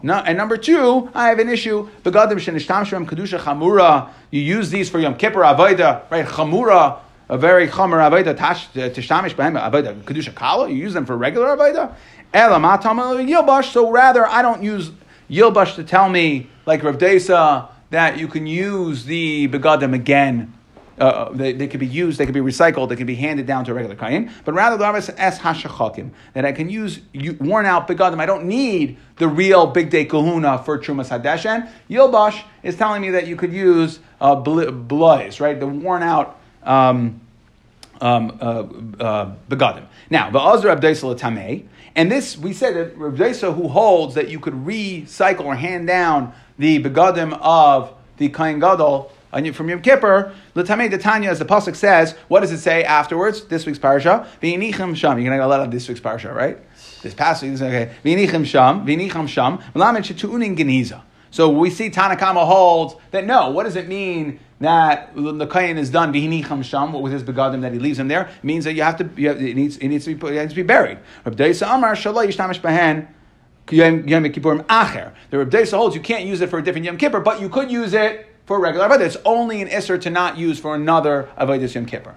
No, 0.02 0.14
and 0.14 0.38
number 0.38 0.56
two, 0.56 1.10
I 1.14 1.28
have 1.28 1.38
an 1.38 1.50
issue. 1.50 1.90
Begadim 2.02 2.36
shenishtam 2.36 3.06
kedusha 3.06 3.38
chamura. 3.38 4.10
You 4.30 4.40
use 4.40 4.70
these 4.70 4.88
for 4.88 4.98
Yom 4.98 5.14
Kippur 5.16 5.40
avoda, 5.40 6.10
right? 6.10 6.24
Chamura, 6.24 7.00
a 7.32 7.38
very 7.38 7.66
chamer 7.66 7.98
avoda 7.98 8.36
tishtamish 8.36 9.34
behem 9.34 9.58
avoda 9.58 9.98
kedusha 10.02 10.34
kala. 10.34 10.68
You 10.68 10.76
use 10.76 10.92
them 10.92 11.06
for 11.06 11.16
regular 11.16 11.56
avoda. 11.56 11.94
Yilbash. 12.34 13.72
So 13.72 13.90
rather, 13.90 14.26
I 14.26 14.42
don't 14.42 14.62
use 14.62 14.90
Yilbash 15.30 15.76
to 15.76 15.84
tell 15.84 16.10
me, 16.10 16.48
like 16.66 16.82
Rav 16.82 16.98
Desa, 16.98 17.68
that 17.88 18.18
you 18.18 18.28
can 18.28 18.46
use 18.46 19.06
the 19.06 19.48
begadim 19.48 19.94
again. 19.94 20.52
Uh, 20.98 21.32
they, 21.32 21.54
they 21.54 21.66
could 21.68 21.80
be 21.80 21.86
used, 21.86 22.18
they 22.18 22.26
could 22.26 22.34
be 22.34 22.40
recycled, 22.40 22.90
they 22.90 22.96
could 22.96 23.06
be 23.06 23.14
handed 23.14 23.46
down 23.46 23.64
to 23.64 23.70
a 23.70 23.74
regular 23.74 23.96
kain. 23.96 24.30
But 24.44 24.52
rather, 24.52 24.76
the 24.76 24.84
Rambam 24.84 25.14
es 25.16 25.38
hashachakim 25.38 26.10
that 26.34 26.44
I 26.44 26.52
can 26.52 26.68
use 26.68 27.00
worn 27.40 27.64
out 27.64 27.88
begadim. 27.88 28.20
I 28.20 28.26
don't 28.26 28.44
need 28.44 28.98
the 29.16 29.26
real 29.26 29.66
big 29.66 29.88
day 29.88 30.04
kahuna 30.04 30.62
for 30.62 30.78
trumas 30.78 31.08
hadeshen. 31.08 31.70
Yilbash 31.88 32.42
is 32.62 32.76
telling 32.76 33.00
me 33.00 33.08
that 33.10 33.26
you 33.26 33.36
could 33.36 33.54
use 33.54 34.00
uh, 34.20 34.34
blaze, 34.34 35.40
right? 35.40 35.58
The 35.58 35.66
worn 35.66 36.02
out. 36.02 36.40
Um, 36.64 37.20
um, 38.00 38.36
uh, 38.40 38.44
uh, 39.02 39.34
begadim. 39.48 39.84
Now, 40.10 40.30
the 40.30 40.40
Azra 40.40 40.76
Abdesel 40.76 41.16
Tameh, 41.18 41.64
and 41.94 42.10
this, 42.10 42.36
we 42.36 42.52
said 42.52 42.74
that 42.74 42.98
Rav 42.98 43.14
Zesa, 43.14 43.54
who 43.54 43.68
holds 43.68 44.14
that 44.16 44.28
you 44.28 44.40
could 44.40 44.54
recycle 44.54 45.44
or 45.44 45.54
hand 45.54 45.86
down 45.86 46.32
the 46.58 46.82
begadim 46.82 47.38
of 47.40 47.94
the 48.16 48.28
Kain 48.28 48.58
Gadol 48.58 49.12
from 49.52 49.68
Yom 49.70 49.80
Kippur, 49.80 50.34
L'tamei 50.54 50.90
Detanya, 50.90 51.28
as 51.28 51.38
the 51.38 51.44
pasuk 51.44 51.74
says, 51.74 52.12
what 52.28 52.40
does 52.40 52.52
it 52.52 52.58
say 52.58 52.84
afterwards? 52.84 53.44
This 53.44 53.64
week's 53.64 53.78
parsha, 53.78 54.26
V'inichim 54.42 54.94
sham. 54.94 55.18
You're 55.18 55.30
to 55.30 55.38
get 55.38 55.40
a 55.40 55.46
lot 55.46 55.60
of 55.60 55.70
this 55.70 55.88
week's 55.88 56.00
parsha, 56.00 56.34
right? 56.34 56.58
This 57.02 57.14
past 57.14 57.42
week, 57.42 57.54
okay. 57.54 57.92
V'inichim 58.04 58.44
sham, 58.44 58.86
v'inichim 58.86 59.28
sham, 59.28 59.58
M'lamed 59.74 60.04
shetu'unin 60.04 60.56
geniza. 60.56 61.00
So 61.32 61.48
we 61.48 61.70
see 61.70 61.90
Tanakama 61.90 62.46
holds 62.46 62.94
that 63.10 63.24
no, 63.24 63.50
what 63.50 63.64
does 63.64 63.74
it 63.74 63.88
mean 63.88 64.38
that 64.60 65.12
the 65.16 65.46
kain 65.46 65.78
is 65.78 65.90
done 65.90 66.12
bihinicham 66.12 66.62
sham 66.62 66.92
with 66.92 67.12
his 67.12 67.24
begadim 67.24 67.62
that 67.62 67.72
he 67.72 67.80
leaves 67.80 67.98
him 67.98 68.06
there 68.06 68.30
means 68.44 68.64
that 68.64 68.74
you 68.74 68.82
have 68.82 68.96
to 68.98 69.10
you 69.16 69.28
have, 69.28 69.42
it 69.42 69.56
needs 69.56 69.78
it 69.78 69.88
needs 69.88 70.04
to 70.04 70.14
be 70.14 70.26
it 70.28 70.40
needs 70.40 70.52
to 70.52 70.56
be 70.56 70.62
buried. 70.62 70.98
Reb 71.24 71.36
Deisa 71.36 71.74
Amar. 71.74 71.96
The 75.30 75.38
Reb 75.38 75.54
holds 75.70 75.96
you 75.96 76.02
can't 76.02 76.24
use 76.24 76.40
it 76.42 76.50
for 76.50 76.58
a 76.58 76.62
different 76.62 76.84
Yom 76.84 76.98
Kippur, 76.98 77.20
but 77.20 77.40
you 77.40 77.48
could 77.48 77.70
use 77.70 77.94
it 77.94 78.26
for 78.44 78.58
a 78.58 78.60
regular 78.60 78.86
avodah. 78.88 79.00
It's 79.00 79.16
only 79.24 79.62
an 79.62 79.68
isser 79.68 79.98
to 80.02 80.10
not 80.10 80.36
use 80.36 80.60
for 80.60 80.74
another 80.74 81.30
avodah 81.38 81.74
Yom 81.74 81.86
Kippur. 81.86 82.14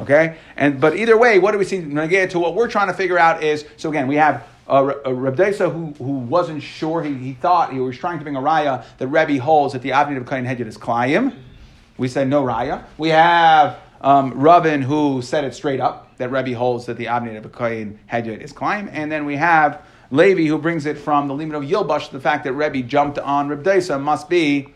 Okay, 0.00 0.36
and 0.56 0.78
but 0.80 0.94
either 0.94 1.16
way, 1.16 1.38
what 1.38 1.52
do 1.52 1.58
we 1.58 1.64
see? 1.64 1.80
To 1.80 2.38
what 2.38 2.54
we're 2.54 2.68
trying 2.68 2.88
to 2.88 2.94
figure 2.94 3.18
out 3.18 3.42
is 3.42 3.64
so 3.78 3.88
again 3.88 4.06
we 4.06 4.16
have 4.16 4.46
uh, 4.68 5.12
Reb 5.12 5.36
Deisa 5.36 5.72
who, 5.72 5.92
who 6.04 6.18
wasn't 6.18 6.62
sure, 6.62 7.02
he, 7.02 7.14
he 7.14 7.32
thought, 7.32 7.72
he 7.72 7.80
was 7.80 7.96
trying 7.96 8.18
to 8.18 8.24
bring 8.24 8.36
a 8.36 8.40
raya 8.40 8.84
that 8.98 9.08
Rebbe 9.08 9.42
holds 9.42 9.72
that 9.72 9.82
the 9.82 9.90
Avnid 9.90 10.18
of 10.18 10.28
Kain 10.28 10.44
Hedjed 10.44 10.66
is 10.66 10.76
Klayim. 10.76 11.34
We 11.96 12.08
said 12.08 12.28
no 12.28 12.44
raya. 12.44 12.84
We 12.96 13.08
have 13.08 13.78
um, 14.00 14.32
who 14.32 15.22
said 15.22 15.44
it 15.44 15.54
straight 15.54 15.80
up 15.80 16.16
that 16.18 16.30
Rebbe 16.30 16.56
holds 16.56 16.86
that 16.86 16.96
the 16.96 17.06
Avnid 17.06 17.44
of 17.44 17.52
Kain 17.52 17.98
Hedjed 18.10 18.40
is 18.40 18.52
Klayim. 18.52 18.88
And 18.92 19.10
then 19.10 19.24
we 19.24 19.36
have 19.36 19.82
Levi 20.10 20.46
who 20.46 20.58
brings 20.58 20.86
it 20.86 20.98
from 20.98 21.28
the 21.28 21.34
limit 21.34 21.56
of 21.56 21.62
Yilbash, 21.64 22.10
the 22.10 22.20
fact 22.20 22.44
that 22.44 22.52
Rebbe 22.52 22.82
jumped 22.86 23.18
on 23.18 23.48
Reb 23.48 23.62
Deisa 23.62 24.00
must 24.00 24.28
be 24.28 24.68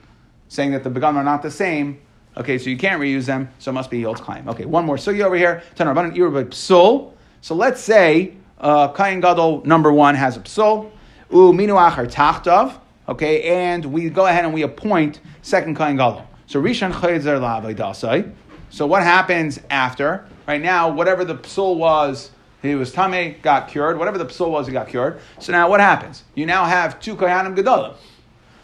saying 0.49 0.73
that 0.73 0.85
the 0.85 0.91
Begadim 0.91 1.17
are 1.17 1.25
not 1.25 1.43
the 1.43 1.51
same. 1.51 2.01
Okay, 2.37 2.59
so 2.59 2.71
you 2.71 2.79
can't 2.79 3.01
reuse 3.01 3.27
them, 3.27 3.51
so 3.59 3.71
it 3.71 3.75
must 3.75 3.91
be 3.91 3.99
Yild's 3.99 4.21
claim. 4.21 4.49
Okay, 4.49 4.65
one 4.65 4.85
more. 4.85 4.97
So 4.97 5.11
you 5.11 5.25
over 5.25 5.37
here, 5.37 5.63
Tanarban 5.77 6.17
Irba 6.17 6.47
Psul. 6.47 7.13
So 7.43 7.55
let's 7.55 7.81
say 7.81 8.35
uh, 8.63 8.89
Kain 8.89 9.21
Gadol 9.21 9.65
number 9.65 9.93
one 9.93 10.15
has 10.15 10.37
a 10.37 10.41
psal. 10.41 10.91
u 11.31 11.53
minu 11.53 11.77
achar 11.77 12.11
tachtav, 12.11 12.79
okay, 13.09 13.43
and 13.43 13.85
we 13.87 14.09
go 14.09 14.27
ahead 14.27 14.45
and 14.45 14.55
we 14.55 14.63
appoint 14.63 15.21
second 15.43 15.77
Kain 15.77 15.97
Gadol. 15.97 16.27
So 16.47 16.63
Rishon 16.63 16.93
Chayzer 16.93 17.41
Lavaydasai. 17.41 18.33
So 18.71 18.87
what 18.87 19.03
happens 19.03 19.61
after? 19.69 20.25
Right 20.47 20.63
now, 20.63 20.91
whatever 20.91 21.25
the 21.25 21.37
psal 21.37 21.77
was, 21.77 22.31
he 22.63 22.75
was 22.75 22.93
tame, 22.93 23.37
got 23.43 23.69
cured. 23.69 23.99
Whatever 23.99 24.19
the 24.19 24.27
psal 24.27 24.51
was, 24.51 24.67
he 24.67 24.73
got 24.73 24.89
cured. 24.89 25.21
So 25.41 25.53
now 25.53 25.69
what 25.69 25.81
happens? 25.81 26.25
You 26.35 26.47
now 26.47 26.65
have 26.65 27.01
two 27.01 27.17
Kayanim 27.17 27.57
Gedolim. 27.57 27.95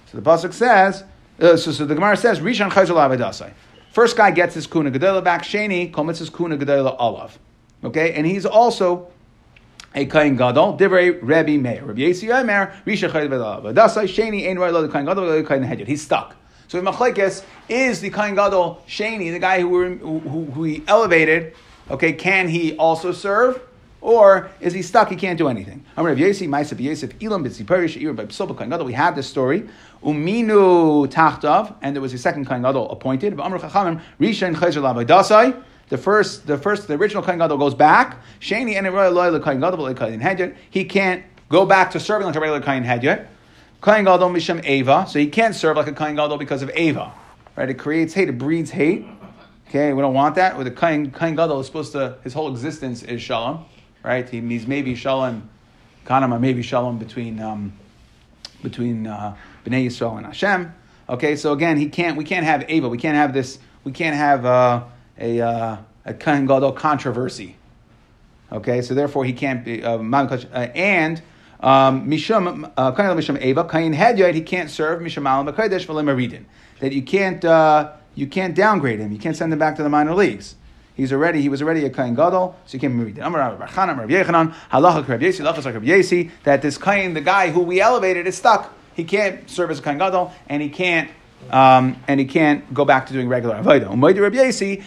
So 0.06 0.18
the 0.18 0.22
pasuk 0.22 0.54
says, 0.54 1.04
uh, 1.40 1.56
so, 1.56 1.72
so 1.72 1.84
the 1.84 1.94
Gemara 1.94 2.16
says, 2.16 2.40
Rishon 2.40 2.70
Chayzer 2.70 2.94
Lavaydasai. 2.94 3.52
First 3.92 4.16
guy 4.16 4.30
gets 4.30 4.54
his 4.54 4.66
kuna 4.66 4.90
gedola 4.90 5.24
back. 5.24 5.42
Sheni 5.42 5.92
commits 5.92 6.20
his 6.20 6.30
kuna 6.30 6.56
gedola 6.56 6.96
olav. 7.00 7.38
Okay, 7.82 8.12
and 8.12 8.26
he's 8.26 8.46
also 8.46 9.08
a 9.94 10.06
kain 10.06 10.36
gadol. 10.36 10.76
Divrei 10.76 11.18
Rebbe 11.20 11.58
Meir. 11.58 11.84
Rabbi 11.84 12.00
Yesi 12.00 12.30
Omer 12.30 12.72
Risha 12.86 13.10
Chayil 13.10 13.28
V'Dasai 13.28 14.04
Sheni 14.04 14.48
Ein 14.48 14.58
Roy 14.58 14.70
Lo 14.70 14.82
the 14.82 14.88
kain 14.88 15.04
gadol 15.04 15.26
the 15.26 15.42
kain 15.42 15.62
hedyot. 15.62 15.86
He's 15.86 16.02
stuck. 16.02 16.36
So 16.68 16.80
Machlekes 16.82 17.44
is 17.68 18.00
the 18.00 18.10
kain 18.10 18.34
gadol 18.34 18.82
Sheni, 18.86 19.32
the 19.32 19.38
guy 19.38 19.60
who, 19.60 19.96
who, 19.96 20.18
who 20.50 20.64
he 20.64 20.84
elevated. 20.86 21.54
Okay, 21.90 22.12
can 22.12 22.48
he 22.48 22.76
also 22.76 23.12
serve? 23.12 23.62
Or 24.00 24.50
is 24.60 24.74
he 24.74 24.82
stuck? 24.82 25.08
He 25.08 25.16
can't 25.16 25.36
do 25.38 25.48
anything. 25.48 25.84
We 25.96 26.12
have 26.12 26.36
this 29.16 29.26
story. 29.26 29.68
Uminu 30.04 31.08
tachtav, 31.08 31.74
and 31.82 31.96
there 31.96 32.00
was 32.00 32.14
a 32.14 32.18
second 32.18 32.46
kain 32.46 32.62
gadol 32.62 32.88
appointed. 32.90 33.36
The 35.88 35.98
first, 35.98 36.46
the 36.46 36.58
first, 36.58 36.86
the 36.86 36.94
original 36.94 37.22
Kohen 37.22 37.38
Gadol 37.38 37.58
goes 37.58 37.74
back. 37.74 38.18
Shani 38.40 38.76
and 38.76 38.86
Royal 38.92 39.40
Kohen 39.40 39.60
Gadol 39.60 40.54
He 40.70 40.84
can't 40.84 41.24
go 41.48 41.64
back 41.64 41.90
to 41.92 42.00
serving 42.00 42.26
like 42.26 42.36
a 42.36 42.40
regular 42.40 42.60
Kohen 42.60 42.84
Hedjot. 42.84 43.26
Kohen 43.80 44.04
Gadol 44.04 44.30
Misham 44.30 44.60
Ava, 44.64 45.06
so 45.08 45.18
he 45.18 45.28
can't 45.28 45.54
serve 45.54 45.76
like 45.76 45.86
a 45.86 45.92
Kohen 45.92 46.16
Gadol 46.16 46.36
because 46.36 46.62
of 46.62 46.70
Ava. 46.74 47.12
Right? 47.56 47.70
It 47.70 47.74
creates 47.74 48.12
hate, 48.12 48.28
it 48.28 48.36
breeds 48.36 48.70
hate. 48.70 49.06
Okay, 49.68 49.92
we 49.92 50.00
don't 50.00 50.14
want 50.14 50.34
that. 50.34 50.58
With 50.58 50.66
a 50.66 50.70
Kohen, 50.70 51.10
Kohen 51.10 51.36
Gadol 51.36 51.60
is 51.60 51.66
supposed 51.66 51.92
to, 51.92 52.18
his 52.24 52.32
whole 52.32 52.50
existence 52.50 53.02
is 53.02 53.22
Shalom. 53.22 53.64
Right? 54.02 54.28
He, 54.28 54.40
he's 54.40 54.66
maybe 54.66 54.94
Shalom, 54.94 55.48
Kanama, 56.04 56.40
maybe 56.40 56.62
Shalom 56.62 56.98
between, 56.98 57.40
um, 57.40 57.72
between 58.62 59.06
uh, 59.06 59.36
Bnei 59.64 59.86
Yisrael 59.86 60.16
and 60.16 60.26
Hashem. 60.26 60.74
Okay, 61.08 61.36
so 61.36 61.52
again, 61.52 61.76
he 61.76 61.88
can't, 61.88 62.16
we 62.16 62.24
can't 62.24 62.44
have 62.44 62.64
Ava. 62.68 62.88
We 62.88 62.98
can't 62.98 63.16
have 63.16 63.32
this, 63.32 63.58
we 63.84 63.92
can't 63.92 64.16
have, 64.16 64.44
uh, 64.44 64.84
a, 65.18 65.40
uh, 65.40 65.76
a 66.04 66.14
Kohen 66.14 66.46
Gadol 66.46 66.72
controversy. 66.72 67.56
Okay, 68.50 68.80
so 68.80 68.94
therefore 68.94 69.24
he 69.24 69.32
can't 69.32 69.64
be, 69.64 69.82
uh, 69.84 69.98
uh 69.98 70.68
and 70.74 71.22
um, 71.60 72.08
Mishum, 72.08 72.72
uh, 72.76 72.92
Kohen 72.92 73.16
Mishum 73.16 73.40
Eva, 73.42 73.64
Kohen 73.64 73.92
Hedyot, 73.94 74.34
he 74.34 74.40
can't 74.40 74.70
serve 74.70 75.00
Mishum 75.02 75.22
Alam 75.22 75.46
Kodesh 75.54 75.86
V'Lemaridin. 75.86 76.44
That 76.80 76.92
you 76.92 77.02
can't, 77.02 77.44
uh, 77.44 77.92
you 78.14 78.26
can't 78.26 78.54
downgrade 78.54 79.00
him, 79.00 79.12
you 79.12 79.18
can't 79.18 79.36
send 79.36 79.52
him 79.52 79.58
back 79.58 79.76
to 79.76 79.82
the 79.82 79.88
minor 79.88 80.14
leagues. 80.14 80.54
He's 80.94 81.12
already, 81.12 81.42
he 81.42 81.48
was 81.48 81.62
already 81.62 81.84
a 81.84 81.90
Kohen 81.90 82.14
Gadol, 82.16 82.56
so 82.66 82.74
you 82.74 82.80
can't. 82.80 83.18
Amar 83.20 83.56
Yesi, 85.80 86.30
that 86.42 86.60
this 86.60 86.76
Kohen, 86.78 87.14
the 87.14 87.20
guy 87.20 87.50
who 87.50 87.60
we 87.60 87.80
elevated, 87.80 88.26
is 88.26 88.36
stuck. 88.36 88.74
He 88.94 89.04
can't 89.04 89.48
serve 89.48 89.70
as 89.70 89.78
a 89.78 89.82
Kohen 89.82 89.98
Gadol, 89.98 90.32
and 90.48 90.60
he 90.60 90.68
can't 90.68 91.08
um, 91.50 91.96
and 92.06 92.20
he 92.20 92.26
can't 92.26 92.72
go 92.74 92.84
back 92.84 93.06
to 93.06 93.12
doing 93.12 93.28
regular 93.28 93.56
avodah. 93.56 93.88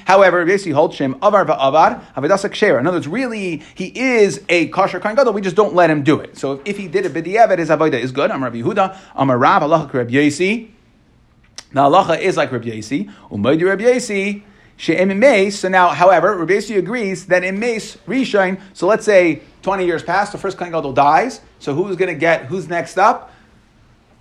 However, 0.06 0.38
Rabbi 0.38 0.52
Yasi 0.52 0.72
holds 0.72 0.98
him 0.98 1.16
avar 1.22 1.46
va'avad 1.46 2.14
avodasa 2.14 2.50
kshera. 2.50 2.80
In 2.80 2.88
other 2.88 2.98
words, 2.98 3.08
really, 3.08 3.64
he 3.74 3.88
is 3.88 4.44
a 4.48 4.68
kosher 4.68 5.00
kohen 5.00 5.16
gadol. 5.16 5.34
We 5.34 5.42
just 5.42 5.56
don't 5.56 5.74
let 5.74 5.90
him 5.90 6.04
do 6.04 6.20
it. 6.20 6.38
So 6.38 6.62
if, 6.66 6.78
he 6.78 6.88
did 6.88 7.06
it 7.06 7.14
b'diavad, 7.14 7.58
his 7.58 7.70
avodah 7.70 8.00
is 8.00 8.12
good. 8.12 8.30
I'm 8.32 8.44
Rabbi 8.44 8.62
Yehuda. 8.62 8.98
I'm 9.16 9.30
a 9.30 9.38
Rav. 9.38 9.64
Allah 9.64 9.90
Rabbi 9.92 10.12
Yasi. 10.12 10.72
The 11.74 11.82
halacha 11.82 12.20
is 12.20 12.38
like 12.38 12.52
Rabbi 12.52 12.70
Yasi. 12.70 13.10
Umaydi 13.32 13.66
Rabbi 13.66 13.84
Yasi. 13.84 14.44
So 14.78 15.70
now, 15.70 15.90
however, 15.90 16.36
Rabbi 16.38 16.54
Yasi 16.54 16.76
agrees 16.76 17.28
that 17.28 17.44
in 17.44 17.60
mace 17.60 17.98
rishon. 18.08 18.60
So 18.74 18.88
let's 18.88 19.06
say 19.06 19.42
twenty 19.62 19.86
years 19.86 20.02
pass, 20.02 20.32
the 20.32 20.38
first 20.40 20.58
kohen 20.58 20.72
gadol 20.72 20.92
dies. 20.92 21.42
So 21.60 21.76
who's 21.76 21.96
going 21.96 22.12
to 22.12 22.20
get? 22.20 22.46
Who's 22.46 22.68
next 22.68 22.98
up? 22.98 23.32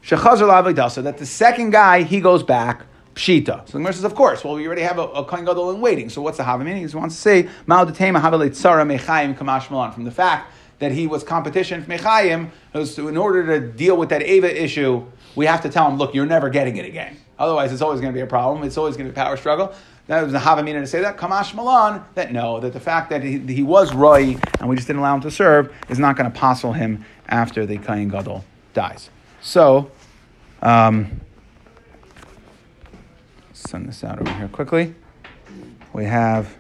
That 0.03 1.17
the 1.19 1.27
second 1.27 1.71
guy, 1.71 2.03
he 2.03 2.21
goes 2.21 2.43
back, 2.43 2.85
pshita. 3.15 3.67
So 3.67 3.73
the 3.73 3.79
Gemara 3.79 3.93
says, 3.93 4.05
of 4.05 4.15
course, 4.15 4.45
well, 4.45 4.55
we 4.55 4.67
already 4.67 4.83
have 4.83 4.99
a, 4.99 5.03
a 5.03 5.25
kohen 5.25 5.45
gadol 5.45 5.71
in 5.71 5.81
waiting. 5.81 6.09
So 6.09 6.23
what's 6.23 6.39
the 6.39 6.45
hava 6.45 6.65
meaning? 6.65 6.87
He 6.87 6.97
wants 6.97 7.15
to 7.17 7.21
say, 7.21 7.45
ma'al 7.67 7.91
detema 7.91 8.21
havalet 8.21 8.51
tzara 8.51 8.87
mechayim 8.87 9.37
kamash 9.37 9.71
malan, 9.71 9.93
from 9.93 10.05
the 10.05 10.11
fact 10.11 10.53
that 10.79 10.93
he 10.93 11.07
was 11.07 11.23
competition 11.23 11.85
from 11.85 11.95
mechayim, 11.95 12.51
in 12.75 13.17
order 13.17 13.47
to 13.47 13.67
deal 13.73 13.97
with 13.97 14.09
that 14.09 14.23
Ava 14.23 14.63
issue, 14.63 15.05
we 15.37 15.47
have 15.47 15.61
to 15.63 15.69
tell 15.69 15.89
him, 15.89 15.99
look, 15.99 16.15
you're 16.15 16.27
never 16.27 16.49
getting 16.49 16.77
it 16.79 16.87
again. 16.87 17.17
Otherwise, 17.39 17.73
it's 17.73 17.83
always 17.83 18.01
going 18.01 18.13
to 18.13 18.17
be 18.17 18.23
a 18.23 18.27
problem. 18.27 18.65
It's 18.65 18.79
always 18.79 18.97
going 18.97 19.09
to 19.09 19.15
be 19.15 19.21
a 19.21 19.25
power 19.25 19.37
struggle. 19.37 19.75
That 20.07 20.23
was 20.25 20.33
the 20.33 20.39
Havamina 20.39 20.81
to 20.81 20.87
say 20.87 21.03
that. 21.03 21.17
Kamash 21.17 21.55
Malan, 21.55 22.03
that 22.15 22.33
no, 22.33 22.61
that 22.61 22.73
the 22.73 22.81
fact 22.81 23.11
that 23.11 23.23
he, 23.23 23.39
he 23.39 23.63
was 23.63 23.95
Roy 23.95 24.37
and 24.59 24.69
we 24.69 24.75
just 24.75 24.89
didn't 24.89 25.01
allow 25.01 25.15
him 25.15 25.21
to 25.21 25.31
serve 25.31 25.73
is 25.89 25.99
not 25.99 26.17
going 26.17 26.31
to 26.31 26.37
passel 26.37 26.73
him 26.73 27.05
after 27.29 27.65
the 27.65 27.79
Kayin 27.79 28.11
Gadol 28.11 28.45
dies. 28.75 29.11
So, 29.43 29.91
um, 30.63 31.21
send 33.53 33.89
this 33.89 34.05
out 34.05 34.21
over 34.21 34.33
here 34.35 34.49
quickly. 34.49 34.95
We 35.93 36.05
have. 36.05 36.55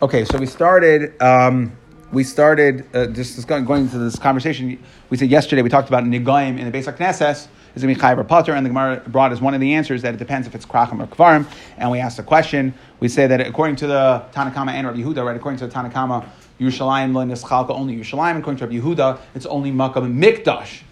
Okay, 0.00 0.24
so 0.24 0.38
we 0.38 0.46
started. 0.46 1.20
Um, 1.20 1.76
we 2.12 2.24
started 2.24 2.86
uh, 2.94 3.06
just 3.06 3.46
going, 3.46 3.68
into 3.68 3.98
this 3.98 4.18
conversation. 4.18 4.82
We 5.10 5.16
said 5.16 5.30
yesterday 5.30 5.62
we 5.62 5.68
talked 5.68 5.88
about 5.88 6.04
nigoyim 6.04 6.58
in 6.58 6.70
the 6.70 6.76
Beis 6.76 6.92
Knesses 6.96 7.48
is 7.74 7.82
going 7.82 7.94
to 7.94 8.00
be 8.00 8.06
chayiv 8.06 8.18
or 8.18 8.24
potter, 8.24 8.52
and 8.52 8.66
the 8.66 8.70
Gemara 8.70 9.02
brought 9.06 9.30
as 9.30 9.40
one 9.40 9.54
of 9.54 9.60
the 9.60 9.74
answers 9.74 10.02
that 10.02 10.14
it 10.14 10.16
depends 10.16 10.46
if 10.46 10.54
it's 10.54 10.66
krachim 10.66 11.00
or 11.00 11.06
kvarim. 11.06 11.46
And 11.78 11.90
we 11.90 12.00
asked 12.00 12.18
a 12.18 12.22
question. 12.22 12.74
We 12.98 13.08
say 13.08 13.28
that 13.28 13.40
according 13.40 13.76
to 13.76 13.86
the 13.86 14.24
Tanakama 14.32 14.72
and 14.72 14.86
Rabbi 14.86 14.98
Yehuda, 15.00 15.24
right? 15.24 15.36
According 15.36 15.58
to 15.60 15.68
the 15.68 15.72
Tanakama, 15.72 16.28
Yerushalayim 16.58 17.14
lo 17.14 17.24
nischalka 17.24 17.70
only 17.70 17.96
Yerushalayim. 17.96 18.38
According 18.38 18.58
to 18.58 18.66
Rabbi 18.66 18.78
Yehuda, 18.78 19.20
it's 19.34 19.46
only 19.46 19.70
makam 19.70 20.18
mikdash, 20.18 20.82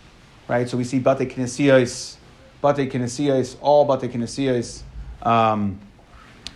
right? 0.47 0.69
So 0.69 0.77
we 0.77 0.85
see 0.85 1.01
bate 1.01 1.29
kinesiyos, 1.29 2.17
bate 2.63 2.91
kinesiyos, 2.91 3.57
all 3.61 3.85
bate 3.87 4.13
kinesiyos. 4.13 4.83
Um, 5.23 5.81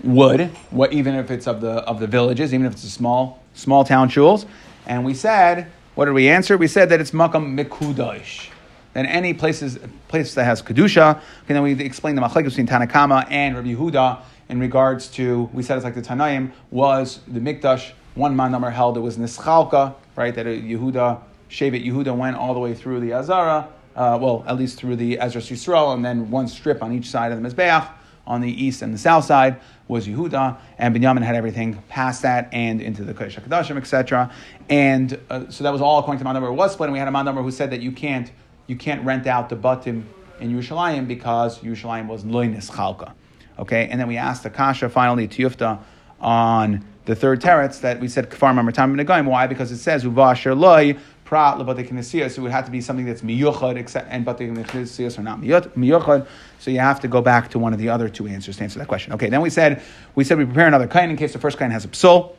would, 0.05 0.49
what, 0.71 0.93
even 0.93 1.15
if 1.15 1.31
it's 1.31 1.47
of 1.47 1.61
the 1.61 1.71
of 1.71 2.01
the 2.01 2.07
villages, 2.07 2.53
even 2.53 2.67
if 2.67 2.73
it's 2.73 2.85
a 2.85 2.91
small 2.91 3.43
small 3.55 3.85
town 3.85 4.09
shuls. 4.09 4.47
And 4.87 5.05
we 5.05 5.15
said, 5.15 5.71
what 5.95 6.07
did 6.07 6.15
we 6.15 6.29
answer? 6.29 6.57
We 6.57 6.67
said 6.67 6.89
that 6.89 7.01
it's 7.01 7.13
makam 7.13 7.59
mikudash. 7.59 8.49
Then 8.95 9.07
any 9.07 9.33
places 9.33 9.79
place 10.09 10.35
that 10.35 10.45
has 10.45 10.61
kedusha. 10.63 11.17
Okay, 11.17 11.55
then 11.55 11.63
we 11.63 11.73
explained 11.81 12.19
the 12.19 12.23
machlekes 12.23 12.45
between 12.45 12.67
Tanakama 12.67 13.27
and 13.31 13.55
Rabbi 13.57 13.75
Yehuda 13.75 14.21
in 14.49 14.61
regards 14.61 15.09
to 15.09 15.49
we 15.53 15.63
said 15.63 15.77
it's 15.77 15.85
like 15.85 15.95
the 15.95 16.03
Tanaim 16.03 16.53
was 16.71 17.21
the 17.29 17.41
mikdash. 17.41 17.93
One 18.15 18.37
man 18.37 18.53
number 18.53 18.71
held 18.71 18.97
it 18.99 19.01
was 19.01 19.17
nischalka, 19.17 19.95
right? 20.17 20.35
That 20.35 20.47
Yehuda 20.47 21.23
Shevet 21.49 21.87
Yehuda 21.87 22.15
went 22.15 22.37
all 22.37 22.53
the 22.53 22.61
way 22.61 22.75
through 22.75 23.01
the 23.01 23.15
Azara. 23.15 23.69
Uh, 23.95 24.19
well, 24.21 24.43
at 24.47 24.57
least 24.57 24.79
through 24.79 24.97
the 24.97 25.19
Ezra 25.21 25.41
Yisrael, 25.43 25.95
and 25.95 26.03
then 26.03 26.31
one 26.31 26.49
strip 26.49 26.83
on 26.83 26.93
each 26.93 27.11
side 27.11 27.31
of 27.31 27.43
the 27.43 27.47
Mizbeach 27.47 27.87
on 28.27 28.41
the 28.41 28.64
east 28.64 28.83
and 28.83 28.95
the 28.95 28.99
south 28.99 29.25
side 29.25 29.61
was 29.89 30.07
Yehuda, 30.07 30.57
and 30.79 30.95
Binyamin 30.95 31.23
had 31.23 31.35
everything 31.35 31.83
past 31.89 32.23
that 32.23 32.49
and 32.53 32.81
into 32.81 33.05
the 33.05 33.12
Kodesh 33.12 33.41
HaKadoshim, 33.41 33.77
etc. 33.77 34.33
And 34.68 35.18
uh, 35.29 35.51
so 35.51 35.64
that 35.64 35.73
was 35.73 35.83
all 35.83 35.99
according 35.99 36.18
to 36.18 36.25
my 36.25 36.33
number. 36.33 36.49
It 36.49 36.55
was 36.55 36.73
split, 36.73 36.89
and 36.89 36.93
we 36.93 36.99
had 36.99 37.09
a 37.09 37.12
man 37.12 37.25
number 37.25 37.43
who 37.43 37.51
said 37.51 37.70
that 37.70 37.83
you 37.83 37.93
can't 37.93 38.31
you 38.66 38.77
can't 38.77 39.05
rent 39.05 39.27
out 39.27 39.49
the 39.49 39.57
batim 39.57 40.05
in 40.41 40.55
Yerushalayim 40.55 41.07
because 41.07 41.59
Yerushalayim 41.61 42.07
was 42.07 42.25
loinis 42.25 42.70
chalka. 42.70 43.12
Okay, 43.59 43.89
and 43.89 44.01
then 44.01 44.09
we 44.09 44.16
asked 44.16 44.45
the 44.45 44.51
kasha 44.51 44.89
finally 44.89 45.29
tiyufta 45.29 45.79
on 46.20 46.85
the 47.05 47.14
third 47.14 47.41
teretz 47.41 47.81
that 47.81 48.01
we 48.01 48.09
said 48.09 48.31
kfar 48.31 48.55
mamatam 48.55 48.97
b'negayim. 48.97 49.27
Why? 49.27 49.47
Because 49.47 49.73
it 49.73 49.79
says 49.79 50.05
uvasher 50.05 50.59
loy 50.59 50.97
prat 51.33 51.59
it 51.59 52.39
would 52.43 52.53
have 52.53 52.66
to 52.66 52.70
be 52.70 52.83
something 52.83 53.07
that's 53.07 53.22
miyuchad, 53.22 53.76
except 53.76 54.07
and 54.11 54.22
bate 54.22 54.37
kinesias 54.37 55.18
are 55.18 55.22
not 55.22 55.41
miyuchad. 55.41 56.26
So 56.59 56.70
you 56.70 56.80
have 56.80 57.01
to 57.01 57.09
go 57.09 57.22
back 57.22 57.51
to 57.53 57.59
one 57.59 57.72
of 57.72 57.78
the 57.78 57.89
other 57.89 58.11
two 58.11 58.26
answers 58.26 58.59
to 58.59 58.64
answer 58.64 58.78
that 58.80 58.89
question. 58.89 59.14
Okay, 59.14 59.30
then 59.30 59.41
we 59.41 59.49
said 59.49 59.80
we 60.14 60.24
said 60.24 60.37
we 60.37 60.45
prepare 60.45 60.66
another 60.66 60.87
kain 60.87 61.09
in 61.09 61.16
case 61.16 61.33
the 61.33 61.39
first 61.39 61.59
kain 61.59 61.70
has 61.70 61.87
a 61.87 61.89
psul. 61.89 62.35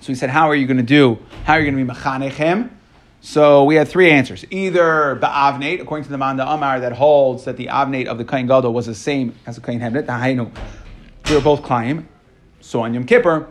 So 0.00 0.08
we 0.08 0.14
said, 0.14 0.28
how 0.28 0.50
are 0.50 0.54
you 0.54 0.66
going 0.66 0.76
to 0.76 0.82
do? 0.82 1.18
How 1.44 1.54
are 1.54 1.60
you 1.60 1.70
going 1.70 1.86
to 1.86 1.92
be 1.92 1.98
mechanechem? 1.98 2.68
So 3.22 3.64
we 3.64 3.74
had 3.74 3.88
three 3.88 4.10
answers. 4.10 4.44
Either 4.50 5.16
ba'avnate, 5.16 5.80
according 5.80 6.04
to 6.04 6.10
the 6.10 6.18
Manda 6.18 6.46
Amar, 6.46 6.80
that 6.80 6.92
holds 6.92 7.44
that 7.44 7.56
the 7.56 7.66
avnate 7.66 8.06
of 8.06 8.18
the 8.18 8.24
kain 8.24 8.46
gadol 8.46 8.72
was 8.72 8.84
the 8.86 8.94
same 8.94 9.34
as 9.46 9.56
the 9.56 9.62
kain 9.62 9.80
hemnet. 9.80 10.06
They 11.24 11.34
were 11.34 11.40
both 11.40 11.62
kaim. 11.62 12.08
So 12.60 12.82
on 12.82 12.92
Yom 12.92 13.04
Kippur, 13.04 13.48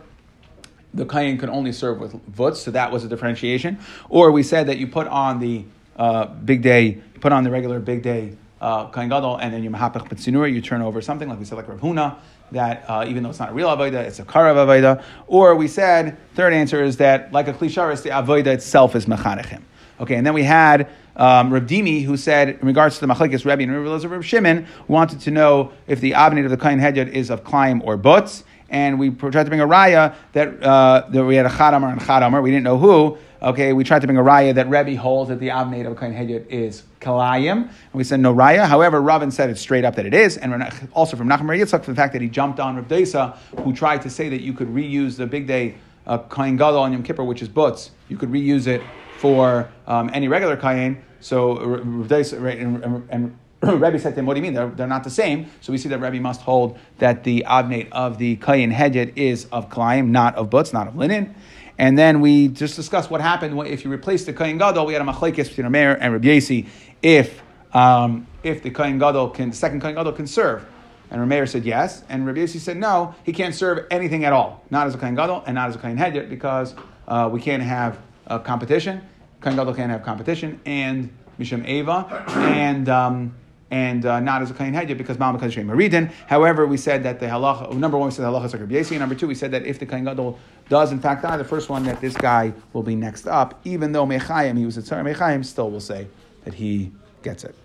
the 0.94 1.06
kain 1.06 1.38
could 1.38 1.50
only 1.50 1.72
serve 1.72 2.00
with 2.00 2.14
vutz, 2.36 2.58
so 2.58 2.72
that 2.72 2.92
was 2.92 3.04
a 3.04 3.08
differentiation. 3.08 3.80
Or 4.10 4.32
we 4.32 4.44
said 4.44 4.68
that 4.68 4.78
you 4.78 4.88
put 4.88 5.08
on 5.08 5.40
the 5.40 5.66
uh, 5.98 6.26
big 6.26 6.62
day, 6.62 7.02
put 7.20 7.32
on 7.32 7.44
the 7.44 7.52
regular 7.52 7.80
big 7.80 8.02
day 8.02 8.38
uh, 8.62 8.88
kain 8.88 9.10
gadol, 9.10 9.38
and 9.38 9.54
then 9.54 9.64
you 9.64 9.70
mahapach 9.70 10.08
b'tzinura, 10.10 10.52
you 10.52 10.62
turn 10.62 10.82
over 10.82 11.02
something 11.02 11.30
like 11.30 11.40
we 11.40 11.46
said, 11.46 11.56
like 11.56 11.68
Rav 11.68 11.80
Huna, 11.80 12.18
that 12.52 12.84
uh, 12.90 13.06
even 13.08 13.24
though 13.24 13.30
it's 13.30 13.40
not 13.40 13.50
a 13.50 13.54
real 13.54 13.70
avodah, 13.70 14.06
it's 14.06 14.20
a 14.20 14.26
karav 14.26 14.56
avodah. 14.56 15.04
Or 15.28 15.56
we 15.56 15.68
said, 15.68 16.18
third 16.36 16.54
answer 16.54 16.84
is 16.84 16.98
that 16.98 17.32
like 17.32 17.48
a 17.48 17.54
klisharis, 17.54 18.04
the 18.04 18.10
avodah 18.10 18.48
itself 18.48 18.96
is 18.96 19.06
mechanechim. 19.06 19.62
Okay, 20.00 20.16
and 20.16 20.26
then 20.26 20.34
we 20.34 20.44
had 20.44 20.90
um, 21.16 21.52
Dimi 21.52 22.04
who 22.06 22.16
said, 22.16 22.50
in 22.50 22.66
regards 22.66 23.00
to 23.00 23.06
the 23.06 23.14
machlekes 23.14 23.46
Rebbe 23.46 23.64
and 23.64 24.12
Rav 24.12 24.26
Shimon, 24.26 24.66
wanted 24.88 25.20
to 25.22 25.32
know 25.32 25.74
if 25.88 26.00
the 26.00 26.12
avnit 26.12 26.46
of 26.46 26.52
the 26.52 26.58
kain 26.58 26.80
hedyot 26.80 27.10
is 27.10 27.30
of 27.30 27.44
klaim 27.44 27.82
or 27.84 27.98
butz. 27.98 28.44
And 28.70 29.00
we 29.00 29.10
tried 29.10 29.44
to 29.44 29.50
bring 29.50 29.62
a 29.62 29.68
raya 29.68 30.16
that, 30.34 30.64
uh, 30.64 31.08
that 31.10 31.26
we 31.26 31.36
had 31.36 31.46
a 31.46 31.50
chadamar 31.50 31.92
and 31.92 32.02
chadamar. 32.02 32.42
We 32.44 32.52
didn't 32.52 32.64
know 32.64 32.78
who. 32.78 33.18
Okay, 33.42 33.72
we 33.72 33.86
tried 33.86 34.00
to 34.02 34.08
bring 34.08 34.18
a 34.18 34.24
raya 34.24 34.54
that 34.56 34.70
Rebbe 34.70 35.00
holds 35.00 35.30
that 35.30 35.40
the 35.40 35.48
avnate 35.48 35.90
of 35.90 35.98
kain 35.98 36.12
hedyot 36.12 36.48
is 36.48 36.84
kalayim, 37.00 37.62
and 37.62 37.94
we 37.94 38.04
said 38.04 38.20
no 38.20 38.36
raya. 38.36 38.68
However, 38.68 39.02
Ravin 39.02 39.32
said 39.32 39.50
it 39.50 39.58
straight 39.58 39.86
up 39.86 39.96
that 39.96 40.06
it 40.06 40.14
is, 40.14 40.36
and 40.36 40.62
also 40.92 41.16
from 41.16 41.30
Nachman 41.30 41.58
Yitzchak 41.58 41.86
for 41.86 41.92
the 41.92 41.96
fact 41.96 42.12
that 42.14 42.22
he 42.22 42.28
jumped 42.28 42.60
on 42.60 42.76
Rav 42.76 42.90
Desa, 42.90 43.38
who 43.64 43.72
tried 43.72 44.02
to 44.02 44.10
say 44.10 44.28
that 44.28 44.42
you 44.42 44.52
could 44.52 44.68
reuse 44.68 45.16
the 45.16 45.26
big 45.26 45.48
day 45.48 45.76
uh, 46.06 46.18
kain 46.18 46.58
gadol 46.58 46.82
on 46.82 46.92
Yom 46.92 47.02
Kippur, 47.02 47.24
which 47.24 47.42
is 47.42 47.48
butz. 47.48 47.92
You 48.10 48.18
could 48.18 48.30
reuse 48.30 48.68
it 48.68 48.82
for 49.20 49.70
um, 49.88 50.10
any 50.14 50.28
regular 50.28 50.58
kain. 50.58 51.02
So 51.22 51.66
Rav 51.66 52.08
Desa 52.08 52.38
and, 52.60 52.84
and, 52.84 53.08
and 53.10 53.38
Rebbe 53.64 54.00
said 54.00 54.14
to 54.14 54.20
him, 54.20 54.26
"What 54.26 54.36
do 54.36 54.40
you 54.40 54.44
mean? 54.44 54.54
They're, 54.54 54.70
they're 54.70 54.88
not 54.88 55.04
the 55.04 55.10
same." 55.10 55.48
So 55.62 55.72
we 55.72 55.78
see 55.78 55.90
that 55.90 56.00
Rebbe 56.00 56.22
must 56.22 56.42
hold 56.42 56.80
that 57.00 57.24
the 57.24 57.46
avnate 57.48 57.90
of 57.92 58.18
the 58.18 58.38
kayin 58.38 58.74
hedyet 58.74 59.14
is 59.18 59.46
of 59.52 59.70
kalayim, 59.70 60.10
not 60.10 60.36
of 60.36 60.50
butz, 60.50 60.74
not 60.74 60.88
of 60.88 60.96
linen. 60.96 61.36
And 61.78 61.98
then 61.98 62.20
we 62.20 62.50
just 62.50 62.76
discussed 62.76 63.10
what 63.10 63.22
happened 63.22 63.58
if 63.68 63.86
you 63.86 63.92
replace 63.92 64.26
the 64.26 64.34
Kohen 64.34 64.58
Gadol. 64.58 64.86
We 64.86 64.94
had 64.94 65.02
a 65.02 65.06
machlekes 65.06 65.48
between 65.48 65.66
Rameir 65.66 65.98
and 66.00 66.12
Rabbi 66.12 66.28
Yasi 66.28 66.68
if 67.02 67.42
um, 67.74 68.28
if 68.44 68.64
the 68.64 68.70
Kohen 68.70 69.00
Gadol 69.00 69.30
can, 69.30 69.50
the 69.50 69.56
second 69.56 69.82
Kohen 69.82 69.96
Gadol 69.96 70.14
can 70.14 70.28
serve. 70.28 70.66
And 71.12 71.22
Rameir 71.22 71.50
said 71.50 71.66
yes, 71.66 72.04
and 72.08 72.26
Rabbi 72.26 72.42
Yasi 72.42 72.60
said 72.60 72.78
no, 72.78 73.16
he 73.24 73.34
can't 73.34 73.56
serve 73.56 73.88
anything 73.90 74.26
at 74.26 74.34
all, 74.34 74.64
not 74.70 74.88
as 74.88 74.96
a 74.96 74.98
Kohen 74.98 75.16
Gadol 75.16 75.44
and 75.48 75.56
not 75.56 75.70
as 75.70 75.76
a 75.76 75.80
Kohen 75.80 75.98
Hedyot, 75.98 76.30
because 76.30 76.76
uh, 77.08 77.30
we 77.32 77.42
can't 77.42 77.64
have 77.64 77.98
a 78.28 78.40
competition. 78.40 79.02
Kohen 79.42 79.56
Gadol 79.56 79.74
can't 79.74 79.92
have 79.92 80.04
competition, 80.04 80.60
and 80.66 81.10
Misham 81.40 81.66
Ava, 81.66 82.26
and 82.28 82.90
um, 82.90 83.34
and 83.72 84.06
uh, 84.06 84.20
not 84.20 84.42
as 84.42 84.52
a 84.52 84.54
kain 84.54 84.74
hedya 84.74 84.98
because 84.98 85.20
Ma'am 85.20 85.40
Kaddish 85.40 85.58
Maridin. 85.58 86.12
However, 86.28 86.66
we 86.66 86.78
said 86.78 87.04
that 87.04 87.20
the 87.20 87.28
halacha, 87.28 87.74
number 87.74 87.98
one, 87.98 88.08
we 88.08 88.14
said 88.14 88.26
halacha 88.26 88.52
like 88.52 88.62
Rabbi 88.62 88.98
number 88.98 89.16
two, 89.16 89.28
we 89.28 89.36
said 89.36 89.52
that 89.52 89.66
if 89.66 89.80
the 89.80 89.86
kain 89.86 90.06
gadol 90.06 90.40
does 90.70 90.92
in 90.92 91.00
fact 91.00 91.24
die, 91.24 91.38
the 91.38 91.44
first 91.44 91.70
one 91.70 91.84
that 91.84 92.02
this 92.02 92.16
guy 92.16 92.54
will 92.74 92.84
be 92.84 92.96
next 92.96 93.28
up, 93.28 93.60
even 93.64 93.92
though 93.92 94.06
Mechayim, 94.06 94.58
he 94.58 94.66
was 94.66 94.78
a 94.78 94.82
tzar 94.82 95.04
Mechayim, 95.04 95.46
still 95.46 95.70
will 95.70 95.80
say 95.80 96.08
that 96.46 96.54
he 96.54 96.92
gets 97.24 97.44
it. 97.44 97.56